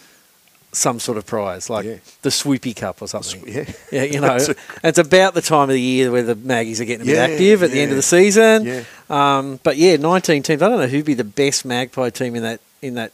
some 0.73 1.01
sort 1.01 1.17
of 1.19 1.27
prize, 1.27 1.71
like 1.71 1.85
Yeah. 1.87 1.97
the 2.23 2.29
Swoopy 2.29 2.77
Cup 2.77 3.01
or 3.03 3.09
something. 3.09 3.43
Yeah. 3.47 3.65
Yeah, 3.91 4.03
you 4.05 4.21
know, 4.21 4.37
it's 4.85 4.99
about 4.99 5.35
the 5.35 5.41
time 5.41 5.65
of 5.65 5.69
the 5.71 5.81
year 5.81 6.11
where 6.11 6.23
the 6.23 6.35
Maggies 6.35 6.81
are 6.81 6.85
getting 6.85 7.03
a 7.03 7.07
bit 7.07 7.17
Yeah, 7.17 7.23
active 7.25 7.63
at 7.63 7.71
the 7.71 7.81
end 7.81 7.91
of 7.91 7.97
the 7.97 8.03
season. 8.03 8.65
Yeah. 8.67 8.85
Um, 9.09 9.61
but 9.63 9.77
yeah, 9.77 9.97
19 9.97 10.43
teams. 10.43 10.61
I 10.63 10.69
don't 10.69 10.79
know 10.79 10.87
who'd 10.87 11.05
be 11.07 11.15
the 11.15 11.25
best 11.25 11.65
Magpie 11.65 12.11
team 12.11 12.37
in 12.37 12.43
that 12.43 12.61
in 12.83 12.95
that 12.95 13.13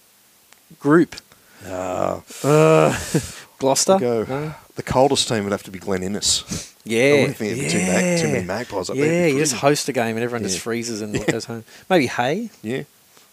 group. 0.80 1.14
Uh, 1.66 2.20
Uh, 2.42 2.98
Gloucester. 3.58 3.98
Go. 3.98 4.24
No? 4.28 4.54
The 4.76 4.82
coldest 4.82 5.28
team 5.28 5.44
would 5.44 5.52
have 5.52 5.62
to 5.62 5.70
be 5.70 5.78
Glen 5.78 6.02
Innes. 6.02 6.74
Yeah, 6.84 7.00
I 7.00 7.04
it'd 7.30 7.36
too 7.38 7.78
mag- 7.78 8.20
too 8.20 8.28
many 8.28 8.44
magpies 8.44 8.90
up 8.90 8.96
yeah, 8.96 9.04
there. 9.04 9.28
You 9.28 9.38
just 9.38 9.54
host 9.54 9.88
a 9.88 9.92
game 9.92 10.16
and 10.16 10.24
everyone 10.24 10.42
Yeah. 10.42 10.48
just 10.48 10.60
freezes 10.60 11.00
and 11.00 11.24
goes 11.32 11.44
home. 11.46 11.64
Maybe 11.88 12.08
Hay. 12.08 12.50
Yeah. 12.62 12.82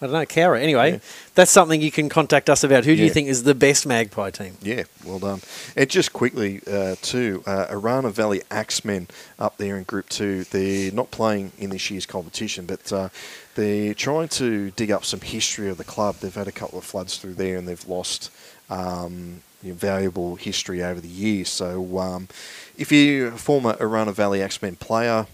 I 0.01 0.05
don't 0.07 0.13
know, 0.13 0.25
Cowra. 0.25 0.59
Anyway, 0.59 0.93
Yeah. 0.93 0.97
that's 1.35 1.51
something 1.51 1.79
you 1.79 1.91
can 1.91 2.09
contact 2.09 2.49
us 2.49 2.63
about. 2.63 2.85
Who 2.85 2.95
do 2.95 3.03
you 3.03 3.11
think 3.11 3.27
is 3.27 3.43
the 3.43 3.53
best 3.53 3.85
Magpie 3.85 4.31
team? 4.31 4.57
Yeah, 4.63 4.83
well 5.05 5.19
done. 5.19 5.41
And 5.75 5.87
just 5.89 6.11
quickly, 6.11 6.59
uh, 6.65 6.95
too, 7.03 7.43
uh, 7.45 7.67
Orara 7.69 8.11
Valley 8.11 8.41
Axemen 8.49 9.07
up 9.37 9.57
there 9.57 9.77
in 9.77 9.83
Group 9.83 10.09
2, 10.09 10.45
they're 10.45 10.91
not 10.91 11.11
playing 11.11 11.51
in 11.59 11.69
this 11.69 11.91
year's 11.91 12.07
competition, 12.07 12.65
but 12.65 12.91
uh, 12.91 13.09
they're 13.53 13.93
trying 13.93 14.29
to 14.29 14.71
dig 14.71 14.89
up 14.89 15.05
some 15.05 15.21
history 15.21 15.69
of 15.69 15.77
the 15.77 15.83
club. 15.83 16.15
They've 16.15 16.33
had 16.33 16.47
a 16.47 16.51
couple 16.51 16.79
of 16.79 16.83
floods 16.85 17.17
through 17.17 17.35
there 17.35 17.57
and 17.57 17.67
they've 17.67 17.87
lost 17.87 18.31
um, 18.71 19.43
valuable 19.61 20.35
history 20.35 20.81
over 20.83 20.99
the 20.99 21.07
years. 21.07 21.49
So 21.49 21.99
um, 21.99 22.27
if 22.75 22.91
you're 22.91 23.27
a 23.27 23.37
former 23.37 23.73
Orara 23.75 24.13
Valley 24.13 24.41
Axemen 24.41 24.77
player, 24.77 25.27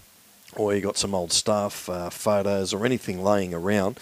or 0.56 0.74
you've 0.74 0.82
got 0.82 0.96
some 0.96 1.14
old 1.14 1.30
stuff, 1.32 1.88
uh, 1.88 2.10
photos, 2.10 2.74
or 2.74 2.84
anything 2.84 3.22
laying 3.22 3.54
around, 3.54 3.98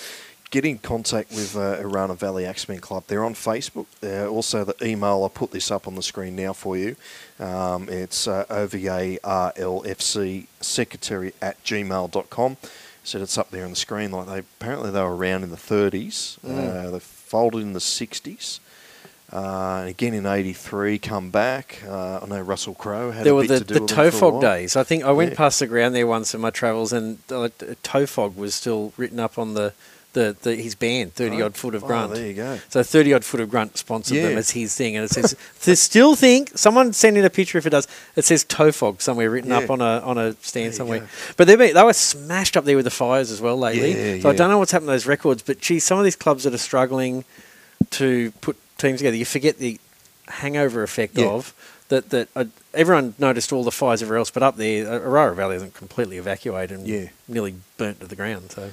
get 0.50 0.64
in 0.64 0.78
contact 0.78 1.30
with 1.30 1.56
uh, 1.56 1.76
Orara 1.82 2.16
Valley 2.16 2.46
Axemen 2.46 2.78
Club. 2.80 3.04
They're 3.06 3.24
on 3.24 3.34
Facebook. 3.34 3.86
Uh, 4.02 4.28
also, 4.28 4.64
the 4.64 4.74
email, 4.84 5.22
I'll 5.22 5.28
put 5.28 5.50
this 5.50 5.70
up 5.70 5.86
on 5.86 5.94
the 5.94 6.02
screen 6.02 6.36
now 6.36 6.52
for 6.52 6.76
you. 6.76 6.96
Um, 7.38 7.88
it's 7.88 8.26
uh, 8.28 8.44
OVARLFC 8.48 10.46
secretary 10.60 11.32
at 11.42 11.62
gmail.com. 11.64 12.56
Said 13.04 13.20
it's 13.20 13.38
up 13.38 13.50
there 13.50 13.64
on 13.64 13.70
the 13.70 13.76
screen. 13.76 14.10
Like 14.10 14.26
they 14.26 14.38
Apparently, 14.38 14.90
they 14.90 15.00
were 15.00 15.14
around 15.16 15.42
in 15.44 15.50
the 15.50 15.56
30s. 15.56 16.38
Mm. 16.40 16.86
Uh, 16.86 16.90
they 16.90 16.98
folded 17.00 17.62
in 17.62 17.72
the 17.72 17.78
60s. 17.78 18.58
Uh, 19.32 19.78
and 19.80 19.88
again 19.88 20.14
in 20.14 20.24
'83, 20.24 20.98
come 21.00 21.30
back. 21.30 21.82
Uh, 21.84 22.20
I 22.22 22.26
know 22.26 22.40
Russell 22.40 22.74
Crowe 22.74 23.10
had 23.10 23.24
there 23.24 23.32
a 23.32 23.36
were 23.36 23.42
bit 23.42 23.48
the, 23.48 23.58
to 23.58 23.64
do 23.64 23.74
the 23.74 23.80
with 23.80 23.90
them 23.90 24.10
for 24.12 24.28
a 24.28 24.32
Tofog 24.32 24.40
days. 24.40 24.76
I 24.76 24.84
think 24.84 25.02
I 25.02 25.10
went 25.10 25.32
Yeah. 25.32 25.36
past 25.36 25.58
the 25.58 25.66
ground 25.66 25.96
there 25.96 26.06
once 26.06 26.32
in 26.32 26.40
my 26.40 26.50
travels, 26.50 26.92
and 26.92 27.18
uh, 27.30 27.48
Tofog 27.82 28.36
was 28.36 28.54
still 28.54 28.92
written 28.96 29.18
up 29.18 29.36
on 29.36 29.54
the, 29.54 29.72
the, 30.16 30.36
the 30.42 30.54
his 30.56 30.74
band, 30.74 31.12
Thirty 31.14 31.40
Odd 31.42 31.54
Foot 31.54 31.74
of 31.74 31.84
Oh, 31.84 31.86
Grunt. 31.86 32.14
there 32.14 32.26
you 32.26 32.34
go. 32.34 32.58
So 32.68 32.82
Thirty 32.82 33.12
Odd 33.14 33.24
Foot 33.24 33.40
of 33.40 33.50
Grunt 33.50 33.76
sponsored 33.76 34.16
them 34.16 34.36
as 34.38 34.50
his 34.50 34.74
thing, 34.74 34.96
and 34.96 35.04
it 35.04 35.10
says 35.10 35.36
they 35.64 35.74
still 35.74 36.14
think 36.16 36.56
someone 36.56 36.92
send 36.92 37.16
in 37.18 37.24
a 37.24 37.30
picture 37.30 37.58
if 37.58 37.66
it 37.66 37.70
does. 37.70 37.86
It 38.16 38.24
says 38.24 38.44
Tofog 38.44 39.00
somewhere 39.00 39.30
written 39.30 39.52
up 39.52 39.70
on 39.70 39.80
a 39.80 40.00
on 40.00 40.18
a 40.18 40.32
stand 40.42 40.74
somewhere. 40.74 41.00
go. 41.00 41.06
But 41.36 41.46
they 41.46 41.54
they 41.56 41.82
were 41.82 41.92
smashed 41.92 42.56
up 42.56 42.64
there 42.64 42.76
with 42.76 42.86
the 42.86 42.90
fires 42.90 43.30
as 43.30 43.40
well 43.40 43.56
lately. 43.58 43.92
Yeah, 44.16 44.20
so 44.22 44.30
I 44.30 44.34
don't 44.34 44.50
know 44.50 44.58
what's 44.58 44.72
happened 44.72 44.88
to 44.88 44.92
those 44.92 45.06
records, 45.06 45.42
but 45.42 45.60
gee, 45.60 45.78
some 45.78 45.98
of 45.98 46.04
these 46.04 46.16
clubs 46.16 46.44
that 46.44 46.54
are 46.54 46.58
struggling 46.58 47.24
to 47.90 48.32
put 48.40 48.56
teams 48.78 48.98
together, 49.00 49.16
you 49.16 49.24
forget 49.24 49.58
the 49.58 49.78
hangover 50.28 50.82
effect 50.82 51.16
Yeah. 51.18 51.26
of 51.26 51.54
that. 51.88 52.10
That 52.10 52.28
uh, 52.34 52.44
everyone 52.74 53.14
noticed 53.18 53.52
all 53.52 53.62
the 53.64 53.70
fires 53.70 54.02
everywhere 54.02 54.18
else, 54.18 54.30
but 54.30 54.42
up 54.42 54.56
there, 54.56 54.86
uh, 54.90 54.98
Orara 55.00 55.34
Valley 55.34 55.56
isn't 55.56 55.74
completely 55.74 56.16
evacuated 56.18 56.78
and 56.78 56.86
Yeah. 56.88 57.08
nearly 57.28 57.54
burnt 57.76 58.00
to 58.00 58.06
the 58.06 58.16
ground. 58.16 58.50
So 58.52 58.70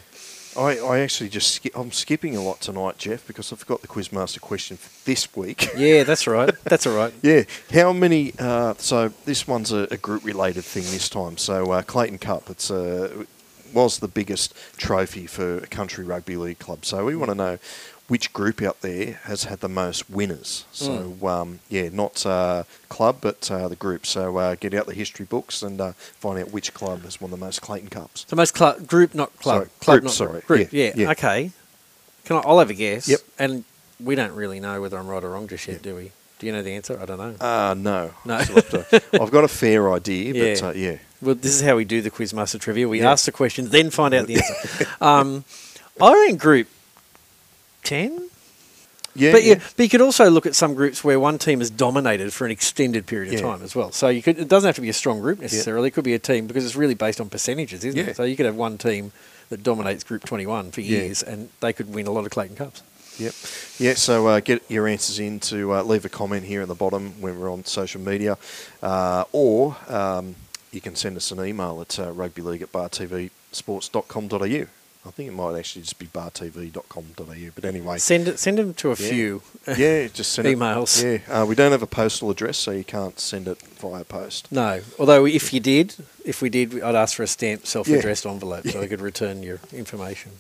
I, 0.58 0.78
I 0.80 1.00
actually 1.00 1.30
just 1.30 1.68
I'm 1.76 1.92
skipping 1.92 2.36
a 2.36 2.42
lot 2.42 2.62
tonight, 2.62 2.98
Geoff, 2.98 3.26
because 3.28 3.52
I 3.52 3.56
forgot 3.56 3.82
the 3.82 3.88
quizmaster 3.88 4.40
question 4.40 4.78
for 4.78 4.90
this 5.06 5.34
week. 5.36 5.70
yeah, 5.78 6.04
that's 6.04 6.28
right. 6.28 6.54
That's 6.66 6.86
all 6.88 6.96
right. 6.96 7.14
Yeah, 7.22 7.44
how 7.72 7.94
many? 7.94 8.34
Uh, 8.38 8.74
so 8.78 9.10
this 9.26 9.48
one's 9.48 9.72
a, 9.72 9.88
a 9.92 9.98
group-related 9.98 10.64
thing 10.64 10.84
this 10.84 11.10
time. 11.10 11.38
So 11.38 11.72
uh, 11.72 11.82
Clayton 11.82 12.20
Cup, 12.20 12.50
it's 12.50 12.70
uh, 12.70 13.26
was 13.74 14.00
the 14.00 14.08
biggest 14.08 14.54
trophy 14.78 15.26
for 15.28 15.58
a 15.58 15.68
country 15.68 16.06
rugby 16.06 16.38
league 16.38 16.60
club. 16.60 16.86
So 16.86 17.06
we 17.06 17.16
want 17.16 17.30
to 17.32 17.36
know 17.36 17.58
which 18.08 18.34
group 18.34 18.62
out 18.62 18.82
there 18.82 19.14
has 19.24 19.46
had 19.46 19.62
the 19.62 19.70
most 19.70 20.10
winners. 20.10 20.66
So 20.72 21.16
um, 21.26 21.60
yeah, 21.70 21.90
not 21.92 22.26
uh, 22.26 22.64
club, 22.90 23.18
but 23.22 23.50
uh, 23.50 23.68
the 23.70 23.76
group. 23.76 24.06
So 24.06 24.38
uh, 24.38 24.56
get 24.56 24.74
out 24.74 24.88
the 24.88 24.94
history 24.94 25.26
books 25.26 25.62
and 25.64 25.80
uh, 25.80 25.94
find 25.94 26.38
out 26.40 26.52
which 26.52 26.74
club 26.74 27.04
has 27.04 27.22
won 27.22 27.32
the 27.32 27.38
most 27.38 27.62
Clayton 27.62 27.90
Cups. 27.90 28.26
So 28.28 28.36
most 28.36 28.54
club 28.54 28.86
group, 28.88 29.16
not 29.16 29.36
club. 29.40 29.56
Sorry, 29.56 29.70
club, 29.80 29.96
group, 29.96 30.04
not 30.04 30.14
sorry. 30.14 30.42
group. 30.42 30.74
Yeah, 30.74 30.86
Yeah, 30.88 30.92
yeah. 30.96 31.12
Okay. 31.12 31.52
Can 32.26 32.38
I? 32.38 32.40
I'll 32.42 32.60
have 32.60 32.70
a 32.70 32.74
guess. 32.74 33.08
Yep. 33.08 33.20
And 33.40 33.64
we 34.00 34.16
don't 34.16 34.34
really 34.34 34.60
know 34.60 34.82
whether 34.82 34.98
I'm 34.98 35.08
right 35.08 35.24
or 35.24 35.30
wrong 35.32 35.48
just 35.48 35.68
yet, 35.68 35.82
do 35.82 35.96
we? 35.96 36.12
Do 36.40 36.48
you 36.48 36.52
know 36.52 36.62
the 36.62 36.72
answer? 36.74 37.00
I 37.00 37.06
don't 37.06 37.18
know. 37.18 37.46
Uh, 37.46 37.74
no. 37.74 38.12
No. 38.26 38.40
Still 38.42 38.56
have 38.56 38.70
to- 38.90 39.22
I've 39.22 39.32
got 39.32 39.46
a 39.46 39.48
fair 39.48 39.92
idea, 39.94 40.34
but 40.34 40.62
Yeah. 40.62 40.68
uh, 40.68 40.74
yeah. 40.74 40.98
well, 41.22 41.36
this 41.36 41.54
is 41.56 41.62
how 41.62 41.78
we 41.78 41.86
do 41.86 42.02
the 42.02 42.12
Quizmaster 42.12 42.60
trivia. 42.60 42.88
We 42.90 43.02
ask 43.02 43.26
the 43.26 43.32
questions, 43.32 43.70
then 43.70 43.90
find 43.92 44.14
out 44.14 44.28
the 44.28 44.36
answer. 44.36 44.88
um, 45.02 45.46
I 46.02 46.14
reckon 46.14 46.36
group 46.38 46.68
ten. 47.84 48.30
Yeah, 49.16 49.32
but 49.32 49.44
yeah, 49.44 49.56
but 49.78 49.84
you 49.84 49.90
could 49.90 50.02
also 50.02 50.28
look 50.32 50.48
at 50.48 50.56
some 50.56 50.74
groups 50.74 51.04
where 51.04 51.20
one 51.20 51.38
team 51.38 51.60
has 51.60 51.70
dominated 51.70 52.34
for 52.34 52.46
an 52.46 52.52
extended 52.52 53.06
period 53.06 53.32
of 53.32 53.40
Yeah. 53.40 53.46
time 53.48 53.62
as 53.62 53.76
well. 53.76 53.92
So 53.92 54.08
you 54.10 54.24
could 54.24 54.40
it 54.40 54.48
doesn't 54.48 54.68
have 54.68 54.76
to 54.76 54.82
be 54.82 54.90
a 54.90 54.94
strong 54.94 55.20
group 55.20 55.40
necessarily. 55.40 55.90
It 55.90 55.92
could 55.92 56.04
be 56.04 56.16
a 56.16 56.20
team 56.20 56.48
because 56.48 56.66
it's 56.66 56.76
really 56.76 56.96
based 56.96 57.22
on 57.22 57.30
percentages, 57.30 57.84
isn't 57.86 58.00
Yeah. 58.00 58.08
it? 58.12 58.16
So 58.16 58.24
you 58.24 58.36
could 58.36 58.48
have 58.48 58.56
one 58.56 58.80
team 58.80 59.12
that 59.50 59.62
dominates 59.62 60.04
Group 60.04 60.26
21 60.26 60.72
for 60.72 60.82
Yeah. 60.82 60.98
years, 61.00 61.22
and 61.22 61.50
they 61.60 61.74
could 61.74 61.94
win 61.94 62.08
a 62.08 62.12
lot 62.12 62.26
of 62.26 62.32
Clayton 62.32 62.56
Cups. 62.56 62.82
Yep. 63.20 63.36
Yeah, 63.78 63.94
so 63.94 64.26
uh, 64.28 64.40
get 64.40 64.64
your 64.68 64.88
answers 64.88 65.20
in 65.20 65.40
to 65.42 65.74
uh, 65.76 65.84
leave 65.84 66.06
a 66.06 66.10
comment 66.10 66.46
here 66.46 66.64
at 66.64 66.68
the 66.68 66.74
bottom 66.74 67.14
when 67.22 67.40
we're 67.40 67.52
on 67.52 67.64
social 67.66 68.02
media, 68.02 68.40
uh, 68.82 69.26
or 69.32 69.78
um, 69.90 70.36
you 70.72 70.82
can 70.82 70.96
send 70.96 71.16
us 71.18 71.30
an 71.30 71.46
email 71.46 71.80
at 71.82 72.00
uh, 72.00 72.12
rugbyleague 72.12 72.64
at 72.64 72.72
bartvsports.com.au. 72.72 74.66
I 75.06 75.12
think 75.12 75.28
it 75.28 75.34
might 75.34 75.58
actually 75.58 75.82
just 75.82 76.00
be 76.00 76.06
bartv.com.au, 76.08 77.52
but 77.56 77.66
anyway. 77.66 77.98
Send 77.98 78.28
it, 78.30 78.40
send 78.40 78.58
them 78.58 78.74
to 78.76 78.88
a 78.92 78.96
Yeah. 78.98 79.10
few. 79.10 79.42
Yeah, 79.78 80.08
just 80.08 80.32
send 80.34 80.48
Emails. 80.48 81.04
It. 81.04 81.22
Yeah, 81.28 81.42
uh, 81.42 81.46
we 81.46 81.56
don't 81.56 81.72
have 81.72 81.84
a 81.84 81.88
postal 81.88 82.30
address, 82.30 82.58
so 82.58 82.72
you 82.72 82.84
can't 82.84 83.20
send 83.20 83.48
it 83.48 83.62
via 83.80 84.04
post. 84.04 84.52
No, 84.52 84.82
although 85.00 85.26
if 85.26 85.54
you 85.54 85.60
did, 85.60 85.96
if 86.26 86.42
we 86.42 86.50
did, 86.50 86.82
I'd 86.82 86.96
ask 86.96 87.16
for 87.16 87.24
a 87.24 87.28
stamped, 87.28 87.68
self-addressed 87.68 88.26
envelope 88.26 88.68
so 88.68 88.82
I 88.82 88.88
could 88.88 89.02
return 89.02 89.44
your 89.44 89.60
information. 89.74 90.32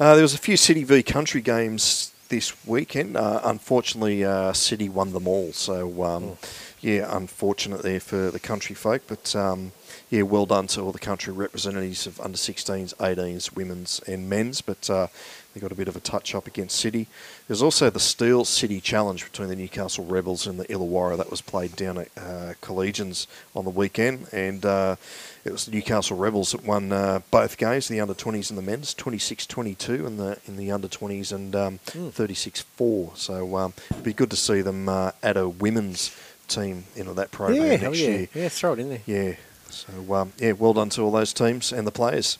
Uh, 0.00 0.14
there 0.14 0.22
was 0.22 0.34
a 0.34 0.38
few 0.38 0.56
City 0.56 0.82
v 0.84 1.02
Country 1.02 1.40
games 1.40 2.12
this 2.28 2.52
weekend. 2.66 3.16
Uh, 3.16 3.40
unfortunately, 3.44 4.24
uh, 4.24 4.52
City 4.52 4.88
won 4.88 5.12
them 5.12 5.26
all. 5.28 5.52
So, 5.52 6.02
um, 6.04 6.24
Oh. 6.24 6.38
yeah, 6.80 7.06
unfortunate 7.16 7.82
there 7.82 8.00
for 8.00 8.30
the 8.32 8.40
country 8.40 8.74
folk. 8.74 9.02
But 9.06 9.34
um, 9.36 9.70
yeah, 10.10 10.22
well 10.22 10.46
done 10.46 10.66
to 10.68 10.80
all 10.82 10.92
the 10.92 10.98
country 10.98 11.32
representatives 11.32 12.06
of 12.06 12.20
under 12.20 12.36
16s, 12.38 12.94
18s, 12.96 13.54
women's, 13.56 14.00
and 14.06 14.28
men's. 14.28 14.60
But 14.60 14.88
uh, 14.90 15.06
they 15.52 15.60
got 15.60 15.72
a 15.72 15.74
bit 15.76 15.88
of 15.88 15.96
a 15.96 16.00
touch 16.00 16.34
up 16.34 16.46
against 16.46 16.76
City. 16.78 17.06
There's 17.48 17.62
also 17.62 17.88
the 17.90 18.00
Steel 18.00 18.44
City 18.44 18.80
Challenge 18.80 19.24
between 19.24 19.48
the 19.48 19.56
Newcastle 19.56 20.04
Rebels 20.04 20.46
and 20.46 20.58
the 20.58 20.64
Illawarra 20.66 21.16
that 21.16 21.30
was 21.30 21.40
played 21.40 21.76
down 21.76 21.98
at 21.98 22.08
uh, 22.16 22.54
Collegians 22.60 23.26
on 23.54 23.64
the 23.64 23.70
weekend, 23.70 24.26
and 24.32 24.64
uh, 24.64 24.96
it 25.44 25.52
was 25.52 25.66
the 25.66 25.72
Newcastle 25.72 26.16
Rebels 26.16 26.52
that 26.52 26.64
won 26.64 26.92
uh, 26.92 27.20
both 27.30 27.56
games, 27.56 27.88
the 27.88 28.00
under 28.00 28.14
20s 28.14 28.50
and 28.50 28.58
the 28.58 28.62
men's, 28.62 28.94
26-22 28.94 30.06
in 30.06 30.16
the 30.16 30.38
in 30.46 30.56
the 30.56 30.70
under 30.70 30.88
20s 30.88 31.32
and 31.32 31.54
um, 31.56 31.78
Mm. 31.94 32.10
36-4. 32.12 33.16
So 33.16 33.56
um, 33.56 33.74
it'd 33.90 34.02
be 34.02 34.12
good 34.12 34.30
to 34.30 34.36
see 34.36 34.60
them 34.62 34.88
uh, 34.88 35.12
add 35.22 35.36
a 35.36 35.48
women's 35.48 36.16
team 36.48 36.84
into 36.96 37.12
that 37.14 37.30
program 37.30 37.62
yeah, 37.64 37.76
next 37.76 37.98
yeah, 38.00 38.08
year. 38.08 38.28
yeah, 38.34 38.48
throw 38.48 38.72
it 38.74 38.78
in 38.80 38.88
there. 38.90 39.00
Yeah. 39.06 39.34
So 39.70 40.14
um, 40.14 40.32
yeah, 40.38 40.52
well 40.52 40.72
done 40.74 40.88
to 40.90 41.02
all 41.02 41.10
those 41.10 41.32
teams 41.32 41.72
and 41.72 41.86
the 41.86 41.90
players. 41.92 42.38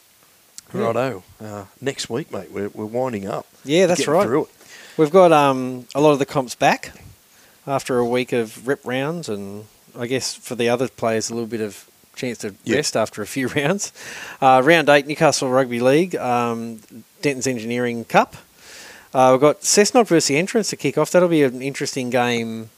Yeah. 0.72 0.80
Righto. 0.86 1.22
Uh, 1.40 1.64
next 1.80 2.08
week, 2.10 2.32
mate, 2.32 2.50
we're, 2.50 2.68
we're 2.70 2.84
winding 2.84 3.26
up. 3.28 3.46
Yeah, 3.64 3.86
that's 3.86 4.06
right. 4.08 4.24
Through 4.26 4.44
it. 4.44 4.50
We've 4.96 5.10
got 5.10 5.30
um, 5.32 5.86
a 5.94 6.00
lot 6.00 6.12
of 6.12 6.18
the 6.18 6.26
comps 6.26 6.54
back 6.54 6.92
after 7.66 7.98
a 7.98 8.04
week 8.06 8.32
of 8.32 8.66
rip 8.66 8.80
rounds, 8.84 9.28
and 9.28 9.66
I 9.98 10.06
guess 10.06 10.34
for 10.34 10.54
the 10.54 10.68
other 10.68 10.88
players, 10.88 11.30
a 11.30 11.34
little 11.34 11.48
bit 11.48 11.60
of 11.60 11.88
chance 12.16 12.38
to 12.38 12.54
Yeah. 12.64 12.76
rest 12.76 12.96
after 12.96 13.22
a 13.22 13.26
few 13.26 13.48
rounds. 13.56 13.92
Uh, 14.40 14.62
round 14.64 14.88
eight, 14.88 15.06
Newcastle 15.06 15.48
Rugby 15.50 15.80
League, 15.80 16.14
um, 16.16 16.80
Denton's 17.22 17.46
Engineering 17.46 18.04
Cup. 18.04 18.36
Uh, 19.12 19.30
we've 19.32 19.40
got 19.40 19.60
Cessnock 19.60 20.08
versus 20.08 20.26
the 20.28 20.36
Entrance 20.36 20.70
to 20.70 20.76
kick 20.76 20.98
off. 20.98 21.10
That'll 21.12 21.28
be 21.28 21.44
an 21.44 21.62
interesting 21.62 22.10
game 22.10 22.70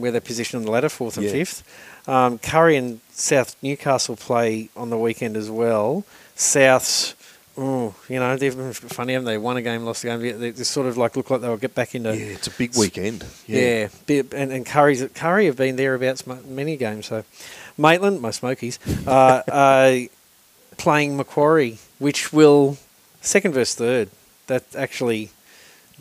where 0.00 0.10
they're 0.10 0.20
positioned 0.20 0.60
on 0.60 0.64
the 0.66 0.70
ladder, 0.72 0.88
fourth 0.88 1.16
and 1.16 1.26
Yeah. 1.26 1.32
fifth. 1.32 1.62
Um, 2.08 2.38
Kurri 2.38 2.76
and 2.78 3.00
South 3.12 3.54
Newcastle 3.62 4.16
play 4.16 4.68
on 4.76 4.90
the 4.90 4.98
weekend 4.98 5.36
as 5.36 5.50
well. 5.50 6.04
South's, 6.34 7.14
oh, 7.56 7.94
you 8.08 8.18
know, 8.18 8.36
they've 8.36 8.56
been 8.56 8.72
funny, 8.72 9.12
haven't 9.12 9.26
they? 9.26 9.38
Won 9.38 9.56
a 9.56 9.62
game, 9.62 9.84
lost 9.84 10.02
a 10.04 10.06
game. 10.08 10.20
They, 10.20 10.50
they 10.50 10.64
sort 10.64 10.86
of 10.86 10.96
like 10.96 11.16
look 11.16 11.30
like 11.30 11.40
they'll 11.40 11.56
get 11.56 11.74
back 11.74 11.94
into. 11.94 12.16
Yeah, 12.16 12.24
it's 12.26 12.46
a 12.48 12.50
big 12.50 12.76
weekend. 12.76 13.24
Yeah, 13.46 13.88
bit- 14.06 14.32
and, 14.34 14.50
and 14.50 14.66
Kurri's 14.66 15.06
Curry 15.14 15.46
have 15.46 15.56
been 15.56 15.76
thereabouts 15.76 16.26
many 16.26 16.76
games. 16.76 17.06
So, 17.06 17.24
Maitland, 17.78 18.20
my 18.20 18.30
Smokies, 18.30 18.78
uh, 19.06 19.10
uh, 19.48 19.98
playing 20.76 21.16
Macquarie, 21.16 21.78
which 21.98 22.32
will 22.32 22.78
second 23.20 23.52
versus 23.52 23.76
third. 23.76 24.10
That's 24.48 24.74
actually 24.74 25.30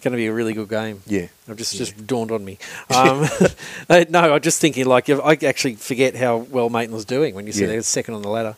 going 0.01 0.11
to 0.11 0.17
be 0.17 0.27
a 0.27 0.33
really 0.33 0.53
good 0.53 0.69
game. 0.69 1.01
Yeah. 1.07 1.27
I've 1.47 1.57
just 1.57 1.73
Yeah. 1.73 1.79
just 1.79 2.07
dawned 2.07 2.31
on 2.31 2.43
me. 2.43 2.57
Um, 2.89 3.27
uh, 3.89 4.05
no, 4.09 4.33
I'm 4.35 4.41
just 4.41 4.59
thinking 4.61 4.85
like 4.85 5.09
I 5.09 5.37
actually 5.45 5.75
forget 5.75 6.15
how 6.15 6.37
well 6.37 6.69
Maitland's 6.69 7.05
doing 7.05 7.35
when 7.35 7.45
you 7.47 7.53
see 7.53 7.61
Yeah. 7.61 7.67
they're 7.67 7.81
second 7.83 8.15
on 8.15 8.21
the 8.21 8.29
ladder. 8.29 8.55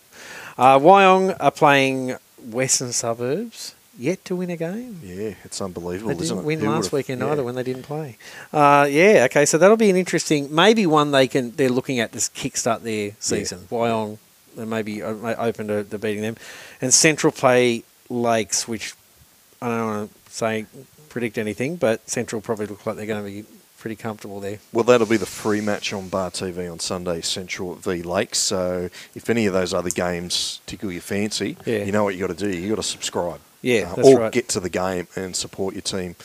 Uh, 0.57 0.77
Wyong 0.79 1.35
are 1.39 1.51
playing 1.51 2.15
Western 2.43 2.91
Suburbs. 2.93 3.75
Yet 3.95 4.25
to 4.25 4.35
win 4.35 4.49
a 4.49 4.57
game. 4.57 5.01
Yeah, 5.03 5.35
it's 5.43 5.61
unbelievable, 5.61 6.15
They 6.15 6.25
didn't 6.25 6.43
win 6.45 6.59
Who 6.61 6.67
last 6.67 6.91
weekend 6.91 7.21
yeah. 7.21 7.31
either 7.31 7.43
when 7.43 7.53
they 7.53 7.61
didn't 7.61 7.83
play. 7.83 8.17
Uh, 8.51 8.87
yeah, 8.89 9.27
okay, 9.29 9.45
so 9.45 9.59
that'll 9.59 9.77
be 9.77 9.91
an 9.91 9.95
interesting, 9.95 10.53
maybe 10.53 10.87
one 10.87 11.11
they 11.11 11.27
can 11.27 11.51
they're 11.51 11.69
looking 11.69 11.99
at 11.99 12.11
to 12.13 12.17
kickstart 12.17 12.81
their 12.81 13.11
season. 13.19 13.67
Wyong, 13.69 14.17
they 14.57 14.65
may 14.65 14.81
be 14.81 15.03
open 15.03 15.67
to, 15.67 15.83
to 15.83 15.99
beating 15.99 16.23
them, 16.23 16.37
and 16.81 16.91
Central 16.91 17.31
play 17.31 17.83
Lakes, 18.09 18.67
which 18.67 18.95
I 19.61 19.67
don't 19.67 19.85
want 19.85 20.11
to 20.25 20.31
say 20.33 20.65
predict 21.13 21.37
anything, 21.37 21.75
but 21.77 22.09
Central 22.09 22.41
probably 22.41 22.65
look 22.65 22.85
like 22.85 22.95
they're 22.97 23.05
going 23.05 23.23
to 23.23 23.29
be 23.29 23.45
pretty 23.79 23.95
comfortable 23.95 24.39
there. 24.39 24.59
Well, 24.71 24.83
that'll 24.83 25.07
be 25.07 25.17
the 25.17 25.25
free 25.25 25.61
match 25.61 25.93
on 25.93 26.09
Bar 26.09 26.31
TV 26.31 26.71
on 26.71 26.79
Sunday, 26.79 27.21
Central 27.21 27.75
v 27.75 28.01
Lakes. 28.01 28.39
So 28.39 28.89
if 29.13 29.29
any 29.29 29.45
of 29.45 29.53
those 29.53 29.73
other 29.73 29.89
games 29.89 30.59
tickle 30.65 30.91
your 30.91 31.01
fancy, 31.01 31.55
Yeah. 31.65 31.83
you 31.83 31.91
know 31.91 32.03
what 32.03 32.15
you 32.15 32.25
got 32.27 32.37
to 32.37 32.51
do. 32.51 32.57
You 32.57 32.69
got 32.69 32.77
to 32.77 32.83
subscribe. 32.83 33.39
Yeah, 33.61 33.93
Uh, 33.97 34.01
or 34.03 34.19
right. 34.19 34.31
get 34.31 34.49
to 34.49 34.59
the 34.59 34.69
game 34.69 35.07
and 35.15 35.35
support 35.35 35.73
your 35.75 35.81
team 35.83 36.15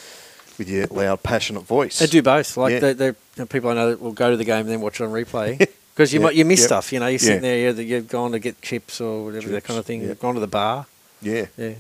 with 0.57 0.69
your 0.69 0.87
loud, 0.89 1.23
passionate 1.23 1.63
voice. 1.65 1.99
They 1.99 2.07
do 2.07 2.23
both. 2.23 2.57
Like 2.57 2.73
Yeah. 2.73 2.81
they 2.81 2.93
they 2.95 3.13
the 3.37 3.47
people 3.47 3.71
I 3.71 3.75
know 3.75 3.91
that 3.91 4.01
will 4.01 4.13
go 4.13 4.31
to 4.31 4.37
the 4.37 4.45
game 4.45 4.61
and 4.61 4.69
then 4.71 4.81
watch 4.81 5.01
it 5.01 5.05
on 5.05 5.11
replay. 5.11 5.69
Because 5.99 6.13
you 6.15 6.21
Yeah, 6.21 6.27
might 6.27 6.37
you 6.37 6.45
miss 6.45 6.61
yep. 6.61 6.67
stuff, 6.69 6.93
you 6.93 7.01
know. 7.01 7.09
You're 7.09 7.19
sitting 7.19 7.43
there, 7.43 7.59
you're, 7.59 7.81
you've 7.83 8.07
gone 8.07 8.31
to 8.31 8.39
get 8.39 8.63
chips 8.63 9.01
or 9.01 9.25
whatever 9.25 9.49
that 9.49 9.65
kind 9.65 9.81
of 9.81 9.85
thing. 9.85 10.01
yeah. 10.01 10.09
You've 10.09 10.21
gone 10.21 10.35
to 10.35 10.41
the 10.41 10.47
bar, 10.47 10.87
Yeah. 11.21 11.47
yeah. 11.57 11.73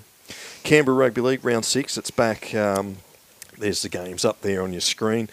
Canberra 0.69 0.99
Rugby 0.99 1.23
League 1.23 1.45
round 1.47 1.65
six. 1.65 1.97
It's 1.97 2.11
back. 2.11 2.55
Um, 2.55 2.99
there's 3.57 3.81
the 3.81 3.89
games 3.89 4.23
up 4.23 4.43
there 4.43 4.61
on 4.63 4.73
your 4.73 4.83
screen. 4.83 5.31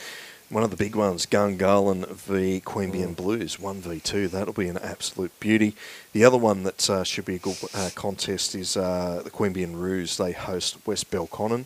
One 0.48 0.64
of 0.64 0.72
the 0.72 0.78
big 0.78 0.96
ones, 0.96 1.26
Gungahlin 1.26 2.08
v 2.08 2.62
Queanbeyan 2.64 3.10
Mm. 3.10 3.16
Blues, 3.18 3.60
one 3.60 3.82
v 3.82 4.00
two. 4.00 4.30
That'll 4.30 4.54
be 4.54 4.70
an 4.70 4.78
absolute 4.78 5.38
beauty. 5.42 5.76
The 6.14 6.24
other 6.24 6.38
one 6.38 6.64
that 6.64 6.90
uh, 6.90 7.04
should 7.04 7.26
be 7.26 7.36
a 7.36 7.40
good 7.40 7.58
uh, 7.74 7.90
contest 7.96 8.56
is 8.56 8.78
uh, 8.78 9.24
the 9.26 9.30
Queanbeyan 9.30 9.76
Roos. 9.76 10.16
They 10.16 10.32
host 10.32 10.78
West 10.88 11.12
Belconnen. 11.12 11.66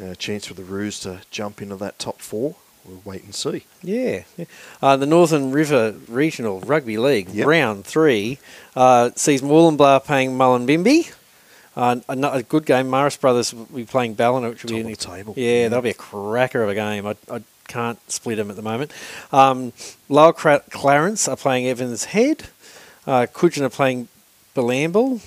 A 0.00 0.16
chance 0.16 0.46
for 0.46 0.54
the 0.54 0.64
Roos 0.64 0.98
to 1.00 1.20
jump 1.30 1.60
into 1.60 1.76
that 1.76 1.98
top 1.98 2.22
four. 2.22 2.56
We'll 2.86 3.02
wait 3.04 3.22
and 3.24 3.34
see. 3.34 3.66
Yeah. 3.82 4.22
Uh, 4.80 4.96
the 4.96 5.04
Northern 5.06 5.52
River 5.52 5.94
Regional 6.08 6.60
Rugby 6.60 6.96
League, 6.96 7.28
Yep. 7.28 7.46
round 7.46 7.84
three, 7.84 8.38
uh, 8.74 9.10
sees 9.14 9.42
Wollongbar 9.42 10.02
playing 10.04 10.38
Mullumbimby. 10.38 11.12
Uh, 11.76 11.96
a, 12.08 12.42
good 12.42 12.66
game. 12.66 12.86
Marist 12.88 13.20
Brothers 13.20 13.52
will 13.52 13.64
be 13.66 13.84
playing 13.84 14.14
Ballina, 14.14 14.50
which 14.50 14.62
will 14.62 14.68
Top 14.70 14.76
be 14.76 14.80
an- 14.80 14.86
the 14.86 14.96
table. 14.96 15.34
Yeah, 15.36 15.50
Yeah. 15.62 15.68
that'll 15.68 15.82
be 15.82 15.90
a 15.90 15.94
cracker 15.94 16.62
of 16.62 16.68
a 16.68 16.74
game. 16.74 17.06
I, 17.06 17.16
I 17.30 17.42
can't 17.66 17.98
split 18.10 18.36
them 18.36 18.50
at 18.50 18.56
the 18.56 18.62
moment. 18.62 18.92
Um, 19.32 19.72
Lower 20.08 20.32
Cra- 20.32 20.62
Clarence 20.70 21.26
are 21.28 21.36
playing 21.36 21.66
Evans 21.66 22.04
Head. 22.04 22.44
Uh, 23.06 23.26
Cudgen 23.32 23.62
are 23.62 23.68
playing 23.70 24.08
Bilambil. 24.54 25.20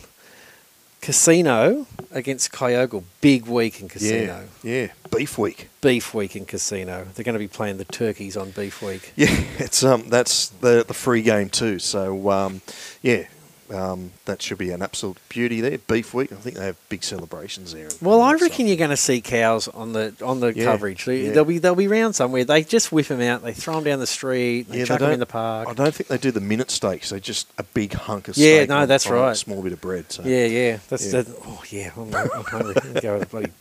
Casino 1.01 1.85
against 2.11 2.51
Kyogle. 2.51 3.03
Big 3.21 3.45
week 3.45 3.79
in 3.81 3.87
Casino. 3.87 4.45
Yeah, 4.63 4.71
yeah. 4.71 4.87
Beef 5.15 5.37
week. 5.37 5.69
Beef 5.79 6.13
week 6.13 6.35
in 6.35 6.45
Casino. 6.45 7.07
They're 7.15 7.23
going 7.23 7.33
to 7.33 7.39
be 7.39 7.47
playing 7.47 7.77
the 7.77 7.85
Turkeys 7.85 8.35
on 8.35 8.51
Beef 8.51 8.81
week. 8.81 9.13
Yeah, 9.15 9.27
it's 9.59 9.83
um 9.83 10.09
that's 10.09 10.49
the 10.49 10.83
the 10.87 10.93
free 10.93 11.21
game 11.21 11.49
too. 11.49 11.79
So 11.79 12.29
um 12.31 12.61
yeah, 13.01 13.27
um 13.73 14.11
that 14.25 14.41
should 14.41 14.57
be 14.57 14.71
an 14.71 14.81
absolute 14.81 15.17
beauty 15.29 15.59
there. 15.61 15.77
Beef 15.77 16.13
week. 16.13 16.31
I 16.31 16.35
think 16.35 16.55
they 16.55 16.65
have 16.65 16.77
big 16.89 17.03
celebrations 17.03 17.73
there. 17.73 17.89
Well, 18.01 18.21
I 18.21 18.33
reckon 18.33 18.49
stuff. 18.49 18.59
you're 18.67 18.77
going 18.77 18.89
to 18.91 18.97
see 18.97 19.19
cows 19.19 19.67
on 19.67 19.91
the 19.93 20.13
on 20.23 20.39
the 20.39 20.53
Yeah, 20.53 20.65
coverage. 20.65 21.03
They, 21.05 21.25
yeah. 21.25 21.31
They'll 21.33 21.43
be 21.45 21.57
they'll 21.57 21.75
be 21.75 21.87
round 21.87 22.15
somewhere. 22.15 22.45
They 22.45 22.63
just 22.63 22.91
whip 22.91 23.07
them 23.07 23.21
out. 23.21 23.43
They 23.43 23.53
throw 23.53 23.75
them 23.75 23.83
down 23.83 23.99
the 23.99 24.07
street. 24.07 24.63
They 24.69 24.79
Yeah, 24.79 24.85
chuck 24.85 24.99
they 24.99 25.05
them 25.05 25.13
in 25.15 25.19
the 25.19 25.25
park. 25.25 25.67
I 25.69 25.73
don't 25.73 25.93
think 25.93 26.07
they 26.07 26.17
do 26.17 26.31
the 26.31 26.39
minute 26.41 26.71
steaks. 26.71 27.09
They 27.09 27.19
just 27.19 27.47
a 27.57 27.63
big 27.63 27.93
hunk 27.93 28.27
of 28.29 28.37
Yeah, 28.37 28.59
steak. 28.59 28.69
no, 28.69 28.77
on- 28.77 28.87
that's 28.87 29.05
on 29.07 29.13
A 29.13 29.21
right. 29.21 29.35
small 29.37 29.61
bit 29.61 29.73
of 29.73 29.81
bread. 29.81 30.11
So. 30.11 30.23
Yeah, 30.23 30.45
yeah. 30.45 30.79
That's 30.89 31.05
Yeah. 31.11 31.21
That, 31.23 31.35
oh 31.45 31.63
yeah. 31.69 31.91
I'm, 31.97 32.13
I'm 32.15 32.43
hungry. 32.45 32.75
I'm 32.81 32.93
go 33.01 33.13
with 33.15 33.23
a 33.23 33.25
bloody 33.25 33.51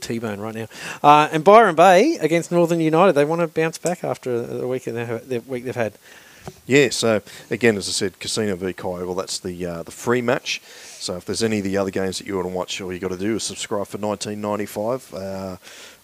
T-bone 0.00 0.40
right 0.40 0.54
now. 0.54 0.66
Uh, 1.02 1.28
and 1.32 1.42
Byron 1.42 1.74
Bay 1.74 2.16
against 2.20 2.52
Northern 2.52 2.80
United. 2.80 3.14
They 3.14 3.24
want 3.24 3.40
to 3.40 3.46
bounce 3.48 3.78
back 3.78 4.04
after 4.04 4.42
the 4.42 4.66
week 4.68 4.84
they 4.84 5.04
have, 5.04 5.28
the 5.28 5.38
week 5.38 5.64
they've 5.64 5.74
had. 5.74 5.94
Yeah, 6.66 6.90
so 6.90 7.22
again, 7.50 7.76
as 7.76 7.88
I 7.88 7.92
said, 7.92 8.18
Casino 8.18 8.56
v 8.56 8.72
Kyogle, 8.72 9.16
that's 9.16 9.38
the 9.38 9.66
uh, 9.66 9.82
the 9.82 9.90
free 9.90 10.22
match. 10.22 10.60
So 10.98 11.16
if 11.16 11.24
there's 11.24 11.42
any 11.42 11.58
of 11.58 11.64
the 11.64 11.76
other 11.76 11.90
games 11.90 12.18
that 12.18 12.26
you 12.26 12.34
want 12.36 12.48
to 12.48 12.54
watch, 12.54 12.80
all 12.80 12.92
you 12.92 12.98
got 12.98 13.10
to 13.10 13.16
do 13.16 13.36
is 13.36 13.44
subscribe 13.44 13.86
for 13.86 13.98
19.95. 13.98 15.14
Uh, 15.14 15.56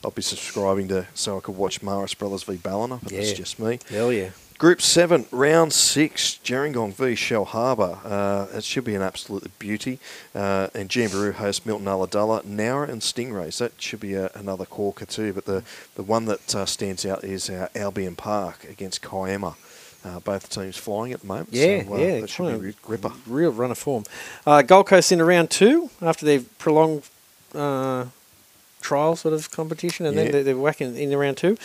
I'll 0.04 0.10
be 0.10 0.22
subscribing 0.22 0.88
to 0.88 1.06
so 1.14 1.38
I 1.38 1.40
could 1.40 1.56
watch 1.56 1.80
Marist 1.80 2.18
Brothers 2.18 2.44
v 2.44 2.56
Ballina, 2.56 3.00
but 3.02 3.12
that's 3.12 3.32
just 3.32 3.58
me. 3.58 3.80
Hell 3.88 4.12
yeah. 4.12 4.30
Group 4.62 4.80
7, 4.80 5.26
round 5.32 5.72
6, 5.72 6.38
Gerringong 6.44 6.94
v 6.94 7.14
Shellharbour. 7.14 7.98
Uh, 8.04 8.46
it 8.56 8.62
should 8.62 8.84
be 8.84 8.94
an 8.94 9.02
absolute 9.02 9.50
beauty. 9.58 9.98
Uh, 10.36 10.68
and 10.72 10.88
Jamberoo 10.88 11.32
host 11.32 11.66
Milton 11.66 11.86
Ulladulla, 11.86 12.44
Nowra 12.44 12.88
and 12.88 13.02
Stingrays. 13.02 13.58
That 13.58 13.72
should 13.82 13.98
be 13.98 14.14
a, 14.14 14.30
another 14.34 14.64
corker 14.64 15.04
too. 15.04 15.32
But 15.32 15.46
the, 15.46 15.64
the 15.96 16.04
one 16.04 16.26
that 16.26 16.54
uh, 16.54 16.64
stands 16.64 17.04
out 17.04 17.24
is 17.24 17.50
our 17.50 17.70
Albion 17.74 18.14
Park 18.14 18.62
against 18.70 19.02
Kiama. 19.02 19.56
Uh, 20.04 20.18
both 20.18 20.50
teams 20.50 20.76
flying 20.76 21.12
at 21.12 21.20
the 21.20 21.26
moment. 21.28 21.48
Yeah, 21.52 21.84
so, 21.84 21.94
uh, 21.94 21.96
yeah, 21.98 22.20
That 22.22 22.28
should 22.30 22.60
be 22.60 22.68
a 22.70 22.74
ripper. 22.88 23.12
Real 23.26 23.52
run 23.52 23.70
of 23.70 23.78
form. 23.78 24.02
Uh, 24.44 24.62
Gold 24.62 24.86
Coast 24.88 25.12
into 25.12 25.24
round 25.24 25.48
two 25.50 25.90
after 26.00 26.26
their 26.26 26.40
prolonged 26.58 27.04
uh, 27.54 28.06
trial 28.80 29.14
sort 29.14 29.32
of 29.34 29.50
competition, 29.52 30.04
and 30.06 30.16
Yeah. 30.16 30.22
then 30.24 30.32
they're, 30.32 30.42
they're 30.42 30.56
whacking 30.56 30.96
in 30.96 31.16
round 31.16 31.36
two. 31.36 31.56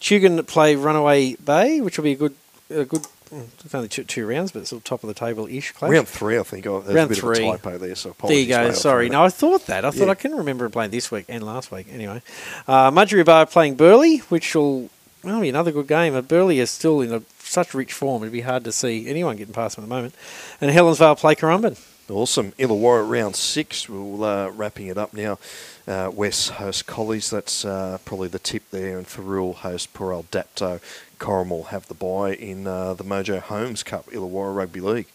Tugun 0.00 0.46
play 0.46 0.76
Runaway 0.76 1.34
Bay, 1.34 1.80
which 1.80 1.98
will 1.98 2.04
be 2.04 2.12
a 2.12 2.16
good, 2.16 2.34
a 2.70 2.84
good. 2.84 3.02
mm, 3.34 3.46
It's 3.64 3.74
only 3.74 3.88
two, 3.88 4.04
two 4.04 4.24
rounds, 4.26 4.52
but 4.52 4.60
it's 4.60 4.70
sort 4.70 4.80
of 4.80 4.84
top 4.84 5.02
of 5.02 5.08
the 5.08 5.14
table 5.14 5.48
ish. 5.48 5.74
Round 5.82 6.06
three, 6.08 6.38
I 6.38 6.42
think. 6.44 6.66
Oh, 6.68 6.78
Round 6.82 6.96
a 6.96 7.06
bit 7.08 7.18
three. 7.18 7.48
of 7.48 7.54
a 7.54 7.58
typo 7.58 7.76
there. 7.78 7.94
So 7.96 8.14
There 8.22 8.32
you 8.38 8.46
go. 8.46 8.70
Sorry. 8.72 9.08
No, 9.08 9.24
I 9.24 9.30
thought 9.30 9.66
that. 9.66 9.84
I 9.84 9.90
thought 9.90 10.04
Yeah. 10.06 10.10
I 10.12 10.14
can 10.14 10.36
remember 10.36 10.68
playing 10.68 10.92
this 10.92 11.10
week 11.10 11.24
and 11.28 11.42
last 11.42 11.72
week. 11.72 11.88
Anyway, 11.92 12.22
uh, 12.68 12.90
Mudgeeraba 12.92 13.50
playing 13.50 13.74
Burleigh, 13.74 14.18
which 14.28 14.54
will 14.54 14.90
well, 15.22 15.40
be 15.42 15.48
another 15.50 15.70
good 15.72 15.86
game. 15.88 16.14
Uh, 16.14 16.22
Burleigh 16.22 16.60
is 16.60 16.70
still 16.70 17.02
in 17.02 17.12
a, 17.12 17.22
such 17.50 17.74
rich 17.74 17.92
form; 17.92 18.22
it'd 18.22 18.32
be 18.32 18.40
hard 18.42 18.64
to 18.64 18.72
see 18.72 19.08
anyone 19.08 19.36
getting 19.36 19.54
past 19.54 19.76
them 19.76 19.84
at 19.84 19.88
the 19.88 19.94
moment. 19.94 20.14
And 20.60 20.70
Helensvale 20.70 21.18
play 21.18 21.34
Currumbin. 21.34 21.78
Awesome. 22.10 22.52
Illawarra 22.52 23.08
round 23.08 23.36
six. 23.36 23.88
We'll 23.88 24.24
uh, 24.24 24.48
wrapping 24.50 24.88
it 24.88 24.98
up 24.98 25.14
now. 25.14 25.38
Uh, 25.86 26.10
West 26.12 26.50
host 26.50 26.86
Collies. 26.86 27.30
That's 27.30 27.64
uh, 27.64 27.98
probably 28.04 28.28
the 28.28 28.40
tip 28.40 28.64
there. 28.70 28.98
And 28.98 29.06
Thirroul 29.06 29.54
host 29.54 29.94
Purell 29.94 30.24
Dapto. 30.24 30.80
Corrimal 31.18 31.66
have 31.66 31.86
the 31.86 31.94
bye 31.94 32.34
in 32.34 32.66
uh, 32.66 32.94
the 32.94 33.04
Mojo 33.04 33.40
Homes 33.40 33.82
Cup 33.82 34.06
Illawarra 34.06 34.56
Rugby 34.56 34.80
League. 34.80 35.06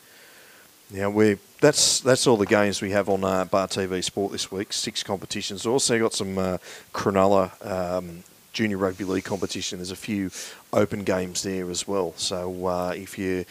Now 0.92 1.10
we 1.10 1.38
that's 1.60 2.00
that's 2.00 2.28
all 2.28 2.38
the 2.38 2.46
games 2.46 2.82
we 2.82 2.92
have 2.92 3.10
on 3.10 3.24
uh, 3.24 3.46
Bar 3.46 3.68
TV 3.68 4.04
Sport 4.04 4.32
this 4.32 4.52
week. 4.52 4.72
Six 4.72 5.04
competitions. 5.04 5.66
Also 5.66 6.00
got 6.00 6.14
some 6.14 6.38
uh, 6.38 6.58
Cronulla 6.94 7.52
um, 7.66 8.24
Junior 8.56 8.78
Rugby 8.78 9.04
League 9.04 9.26
competition. 9.26 9.80
There's 9.80 9.92
a 9.92 9.96
few 9.96 10.32
open 10.74 11.04
games 11.04 11.44
there 11.44 11.70
as 11.70 11.88
well. 11.88 12.14
So 12.16 12.66
uh, 12.66 12.94
if 12.96 13.20
you're 13.20 13.44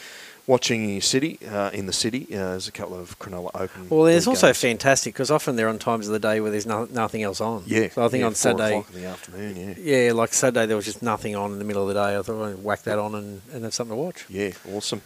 watching 0.47 0.83
in 0.83 0.91
your 0.91 1.01
city, 1.03 1.39
uh, 1.47 1.71
in 1.73 1.85
the 1.85 1.93
city, 1.93 2.27
uh, 2.33 2.51
there's 2.51 2.69
a 2.69 2.73
couple 2.73 2.99
of 2.99 3.19
Cronulla 3.19 3.51
open. 3.55 3.89
Well, 3.91 4.05
there's 4.05 4.27
also 4.27 4.49
games. 4.49 4.61
fantastic 4.61 5.13
because 5.13 5.31
often 5.31 5.57
they're 5.57 5.69
on 5.69 5.79
times 5.79 6.07
of 6.07 6.15
the 6.15 6.19
day 6.19 6.41
where 6.41 6.51
there's 6.51 6.67
no, 6.67 6.87
nothing 6.87 7.23
else 7.23 7.43
on. 7.43 7.65
Yeah. 7.67 7.91
So 7.91 8.05
I 8.05 8.09
think 8.09 8.23
yeah, 8.23 8.27
on 8.27 8.35
Saturday, 8.35 8.77
in 8.77 9.03
the 9.03 9.07
afternoon. 9.07 9.77
Yeah. 9.79 10.07
yeah, 10.07 10.13
like 10.13 10.33
Saturday 10.33 10.65
there 10.67 10.77
was 10.77 10.87
just 10.87 11.03
nothing 11.03 11.37
on 11.37 11.53
in 11.53 11.59
the 11.59 11.65
middle 11.65 11.83
of 11.83 11.89
the 11.89 11.95
day. 11.95 12.17
I 12.19 12.23
thought 12.23 12.49
I'd 12.49 12.65
whack 12.65 12.83
that 12.85 12.99
on 12.99 13.15
and, 13.15 13.43
and 13.53 13.65
have 13.65 13.75
something 13.75 13.95
to 13.95 14.03
watch. 14.03 14.25
Yeah, 14.31 14.53
awesome. 14.73 15.03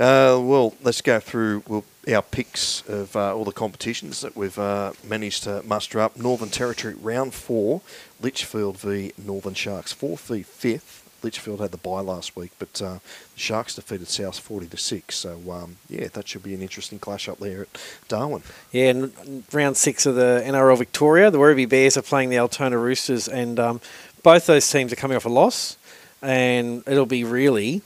Uh, 0.00 0.40
well, 0.42 0.74
let's 0.82 1.02
go 1.02 1.20
through 1.20 1.62
we'll, 1.68 1.84
our 2.12 2.22
picks 2.22 2.82
of 2.88 3.14
uh, 3.14 3.34
all 3.34 3.44
the 3.44 3.52
competitions 3.52 4.22
that 4.22 4.36
we've 4.36 4.58
uh, 4.58 4.92
managed 5.04 5.44
to 5.44 5.62
muster 5.62 6.00
up. 6.00 6.16
Northern 6.16 6.48
Territory, 6.48 6.94
round 6.94 7.34
four, 7.34 7.82
Litchfield 8.22 8.78
v 8.78 9.12
Northern 9.18 9.54
Sharks, 9.54 9.92
fourth 9.92 10.28
v 10.28 10.42
fifth. 10.42 10.98
Litchfield 11.22 11.60
had 11.60 11.70
the 11.70 11.76
bye 11.76 12.00
last 12.00 12.34
week, 12.34 12.50
but 12.58 12.82
uh, 12.82 12.94
the 12.94 13.00
Sharks 13.40 13.76
defeated 13.76 14.08
South 14.08 14.40
40 14.40 14.66
to 14.66 14.76
6. 14.76 15.14
So, 15.14 15.40
um, 15.52 15.76
yeah, 15.88 16.08
that 16.08 16.26
should 16.26 16.42
be 16.42 16.52
an 16.52 16.62
interesting 16.62 16.98
clash 16.98 17.28
up 17.28 17.38
there 17.38 17.62
at 17.62 17.68
Darwin. 18.08 18.42
Yeah, 18.72 18.90
and 18.90 19.44
round 19.52 19.76
six 19.76 20.04
of 20.04 20.16
the 20.16 20.42
NRL 20.44 20.76
Victoria, 20.78 21.30
the 21.30 21.38
Werribee 21.38 21.68
Bears 21.68 21.96
are 21.96 22.02
playing 22.02 22.30
the 22.30 22.40
Altona 22.40 22.76
Roosters, 22.76 23.28
and 23.28 23.60
um, 23.60 23.80
both 24.24 24.46
those 24.46 24.68
teams 24.68 24.92
are 24.92 24.96
coming 24.96 25.16
off 25.16 25.24
a 25.24 25.28
loss, 25.28 25.76
and 26.20 26.82
it'll 26.88 27.06
be 27.06 27.22
really 27.22 27.82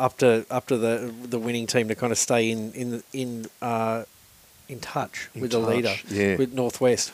up 0.00 0.18
to 0.18 0.44
up 0.50 0.66
to 0.66 0.76
the 0.76 1.14
the 1.22 1.38
winning 1.38 1.66
team 1.66 1.86
to 1.86 1.94
kind 1.94 2.10
of 2.10 2.18
stay 2.18 2.50
in 2.50 2.72
in 2.72 3.02
in 3.12 3.46
uh, 3.60 4.02
in 4.68 4.80
touch 4.80 5.30
In 5.34 5.42
with 5.42 5.52
touch, 5.52 5.60
the 5.60 5.66
leader, 5.68 5.94
yeah. 6.08 6.36
with 6.36 6.52
Northwest. 6.52 7.12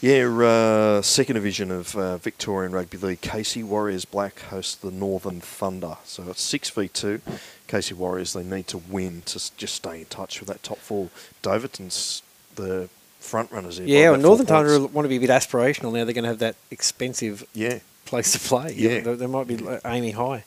Yeah, 0.00 0.26
uh, 0.26 1.02
second 1.02 1.34
division 1.34 1.70
of 1.70 1.94
uh, 1.96 2.16
Victorian 2.18 2.72
Rugby 2.72 2.98
League. 2.98 3.20
Casey 3.20 3.62
Warriors 3.62 4.04
Black 4.04 4.40
host 4.40 4.82
the 4.82 4.90
Northern 4.90 5.40
Thunder. 5.40 5.96
So 6.04 6.24
it's 6.28 6.52
6v2. 6.52 7.20
Casey 7.68 7.94
Warriors, 7.94 8.32
they 8.32 8.42
need 8.42 8.66
to 8.68 8.78
win 8.78 9.22
to 9.26 9.56
just 9.56 9.74
stay 9.76 10.00
in 10.00 10.06
touch 10.06 10.40
with 10.40 10.48
that 10.48 10.62
top 10.62 10.78
four. 10.78 11.08
Doveton's 11.42 12.22
the 12.56 12.88
front 13.20 13.50
runners 13.52 13.78
here. 13.78 13.86
Yeah, 13.86 14.12
and 14.12 14.22
Northern. 14.22 14.46
Thunder 14.46 14.80
want 14.86 15.04
to 15.04 15.08
be 15.08 15.16
a 15.16 15.20
bit 15.20 15.30
aspirational 15.30 15.92
now. 15.92 16.04
They're 16.04 16.14
going 16.14 16.24
to 16.24 16.30
have 16.30 16.40
that 16.40 16.56
expensive 16.70 17.44
Yeah, 17.54 17.78
place 18.04 18.32
to 18.32 18.38
play. 18.40 18.74
Yeah. 18.76 19.00
they, 19.00 19.14
they 19.14 19.26
might 19.26 19.46
be 19.46 19.56
uh, 19.66 19.78
aiming 19.84 20.14
high. 20.14 20.44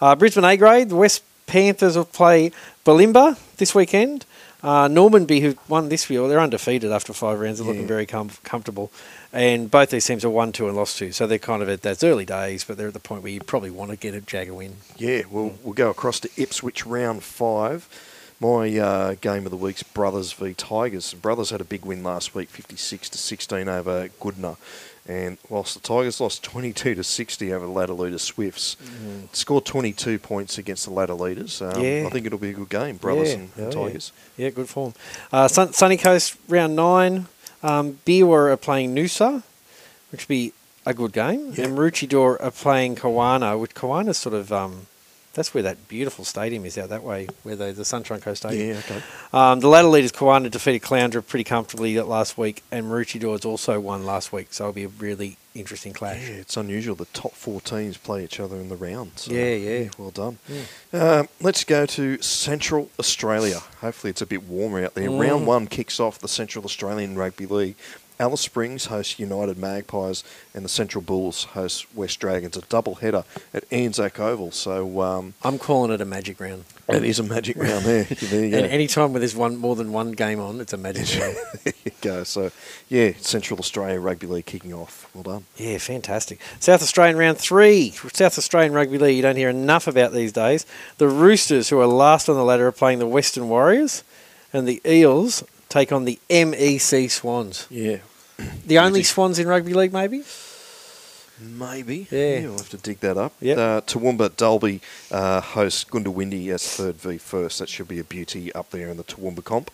Uh, 0.00 0.14
Brisbane 0.14 0.44
A 0.44 0.56
grade, 0.56 0.90
the 0.90 0.96
West 0.96 1.22
Panthers 1.46 1.96
will 1.96 2.04
play 2.04 2.52
Bulimba 2.84 3.38
this 3.56 3.74
weekend. 3.74 4.26
Uh, 4.62 4.88
Normanby, 4.88 5.40
who 5.40 5.54
won 5.68 5.88
this 5.88 6.10
year, 6.10 6.26
they're 6.26 6.40
undefeated 6.40 6.90
after 6.90 7.12
five 7.12 7.38
rounds. 7.38 7.58
They're 7.58 7.66
looking 7.66 7.82
Yeah. 7.82 7.88
very 7.88 8.06
com- 8.06 8.30
comfortable. 8.42 8.90
And 9.32 9.70
both 9.70 9.90
these 9.90 10.04
teams 10.06 10.24
are 10.24 10.30
one, 10.30 10.50
two, 10.52 10.66
and 10.66 10.76
lost 10.76 10.98
two. 10.98 11.12
So 11.12 11.26
they're 11.26 11.38
kind 11.38 11.62
of 11.62 11.68
at 11.68 11.82
those 11.82 12.02
early 12.02 12.24
days, 12.24 12.64
but 12.64 12.76
they're 12.76 12.88
at 12.88 12.94
the 12.94 12.98
point 13.00 13.22
where 13.22 13.30
you 13.32 13.40
probably 13.40 13.70
want 13.70 13.90
to 13.92 13.96
get 13.96 14.14
a 14.14 14.20
Jagger 14.20 14.54
win. 14.54 14.76
yeah. 14.96 15.22
We'll, 15.30 15.54
we'll 15.62 15.74
go 15.74 15.90
across 15.90 16.18
to 16.20 16.30
Ipswich 16.36 16.84
round 16.86 17.22
five. 17.22 17.88
My 18.40 18.76
uh, 18.78 19.14
game 19.20 19.44
of 19.46 19.50
the 19.50 19.56
week's 19.56 19.82
Brothers 19.82 20.32
v 20.32 20.54
Tigers. 20.54 21.12
Brothers 21.14 21.50
had 21.50 21.60
a 21.60 21.64
big 21.64 21.84
win 21.84 22.02
last 22.04 22.34
week, 22.36 22.48
56 22.50 23.08
to 23.10 23.18
16 23.18 23.68
over 23.68 24.08
Goodna. 24.20 24.56
And 25.08 25.38
whilst 25.48 25.72
the 25.74 25.80
Tigers 25.80 26.20
lost 26.20 26.42
22 26.42 26.94
to 26.94 27.02
60 27.02 27.52
over 27.54 27.64
the 27.64 27.72
ladder 27.72 27.94
leader 27.94 28.18
Swifts, 28.18 28.76
scored 29.32 29.64
22 29.64 30.18
points 30.18 30.58
against 30.58 30.84
the 30.84 30.90
ladder 30.92 31.14
leaders. 31.14 31.62
Um, 31.62 31.80
Yeah. 31.82 32.04
I 32.06 32.10
think 32.10 32.26
it'll 32.26 32.38
be 32.38 32.50
a 32.50 32.52
good 32.52 32.68
game, 32.68 32.96
Brothers 32.98 33.28
Yeah. 33.30 33.34
and, 33.36 33.50
and 33.56 33.74
Oh. 33.74 33.86
Tigers. 33.86 34.12
Yeah, 34.36 34.50
good 34.50 34.68
form. 34.68 34.92
Uh, 35.32 35.48
Sun- 35.48 35.72
Sunny 35.72 35.96
Coast 35.96 36.34
round 36.46 36.76
nine. 36.76 37.26
Um, 37.62 37.98
Beerwah 38.06 38.52
are 38.52 38.56
playing 38.58 38.94
Noosa, 38.94 39.42
which 40.12 40.22
would 40.24 40.28
be 40.28 40.52
a 40.84 40.92
good 40.92 41.12
game. 41.12 41.54
Yeah. 41.56 41.64
And 41.64 41.78
Maroochydore 41.78 42.36
are 42.42 42.50
playing 42.50 42.96
Kawana, 42.96 43.58
which 43.58 43.74
Kawana's 43.74 44.18
sort 44.18 44.34
of 44.34 44.52
um, 44.52 44.88
that's 45.34 45.54
where 45.54 45.62
that 45.62 45.88
beautiful 45.88 46.24
stadium 46.24 46.64
is 46.64 46.76
out 46.78 46.88
that 46.88 47.02
way, 47.02 47.28
where 47.42 47.56
the, 47.56 47.72
the 47.72 47.84
Sunshine 47.84 48.20
Coast 48.20 48.42
Stadium. 48.42 48.68
Yeah, 48.70 48.78
okay. 48.78 49.02
Um, 49.32 49.60
the 49.60 49.68
ladder 49.68 49.88
leaders 49.88 50.12
Kawana 50.12 50.50
defeated 50.50 50.82
Caloundra 50.82 51.24
pretty 51.26 51.44
comfortably 51.44 51.98
last 52.00 52.36
week, 52.36 52.62
and 52.72 52.86
Maroochydore 52.86 53.44
also 53.44 53.78
won 53.78 54.04
last 54.04 54.32
week, 54.32 54.48
so 54.52 54.64
it'll 54.64 54.72
be 54.74 54.84
a 54.84 54.88
really 54.88 55.36
interesting 55.54 55.92
clash. 55.92 56.20
Yeah, 56.28 56.36
it's 56.36 56.56
unusual. 56.56 56.94
The 56.94 57.04
top 57.06 57.32
four 57.32 57.60
teams 57.60 57.96
play 57.96 58.24
each 58.24 58.40
other 58.40 58.56
in 58.56 58.68
the 58.68 58.76
round. 58.76 59.12
So, 59.16 59.32
Yeah, 59.32 59.54
yeah. 59.54 59.90
Well 59.98 60.10
done. 60.10 60.38
Um, 60.92 61.28
let's 61.40 61.64
go 61.64 61.86
to 61.86 62.20
Central 62.22 62.90
Australia. 62.98 63.60
Hopefully, 63.80 64.10
it's 64.10 64.22
a 64.22 64.26
bit 64.26 64.44
warmer 64.44 64.84
out 64.84 64.94
there. 64.94 65.08
Mm. 65.08 65.20
Round 65.20 65.46
one 65.46 65.66
kicks 65.66 66.00
off 66.00 66.18
the 66.18 66.28
Central 66.28 66.64
Australian 66.64 67.16
Rugby 67.16 67.46
League. 67.46 67.76
Alice 68.20 68.40
Springs 68.40 68.86
hosts 68.86 69.18
United 69.18 69.58
Magpies, 69.58 70.24
and 70.54 70.64
the 70.64 70.68
Central 70.68 71.02
Bulls 71.02 71.44
host 71.44 71.86
West 71.94 72.18
Dragons. 72.18 72.56
A 72.56 72.62
double 72.62 72.96
header 72.96 73.24
at 73.54 73.64
Anzac 73.72 74.18
Oval. 74.18 74.50
So 74.50 75.00
um, 75.02 75.34
I'm 75.42 75.58
calling 75.58 75.92
it 75.92 76.00
a 76.00 76.04
magic 76.04 76.40
round. 76.40 76.64
it 76.88 77.04
is 77.04 77.18
a 77.18 77.22
magic 77.22 77.56
round 77.56 77.84
there. 77.84 78.04
There. 78.28 78.44
And 78.44 78.66
any 78.66 78.86
time 78.88 79.12
where 79.12 79.20
there's 79.20 79.36
one 79.36 79.56
more 79.56 79.76
than 79.76 79.92
one 79.92 80.12
game 80.12 80.40
on, 80.40 80.60
it's 80.60 80.72
a 80.72 80.76
magic 80.76 81.20
round. 81.20 81.36
there 81.64 81.72
you 81.84 81.92
go. 82.00 82.24
So 82.24 82.50
yeah, 82.88 83.12
Central 83.18 83.58
Australia 83.58 84.00
Rugby 84.00 84.26
League 84.26 84.46
kicking 84.46 84.74
off. 84.74 85.08
Well 85.14 85.22
done. 85.22 85.44
Yeah, 85.56 85.78
fantastic. 85.78 86.40
South 86.60 86.82
Australian 86.82 87.16
round 87.16 87.38
three. 87.38 87.90
South 88.12 88.36
Australian 88.38 88.72
rugby 88.72 88.98
league. 88.98 89.16
You 89.16 89.22
don't 89.22 89.36
hear 89.36 89.48
enough 89.50 89.86
about 89.86 90.12
these 90.12 90.32
days. 90.32 90.66
The 90.98 91.08
Roosters, 91.08 91.68
who 91.68 91.78
are 91.80 91.86
last 91.86 92.28
on 92.28 92.36
the 92.36 92.44
ladder, 92.44 92.66
are 92.66 92.72
playing 92.72 92.98
the 92.98 93.06
Western 93.06 93.48
Warriors, 93.48 94.02
and 94.52 94.66
the 94.66 94.80
Eels 94.86 95.44
take 95.68 95.92
on 95.92 96.04
the 96.04 96.18
MEC 96.28 97.10
Swans. 97.10 97.66
Yeah. 97.70 97.98
The 98.66 98.78
only 98.78 99.02
Swans 99.02 99.38
in 99.38 99.46
rugby 99.48 99.74
league, 99.74 99.92
maybe. 99.92 100.22
Maybe. 101.40 102.06
Yeah. 102.10 102.40
we'll 102.42 102.58
have 102.58 102.68
to 102.70 102.76
dig 102.76 103.00
that 103.00 103.16
up. 103.16 103.32
Yep. 103.40 103.58
Uh, 103.58 103.80
Toowoomba 103.82 104.36
Dalby 104.36 104.80
uh, 105.10 105.40
hosts 105.40 105.84
Goondiwindi 105.84 106.48
as 106.52 106.66
third 106.68 106.96
v 106.96 107.18
first. 107.18 107.60
That 107.60 107.68
should 107.68 107.88
be 107.88 107.98
a 107.98 108.04
beauty 108.04 108.52
up 108.52 108.70
there 108.70 108.88
in 108.88 108.96
the 108.96 109.04
Toowoomba 109.04 109.44
comp. 109.44 109.70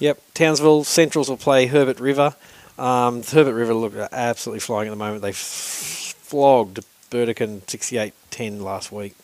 Yep. 0.00 0.20
Townsville 0.34 0.84
Centrals 0.84 1.28
will 1.28 1.36
play 1.36 1.66
Herbert 1.66 2.00
River. 2.00 2.34
Um, 2.78 3.22
Herbert 3.22 3.54
River 3.54 3.74
look 3.74 3.94
absolutely 4.12 4.60
flying 4.60 4.88
at 4.88 4.90
the 4.90 4.96
moment. 4.96 5.22
They 5.22 5.28
f- 5.30 5.36
flogged 6.18 6.80
Burdekin 7.10 7.60
68-10 7.62 8.60
last 8.60 8.90
week. 8.90 9.14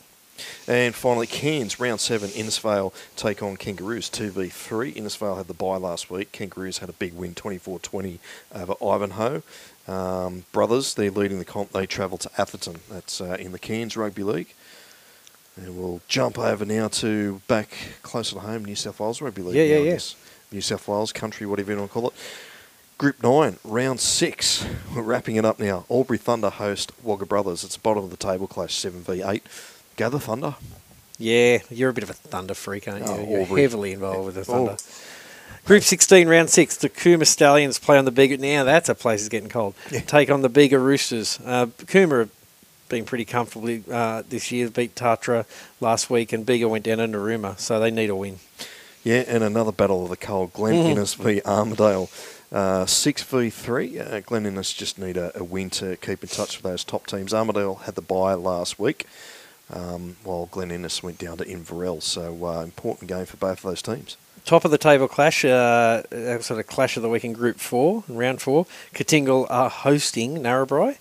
And 0.67 0.95
finally, 0.95 1.27
Cairns, 1.27 1.81
round 1.81 2.01
seven, 2.01 2.31
Innisfail 2.31 2.93
take 3.17 3.43
on 3.43 3.57
Kangaroos 3.57 4.11
2v3. 4.11 4.95
Innisfail 4.95 5.37
had 5.37 5.47
the 5.47 5.55
bye 5.55 5.77
last 5.77 6.11
week. 6.11 6.33
Kangaroos 6.33 6.79
had 6.79 6.89
a 6.89 6.95
big 6.95 7.15
win 7.15 7.35
24 7.35 7.79
20 7.81 8.21
over 8.55 8.75
Ivanhoe. 8.83 9.43
Um, 9.89 10.45
brothers, 10.53 10.95
they're 10.95 11.11
leading 11.11 11.39
the 11.39 11.45
comp. 11.45 11.73
They 11.73 11.87
travel 11.87 12.19
to 12.19 12.31
Atherton. 12.39 12.81
That's 12.89 13.21
uh, 13.21 13.37
in 13.41 13.53
the 13.53 13.59
Cairns 13.59 13.97
Rugby 13.97 14.23
League. 14.23 14.55
And 15.57 15.77
we'll 15.77 16.01
jump 16.09 16.39
over 16.39 16.65
now 16.65 16.89
to 16.89 17.43
back 17.49 17.77
closer 18.03 18.37
to 18.37 18.41
home, 18.41 18.65
New 18.65 18.77
South 18.77 19.01
Wales 19.01 19.21
Rugby 19.21 19.43
League. 19.43 19.57
Yeah, 19.57 19.77
yeah, 19.77 19.77
I 19.77 19.95
yeah. 19.95 19.99
New 20.53 20.61
South 20.61 20.87
Wales 20.89 21.13
country, 21.13 21.47
whatever 21.47 21.73
you 21.73 21.79
want 21.79 21.91
to 21.91 21.93
call 21.93 22.09
it. 22.09 22.15
Group 22.99 23.23
9, 23.23 23.57
round 23.65 23.99
6. 23.99 24.67
We're 24.95 25.03
wrapping 25.03 25.37
it 25.37 25.45
up 25.45 25.59
now. 25.59 25.87
Albury 25.91 26.19
Thunder 26.19 26.51
host 26.51 26.93
Wagga 27.03 27.25
Brothers. 27.25 27.65
It's 27.65 27.77
bottom 27.77 28.05
of 28.05 28.11
the 28.11 28.17
table 28.17 28.47
clash 28.47 28.75
7v8. 28.75 29.41
Gather 30.01 30.19
Thunder. 30.19 30.55
Yeah, 31.19 31.59
you're 31.69 31.91
a 31.91 31.93
bit 31.93 32.05
of 32.05 32.09
a 32.09 32.15
Thunder 32.15 32.55
freak, 32.55 32.89
aren't 32.89 33.05
you? 33.05 33.13
Oh, 33.13 33.29
you're 33.31 33.43
Aubrey. 33.43 33.61
heavily 33.61 33.93
involved 33.93 34.25
with 34.25 34.35
the 34.37 34.41
Oh. 34.51 34.67
Thunder. 34.67 34.77
Group 35.67 35.83
16, 35.83 36.27
round 36.27 36.49
6, 36.49 36.77
the 36.79 36.89
Cooma 36.89 37.27
Stallions 37.27 37.79
play 37.79 37.99
on 37.99 38.07
the 38.07 38.11
Bega. 38.11 38.39
Now 38.39 38.65
that's 38.65 38.89
a 38.89 38.95
place 38.95 39.21
that's 39.21 39.29
getting 39.29 39.51
cold. 39.51 39.75
Yeah. 39.91 40.01
Take 40.01 40.31
on 40.31 40.41
the 40.41 40.49
Bega 40.49 40.79
Roosters. 40.79 41.39
Uh, 41.45 41.67
Cooma 41.85 42.13
are 42.13 42.29
been 42.89 43.05
pretty 43.05 43.27
comfortably 43.27 43.85
uh, 43.93 44.23
this 44.27 44.51
year. 44.51 44.71
Beat 44.71 44.95
Tathra 44.95 45.45
last 45.83 46.09
week, 46.09 46.33
and 46.33 46.47
Bega 46.47 46.67
went 46.67 46.87
down 46.87 46.97
to 46.97 47.07
Narooma, 47.07 47.59
so 47.59 47.79
they 47.79 47.91
need 47.91 48.09
a 48.09 48.17
win. 48.17 48.39
Yeah, 49.05 49.25
and 49.29 49.45
another 49.45 49.71
battle 49.73 50.03
of 50.05 50.09
the 50.09 50.17
cold. 50.17 50.55
Glen 50.55 50.77
Mhm. 50.77 50.91
Innes 50.93 51.13
v 51.13 51.43
Armadale. 51.45 52.09
Uh, 52.51 52.87
6 52.87 53.23
v 53.23 53.51
3. 53.51 53.99
Uh, 54.01 54.21
Glen 54.21 54.47
Innes 54.47 54.73
just 54.73 54.99
need 54.99 55.19
a, 55.19 55.31
a 55.39 55.45
win 55.45 55.69
to 55.71 55.97
keep 55.99 56.23
in 56.23 56.29
touch 56.31 56.57
with 56.57 56.63
those 56.73 56.85
top 56.85 57.07
teams. 57.07 57.35
Armadale 57.35 57.83
had 57.85 57.97
the 57.97 58.03
bye 58.03 58.33
last 58.35 58.79
week, 58.79 59.05
um, 59.73 60.17
while 60.25 60.47
Glen 60.47 60.71
Innes 60.71 61.03
went 61.03 61.19
down 61.19 61.39
to 61.39 61.45
Inverell. 61.45 62.01
So, 62.03 62.45
uh, 62.45 62.63
important 62.63 63.09
game 63.09 63.27
for 63.27 63.37
both 63.37 63.65
of 63.65 63.71
those 63.71 63.83
teams. 63.83 64.17
Top 64.45 64.65
of 64.65 64.71
the 64.71 64.79
table 64.79 65.07
clash, 65.07 65.45
uh, 65.45 66.03
sort 66.41 66.59
of 66.61 66.67
clash 66.67 66.97
of 66.97 67.03
the 67.03 67.09
week 67.11 67.25
in 67.25 67.33
Group 67.35 67.59
Four, 67.59 68.05
round 68.09 68.41
four. 68.41 68.67
Kootingal 68.95 69.47
are 69.51 69.69
hosting 69.69 70.39
Narrabri. 70.39 70.97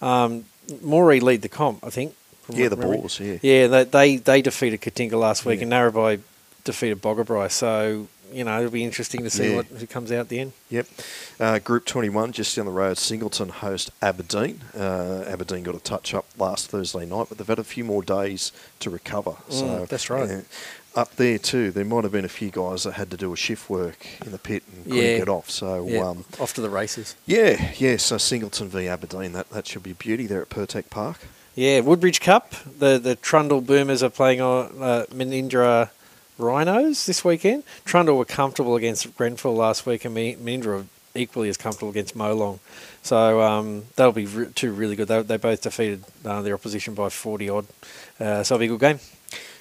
Um, 0.00 0.44
Moree 0.70 1.20
lead 1.20 1.42
the 1.42 1.48
comp, 1.48 1.84
I 1.84 1.90
think. 1.90 2.14
Yeah, 2.48 2.68
the 2.68 2.76
memory. 2.76 3.02
Yeah. 3.20 3.38
Yeah, 3.42 3.66
they 3.66 3.84
they, 3.84 4.16
they 4.16 4.42
defeated 4.42 4.80
Kootingal 4.80 5.18
last 5.18 5.44
week, 5.44 5.58
Yeah. 5.60 5.64
and 5.64 5.72
Narrabri 5.72 6.20
defeated 6.62 7.02
Boggabri. 7.02 7.50
So 7.50 8.06
you 8.34 8.44
know 8.44 8.58
it'll 8.58 8.70
be 8.70 8.84
interesting 8.84 9.22
to 9.24 9.30
see 9.30 9.50
Yeah. 9.50 9.56
what 9.56 9.66
who 9.66 9.86
comes 9.86 10.10
out 10.12 10.18
at 10.20 10.28
the 10.28 10.40
end. 10.40 10.52
Yep. 10.70 10.86
Uh, 11.40 11.58
group 11.58 11.84
21, 11.86 12.32
just 12.32 12.54
down 12.56 12.66
the 12.66 12.72
road, 12.72 12.98
Singleton 12.98 13.48
host 13.48 13.90
Aberdeen. 14.02 14.60
Uh, 14.76 15.24
Aberdeen 15.26 15.62
got 15.62 15.74
a 15.74 15.80
touch 15.80 16.14
up 16.14 16.26
last 16.38 16.68
Thursday 16.70 17.06
night, 17.06 17.26
but 17.28 17.38
they've 17.38 17.46
had 17.46 17.58
a 17.58 17.64
few 17.64 17.84
more 17.84 18.02
days 18.02 18.52
to 18.80 18.90
recover. 18.90 19.36
so 19.48 19.64
Mm, 19.64 19.88
that's 19.88 20.10
right. 20.10 20.28
yeah. 20.28 20.40
up 20.96 21.16
there 21.16 21.38
too, 21.38 21.70
there 21.72 21.84
might 21.84 22.04
have 22.04 22.12
been 22.12 22.24
a 22.24 22.28
few 22.28 22.50
guys 22.50 22.84
that 22.84 22.92
had 22.92 23.10
to 23.10 23.16
do 23.16 23.32
a 23.32 23.36
shift 23.36 23.68
work 23.68 24.06
in 24.24 24.30
the 24.32 24.38
pit 24.38 24.62
and 24.72 24.84
couldn't 24.84 24.98
Yeah. 25.02 25.18
get 25.18 25.28
off. 25.28 25.50
So 25.50 25.86
Yeah, 25.88 26.08
um, 26.08 26.24
off 26.38 26.54
to 26.54 26.60
the 26.60 26.70
races. 26.70 27.16
yeah, 27.26 27.72
yeah. 27.78 27.96
So 27.96 28.16
Singleton 28.18 28.68
v 28.68 28.86
Aberdeen, 28.88 29.32
that, 29.32 29.50
that 29.50 29.66
should 29.66 29.82
be 29.82 29.90
a 29.90 29.94
beauty 29.94 30.26
there 30.26 30.42
at 30.42 30.50
Pertec 30.50 30.90
Park. 30.90 31.18
Yeah, 31.56 31.80
Woodbridge 31.80 32.20
Cup. 32.20 32.52
The 32.78 32.98
the 32.98 33.14
Trundle 33.16 33.60
Boomers 33.60 34.02
are 34.02 34.10
playing 34.10 34.40
on 34.40 34.82
uh, 34.82 35.06
Manildra 35.12 35.90
Rhinos 36.38 37.06
this 37.06 37.24
weekend. 37.24 37.64
Trundle 37.84 38.18
were 38.18 38.24
comfortable 38.24 38.76
against 38.76 39.16
Grenfell 39.16 39.54
last 39.54 39.86
week, 39.86 40.04
and 40.04 40.16
are 40.66 40.84
equally 41.14 41.48
as 41.48 41.56
comfortable 41.56 41.90
against 41.90 42.16
Molong. 42.16 42.58
So 43.02 43.40
um, 43.40 43.84
that'll 43.96 44.12
be 44.12 44.26
re- 44.26 44.50
two 44.54 44.72
really 44.72 44.96
good. 44.96 45.08
They, 45.08 45.22
they 45.22 45.36
both 45.36 45.62
defeated 45.62 46.04
uh, 46.24 46.42
their 46.42 46.54
opposition 46.54 46.94
by 46.94 47.08
40 47.08 47.48
odd. 47.48 47.66
Uh, 48.18 48.42
so 48.42 48.54
it'll 48.54 48.58
be 48.58 48.66
a 48.66 48.76
good 48.76 48.80
game. 48.80 49.00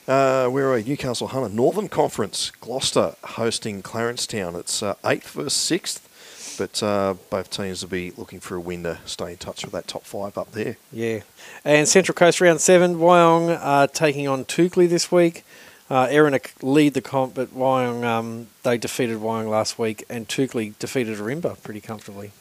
Uh, 0.08 0.50
where 0.50 0.70
are 0.70 0.76
we? 0.76 0.84
Newcastle 0.84 1.28
Hunter 1.28 1.54
Northern 1.54 1.88
Conference, 1.88 2.52
Gloucester 2.60 3.16
hosting 3.24 3.82
Clarencetown. 3.82 4.56
It's 4.56 4.84
uh, 4.84 4.96
eighth 5.06 5.32
versus 5.32 5.54
sixth, 5.54 6.56
but 6.58 6.84
uh, 6.84 7.14
both 7.30 7.50
teams 7.50 7.82
will 7.82 7.90
be 7.90 8.12
looking 8.12 8.42
for 8.42 8.56
a 8.56 8.60
win 8.60 8.84
to 8.84 9.00
stay 9.06 9.32
in 9.32 9.38
touch 9.38 9.64
with 9.64 9.72
that 9.72 9.88
top 9.88 10.04
five 10.04 10.38
up 10.38 10.52
there. 10.52 10.76
Yeah. 10.92 11.22
And 11.64 11.88
Central 11.88 12.16
Coast 12.16 12.42
round 12.42 12.60
seven, 12.60 12.96
Wyong 12.96 13.58
are 13.62 13.88
taking 13.88 14.28
on 14.28 14.44
Toukley 14.44 14.90
this 14.90 15.10
week. 15.10 15.46
Uh, 15.94 16.40
lead 16.64 16.96
the 16.96 17.02
comp, 17.02 17.36
but 17.36 17.56
Wyong, 17.56 18.04
um, 18.04 18.48
they 18.64 18.80
defeated 18.80 19.20
Wyong 19.20 19.48
last 19.48 19.78
week, 19.78 20.04
and 20.10 20.28
Toukley 20.28 20.74
defeated 20.80 21.20
Arimba 21.20 21.62
pretty 21.62 21.82
comfortably. 21.82 22.32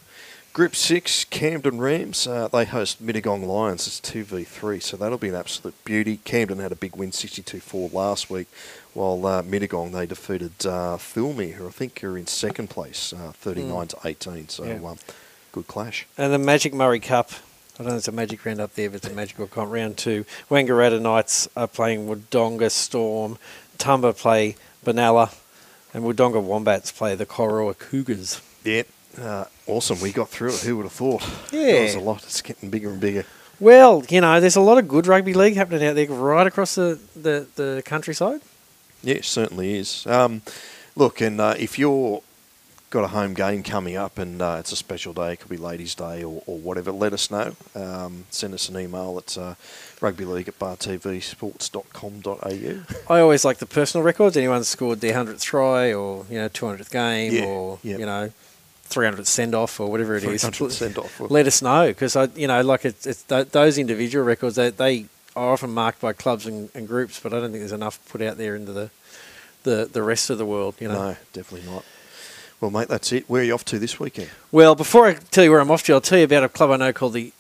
Group 0.55 0.75
six, 0.75 1.25
Camden 1.25 1.79
Rams. 1.79 2.27
Uh, 2.27 2.49
they 2.49 2.65
host 2.65 3.05
Mittagong 3.05 3.47
Lions. 3.47 3.87
It's 3.87 4.01
two 4.01 4.25
v 4.25 4.45
three, 4.45 4.81
so 4.81 4.97
that'll 4.97 5.19
be 5.19 5.29
an 5.29 5.35
absolute 5.35 5.75
beauty. 5.85 6.21
Camden 6.25 6.61
had 6.61 6.73
a 6.73 6.77
big 6.77 6.97
win, 6.97 7.11
62-4 7.11 7.93
last 7.93 8.31
week, 8.31 8.49
while 8.95 9.27
uh, 9.27 9.43
Mittagong 9.43 9.93
they 9.93 10.07
defeated 10.07 10.53
uh, 10.65 10.97
Thirlmere, 10.97 11.53
who 11.53 11.69
I 11.69 11.71
think 11.71 12.03
are 12.05 12.17
in 12.17 12.27
second 12.27 12.71
place, 12.71 13.13
uh, 13.13 13.33
39 13.33 13.89
to 13.89 13.99
18. 14.05 14.49
So 14.49 14.65
Yeah. 14.65 14.91
um, 14.91 14.99
good 15.53 15.69
clash. 15.69 16.07
And 16.17 16.33
the 16.33 16.39
Magic 16.39 16.73
Murray 16.73 17.01
Cup, 17.01 17.33
I 17.75 17.79
don't 17.79 17.87
know 17.87 17.95
if 17.95 17.99
it's 18.01 18.09
a 18.09 18.13
magic 18.13 18.45
round 18.45 18.61
up 18.61 18.75
there, 18.75 18.91
but 18.91 18.97
it's 18.97 19.09
a 19.09 19.15
magical 19.15 19.47
comp. 19.47 19.73
Round 19.73 19.97
two, 19.97 20.25
Wangaratta 20.51 21.01
Knights 21.01 21.49
are 21.57 21.67
playing 21.67 22.07
Wodonga 22.07 22.71
Storm, 22.71 23.39
Tumba 23.79 24.13
play 24.13 24.57
Benalla, 24.85 25.35
and 25.95 26.05
Wodonga 26.05 26.43
Wombats 26.43 26.93
play 26.93 27.15
the 27.15 27.25
Corowa 27.25 27.79
Cougars. 27.79 28.43
Yeah, 28.63 28.83
uh, 29.19 29.47
awesome. 29.67 30.01
We 30.01 30.13
got 30.13 30.29
through 30.29 30.51
it. 30.51 30.61
Who 30.61 30.77
would 30.77 30.85
have 30.85 30.93
thought? 30.93 31.27
Yeah. 31.51 31.73
That 31.73 31.83
was 31.83 31.95
a 31.95 32.01
lot. 32.01 32.23
It's 32.25 32.43
getting 32.43 32.69
bigger 32.69 32.91
and 32.91 33.01
bigger. 33.01 33.25
Well, 33.59 34.05
you 34.09 34.21
know, 34.21 34.39
there's 34.41 34.57
a 34.57 34.61
lot 34.61 34.79
of 34.79 34.87
good 34.87 35.07
rugby 35.07 35.35
league 35.35 35.55
happening 35.55 35.87
out 35.87 35.95
there 35.95 36.07
right 36.09 36.47
across 36.47 36.75
the, 36.75 36.99
the, 37.15 37.47
the 37.55 37.83
countryside. 37.87 38.41
Yeah, 39.03 39.15
it 39.15 39.25
certainly 39.25 39.79
is. 39.79 40.07
Um, 40.07 40.43
look, 40.95 41.21
and 41.21 41.41
uh, 41.41 41.55
if 41.59 41.79
you're 41.79 42.23
got 42.93 43.05
a 43.05 43.09
home 43.09 43.33
game 43.35 43.63
coming 43.63 43.97
up 43.97 44.19
and 44.19 44.41
uh, 44.43 44.57
it's 44.61 44.71
a 44.71 44.77
special 44.77 45.13
day, 45.15 45.33
it 45.33 45.41
could 45.41 45.49
be 45.49 45.57
Ladies' 45.57 45.95
Day 45.95 46.23
or, 46.23 46.43
or 46.47 46.59
whatever, 46.59 46.93
let 46.93 47.13
us 47.13 47.31
know. 47.31 47.55
Um, 47.75 48.27
send 48.31 48.55
us 48.55 48.69
an 48.69 48.79
email 48.79 49.17
at 49.19 49.37
uh, 49.39 49.55
rugbyleague 50.01 50.49
at 50.49 50.59
bartvsports.com.au. 50.59 53.15
I 53.15 53.21
always 53.21 53.45
like 53.45 53.59
the 53.59 53.67
personal 53.67 54.05
records. 54.05 54.37
Anyone 54.37 54.65
scored 54.65 55.01
their 55.01 55.15
hundredth 55.15 55.43
try, 55.43 55.93
or 55.93 56.27
you 56.31 56.39
know, 56.39 56.49
two 56.49 56.67
hundredth 56.67 56.91
game, 56.91 57.33
Yeah, 57.33 57.45
or 57.47 57.79
yeah. 57.83 57.99
you 57.99 58.07
know, 58.07 58.31
three 58.85 59.07
hundredth 59.07 59.29
send 59.29 59.55
off, 59.55 59.79
or 59.81 59.91
whatever 59.91 60.17
it 60.17 60.25
is. 60.25 60.43
300 60.43 60.73
send 60.73 60.99
off. 60.99 61.21
Let 61.21 61.47
us 61.47 61.63
know 61.63 61.89
because 61.89 62.17
I, 62.17 62.25
you 62.37 62.47
know, 62.47 62.61
like 62.63 62.85
it's, 62.85 63.07
it's 63.07 63.23
th- 63.23 63.49
those 63.51 63.79
individual 63.79 64.25
records. 64.25 64.57
They, 64.57 64.71
they 64.71 65.07
are 65.35 65.53
often 65.53 65.71
marked 65.71 66.01
by 66.01 66.13
clubs 66.13 66.47
and, 66.47 66.69
and 66.75 66.87
groups, 66.87 67.19
but 67.21 67.33
I 67.33 67.37
don't 67.41 67.51
think 67.53 67.61
there's 67.61 67.73
enough 67.73 67.99
put 68.11 68.21
out 68.23 68.37
there 68.37 68.55
into 68.55 68.73
the 68.73 68.91
the, 69.63 69.89
the 69.91 70.03
rest 70.03 70.29
of 70.29 70.39
the 70.39 70.47
world. 70.47 70.75
You 70.79 70.89
know. 70.89 71.11
No, 71.11 71.17
definitely 71.33 71.71
not. 71.71 71.85
Well, 72.63 72.71
mate, 72.71 72.87
that's 72.87 73.11
it. 73.13 73.29
Where 73.29 73.43
are 73.43 73.45
you 73.45 73.55
off 73.55 73.65
to 73.67 73.79
this 73.81 73.99
weekend? 73.99 74.31
Well, 74.53 74.77
before 74.77 75.09
I 75.09 75.15
tell 75.15 75.43
you 75.43 75.51
where 75.51 75.59
I'm 75.61 75.71
off 75.73 75.83
to, 75.83 75.95
I'll 75.95 76.01
tell 76.01 76.19
you 76.19 76.25
about 76.25 76.45
a 76.45 76.49
club 76.49 76.71
I 76.71 76.77
know 76.77 76.93
called 76.93 77.13
the 77.15 77.33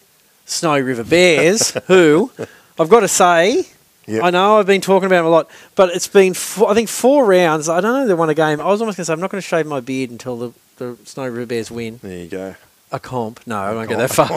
Snowy 0.47 0.83
River 0.83 1.05
Bears, 1.05 1.71
who 1.87 2.33
I've 2.79 2.89
got 2.89 3.01
to 3.01 3.09
say, 3.09 3.67
Yep. 4.09 4.25
I 4.25 4.31
know 4.31 4.59
I've 4.59 4.67
been 4.67 4.81
talking 4.81 5.07
about 5.07 5.19
them 5.19 5.27
a 5.27 5.31
lot, 5.31 5.49
but 5.77 5.91
it's 5.91 6.09
been, 6.09 6.35
four, 6.35 6.69
I 6.69 6.75
think, 6.75 6.89
four 6.89 7.25
rounds. 7.25 7.69
I 7.69 7.81
don't 7.81 7.93
know 7.95 8.03
if 8.03 8.09
they 8.09 8.15
won 8.15 8.29
a 8.31 8.35
game. 8.35 8.61
I 8.61 8.65
was 8.65 8.81
almost 8.81 8.97
going 8.97 9.03
to 9.03 9.05
say, 9.05 9.13
I'm 9.13 9.21
not 9.21 9.31
going 9.31 9.41
to 9.41 9.47
shave 9.47 9.65
my 9.65 9.79
beard 9.79 10.11
until 10.11 10.37
the, 10.37 10.53
the 10.79 10.99
Snowy 11.05 11.31
River 11.31 11.47
Bears 11.47 11.71
win 11.71 12.01
There 12.03 12.19
you 12.19 12.27
go. 12.29 12.57
a 12.91 12.99
comp. 12.99 13.47
No, 13.47 13.61
I 13.61 13.73
won't 13.73 13.89
go 13.89 13.97
that 13.99 14.11
far. 14.11 14.29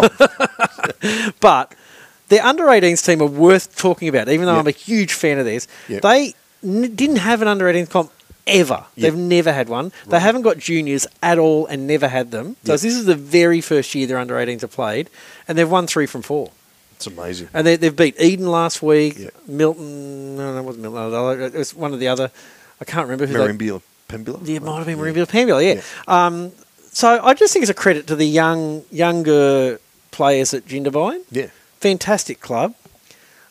but 1.39 1.73
the 2.29 2.39
under 2.45 2.65
18s 2.65 3.03
team 3.03 3.23
are 3.23 3.25
worth 3.25 3.75
talking 3.75 4.07
about, 4.07 4.29
even 4.29 4.45
though 4.45 4.53
Yep. 4.53 4.59
I'm 4.61 4.67
a 4.67 4.71
huge 4.71 5.13
fan 5.13 5.39
of 5.39 5.45
theirs. 5.45 5.67
Yep. 5.89 6.03
They 6.03 6.36
n- 6.63 6.93
didn't 6.95 7.15
have 7.17 7.41
an 7.41 7.47
under 7.47 7.65
18s 7.65 7.89
comp 7.89 8.11
ever. 8.47 8.85
Yep. 8.95 9.01
They've 9.03 9.15
never 9.19 9.51
had 9.51 9.69
one. 9.69 9.91
They 10.07 10.19
haven't 10.19 10.43
got 10.43 10.57
juniors 10.57 11.07
at 11.23 11.37
all 11.39 11.65
and 11.67 11.87
never 11.87 12.07
had 12.07 12.31
them. 12.31 12.55
So 12.63 12.73
Yep. 12.73 12.81
this 12.81 12.95
is 12.95 13.05
the 13.05 13.15
very 13.15 13.61
first 13.61 13.93
year 13.95 14.05
their 14.07 14.17
under 14.17 14.35
18s 14.35 14.63
are 14.63 14.67
played, 14.67 15.09
and 15.47 15.57
they've 15.57 15.69
won 15.69 15.87
three 15.87 16.05
from 16.05 16.21
four. 16.21 16.51
It's 16.95 17.07
amazing. 17.07 17.49
And 17.53 17.65
they, 17.67 17.75
they've 17.75 17.95
beat 17.95 18.15
Eden 18.21 18.47
last 18.47 18.81
week, 18.81 19.17
Yep. 19.19 19.33
Milton, 19.47 20.37
no, 20.37 20.53
no, 20.53 20.59
it 20.59 20.63
wasn't 20.63 20.83
Milton, 20.83 21.41
it 21.41 21.53
was 21.53 21.73
one 21.75 21.93
of 21.93 21.99
the 21.99 22.07
other, 22.07 22.31
I 22.79 22.85
can't 22.85 23.07
remember 23.07 23.25
who 23.25 23.33
they 23.37 23.51
Merimbula 23.53 23.81
Pambula? 24.07 24.39
yeah, 24.47 24.57
it 24.57 24.61
might 24.63 24.77
have 24.77 24.85
been 24.85 24.97
Yeah. 24.97 25.03
Merimbula 25.03 25.27
Pambula, 25.27 25.75
yeah. 25.75 25.81
Um, 26.07 26.51
so 26.91 27.19
I 27.23 27.33
just 27.33 27.51
think 27.51 27.63
it's 27.63 27.69
a 27.69 27.73
credit 27.73 28.07
to 28.07 28.15
the 28.15 28.25
young, 28.25 28.83
younger 28.91 29.79
players 30.11 30.53
at 30.53 30.65
Jindabyne. 30.65 31.21
Yeah. 31.31 31.47
Fantastic 31.81 32.39
club. 32.39 32.73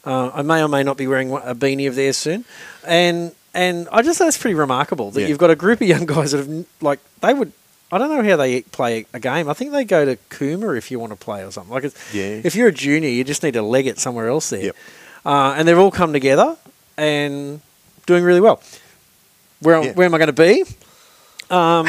Uh, 0.07 0.31
I 0.33 0.43
may 0.43 0.63
or 0.63 0.69
may 0.69 0.83
not 0.83 0.97
be 0.97 1.07
wearing 1.07 1.31
a 1.33 1.55
beanie 1.55 1.87
of 1.89 1.95
theirs 1.95 2.17
soon, 2.17 2.45
and 2.87 3.33
and 3.55 3.89
I 3.93 4.03
just 4.03 4.19
think 4.19 4.29
it's 4.29 4.39
pretty 4.39 4.55
remarkable 4.55 5.11
that 5.13 5.21
Yeah. 5.23 5.29
you've 5.29 5.39
got 5.39 5.51
a 5.51 5.57
group 5.57 5.81
of 5.81 5.87
young 5.89 6.07
guys 6.07 6.33
that 6.33 6.39
have 6.39 6.67
like 6.81 6.99
they 7.21 7.33
would. 7.35 7.53
I 7.93 7.99
don't 7.99 8.09
know 8.11 8.29
how 8.29 8.37
they 8.37 8.63
play 8.63 9.07
a 9.13 9.21
game. 9.21 9.49
I 9.49 9.53
think 9.53 9.71
they 9.71 9.85
go 9.85 10.05
to 10.05 10.17
Cooma 10.31 10.77
if 10.77 10.91
you 10.91 10.99
want 10.99 11.13
to 11.13 11.17
play 11.17 11.45
or 11.45 11.53
something. 11.53 11.73
Like, 11.73 11.85
it's, 11.85 12.15
Yeah. 12.15 12.41
if 12.43 12.57
you're 12.57 12.69
a 12.69 12.73
junior, 12.73 13.09
you 13.09 13.23
just 13.23 13.43
need 13.45 13.53
to 13.55 13.63
leg 13.63 13.87
it 13.87 14.01
somewhere 14.01 14.27
else 14.29 14.51
there. 14.51 14.65
Yep. 14.65 14.77
Uh, 15.25 15.55
and 15.57 15.69
they've 15.69 15.79
all 15.79 15.93
come 15.93 16.13
together 16.13 16.57
and 16.97 17.61
doing 18.07 18.25
really 18.25 18.41
well. 18.41 18.61
Where, 19.61 19.81
Yeah. 19.85 19.93
where 19.93 20.07
am 20.07 20.15
I 20.15 20.19
going 20.19 20.27
to 20.27 20.33
be? 20.33 20.65
Um, 21.51 21.87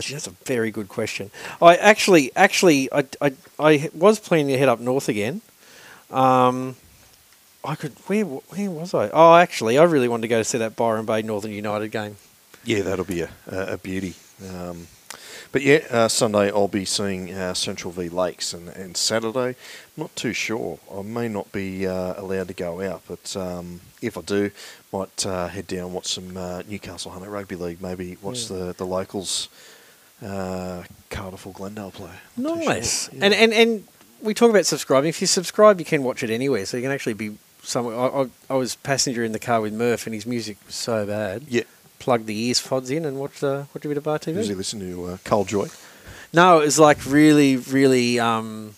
gee, 0.00 0.12
that's 0.14 0.26
a 0.26 0.34
very 0.44 0.70
good 0.70 0.88
question. 0.88 1.30
I 1.62 1.76
actually, 1.76 2.30
actually, 2.36 2.92
I, 2.92 3.04
I, 3.22 3.32
I 3.58 3.90
was 3.94 4.18
planning 4.18 4.48
to 4.48 4.58
head 4.58 4.68
up 4.68 4.78
north 4.80 5.08
again. 5.08 5.40
Um, 6.10 6.76
I 7.68 7.74
could. 7.74 7.92
Where, 8.06 8.24
where 8.24 8.70
was 8.70 8.94
I? 8.94 9.10
Oh, 9.10 9.34
actually, 9.34 9.76
I 9.78 9.84
really 9.84 10.08
wanted 10.08 10.22
to 10.22 10.28
go 10.28 10.38
to 10.38 10.44
see 10.44 10.58
that 10.58 10.74
Byron 10.74 11.04
Bay 11.04 11.22
Northern 11.22 11.52
United 11.52 11.90
game. 11.90 12.16
Yeah, 12.64 12.82
that'll 12.82 13.04
be 13.04 13.20
a, 13.20 13.30
a, 13.46 13.74
a 13.74 13.78
beauty. 13.78 14.14
Um, 14.50 14.86
but 15.52 15.62
yeah, 15.62 15.80
uh, 15.90 16.08
Sunday 16.08 16.50
I'll 16.50 16.68
be 16.68 16.84
seeing 16.84 17.32
uh, 17.32 17.54
Central 17.54 17.92
v 17.92 18.08
Lakes, 18.08 18.52
and, 18.54 18.68
and 18.70 18.96
Saturday, 18.96 19.54
not 19.96 20.14
too 20.16 20.32
sure. 20.32 20.78
I 20.94 21.02
may 21.02 21.28
not 21.28 21.50
be 21.52 21.86
uh, 21.86 22.14
allowed 22.16 22.48
to 22.48 22.54
go 22.54 22.80
out, 22.80 23.02
but 23.08 23.36
um, 23.36 23.80
if 24.02 24.16
I 24.18 24.22
do, 24.22 24.50
might 24.92 25.26
uh, 25.26 25.48
head 25.48 25.66
down 25.66 25.92
watch 25.92 26.06
some 26.08 26.36
uh, 26.36 26.62
Newcastle 26.68 27.10
Hunter 27.12 27.30
Rugby 27.30 27.56
League. 27.56 27.80
Maybe 27.82 28.16
watch 28.22 28.50
Yeah. 28.50 28.56
the 28.58 28.72
the 28.78 28.86
locals, 28.86 29.48
uh, 30.24 30.84
Cardiff 31.10 31.46
or 31.46 31.52
Glendale 31.52 31.90
play. 31.90 32.10
Not 32.36 32.58
Nice. 32.58 33.04
sure. 33.10 33.14
Yeah. 33.18 33.24
And 33.26 33.34
and 33.34 33.52
and 33.52 33.84
we 34.22 34.34
talk 34.34 34.50
about 34.50 34.66
subscribing. 34.66 35.08
If 35.08 35.20
you 35.20 35.26
subscribe, 35.26 35.78
you 35.78 35.86
can 35.86 36.02
watch 36.02 36.22
it 36.22 36.30
anywhere. 36.30 36.66
So 36.66 36.76
you 36.76 36.82
can 36.82 36.92
actually 36.92 37.14
be 37.14 37.38
somewhere. 37.62 37.96
I, 37.96 38.06
I, 38.22 38.26
I 38.50 38.54
was 38.54 38.76
passenger 38.76 39.24
in 39.24 39.32
the 39.32 39.38
car 39.38 39.60
with 39.60 39.72
Murph, 39.72 40.06
and 40.06 40.14
his 40.14 40.26
music 40.26 40.56
was 40.66 40.74
so 40.74 41.06
bad. 41.06 41.44
yeah, 41.48 41.62
Plug 41.98 42.26
the 42.26 42.38
ears 42.46 42.60
pods 42.64 42.90
in 42.90 43.04
and 43.04 43.18
watch 43.18 43.40
the 43.40 43.66
watch 43.74 43.84
a 43.84 43.88
bit 43.88 43.96
of 43.96 44.04
Bar 44.04 44.18
TV. 44.20 44.36
usually 44.36 44.54
listen 44.54 44.80
to 44.80 45.04
uh, 45.06 45.16
Carl 45.24 45.44
Joy. 45.44 45.68
No, 46.32 46.60
it 46.60 46.66
was 46.66 46.78
like 46.78 47.04
really, 47.06 47.56
really 47.56 48.20
um, 48.20 48.74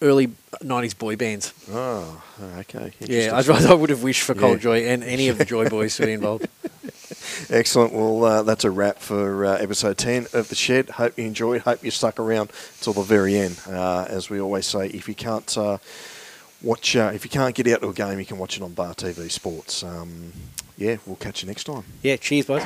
early 0.00 0.28
'90s 0.62 0.96
boy 0.96 1.16
bands. 1.16 1.52
Oh, 1.70 2.22
okay. 2.60 2.92
Yeah, 3.00 3.36
Interesting. 3.38 3.66
I, 3.68 3.70
I 3.70 3.74
would 3.74 3.90
have 3.90 4.02
wished 4.02 4.22
for 4.22 4.34
Cold 4.34 4.58
Yeah. 4.58 4.62
Joy 4.62 4.78
and 4.86 5.04
any 5.04 5.28
of 5.28 5.36
the 5.38 5.44
Joy 5.44 5.68
Boys 5.68 5.96
to 5.96 6.06
be 6.06 6.12
involved. 6.20 6.46
Excellent. 7.50 7.92
Well, 7.92 8.24
uh, 8.24 8.42
that's 8.42 8.64
a 8.64 8.70
wrap 8.70 8.98
for 8.98 9.44
uh, 9.44 9.56
episode 9.58 9.98
10 9.98 10.28
of 10.32 10.48
The 10.48 10.54
Shed. 10.54 10.88
Hope 10.90 11.18
you 11.18 11.24
enjoyed. 11.26 11.62
Hope 11.62 11.82
you 11.84 11.90
stuck 11.90 12.18
around 12.18 12.50
till 12.80 12.92
the 12.92 13.02
very 13.02 13.36
end. 13.36 13.60
Uh, 13.68 14.06
as 14.08 14.30
we 14.30 14.40
always 14.40 14.66
say, 14.66 14.86
if 14.88 15.08
you 15.08 15.14
can't 15.14 15.56
uh, 15.58 15.78
watch, 16.64 16.96
uh, 16.96 17.12
if 17.14 17.24
you 17.24 17.30
can't 17.30 17.54
get 17.54 17.66
out 17.68 17.82
to 17.82 17.88
a 17.88 17.92
game, 17.92 18.18
you 18.18 18.24
can 18.24 18.38
watch 18.38 18.56
it 18.56 18.62
on 18.62 18.72
Bar 18.72 18.94
TV 18.94 19.30
Sports. 19.30 19.82
Um, 19.82 20.32
yeah, 20.76 20.96
we'll 21.06 21.16
catch 21.16 21.42
you 21.42 21.48
next 21.48 21.64
time. 21.64 21.84
Yeah, 22.02 22.16
cheers, 22.16 22.46
boys. 22.46 22.64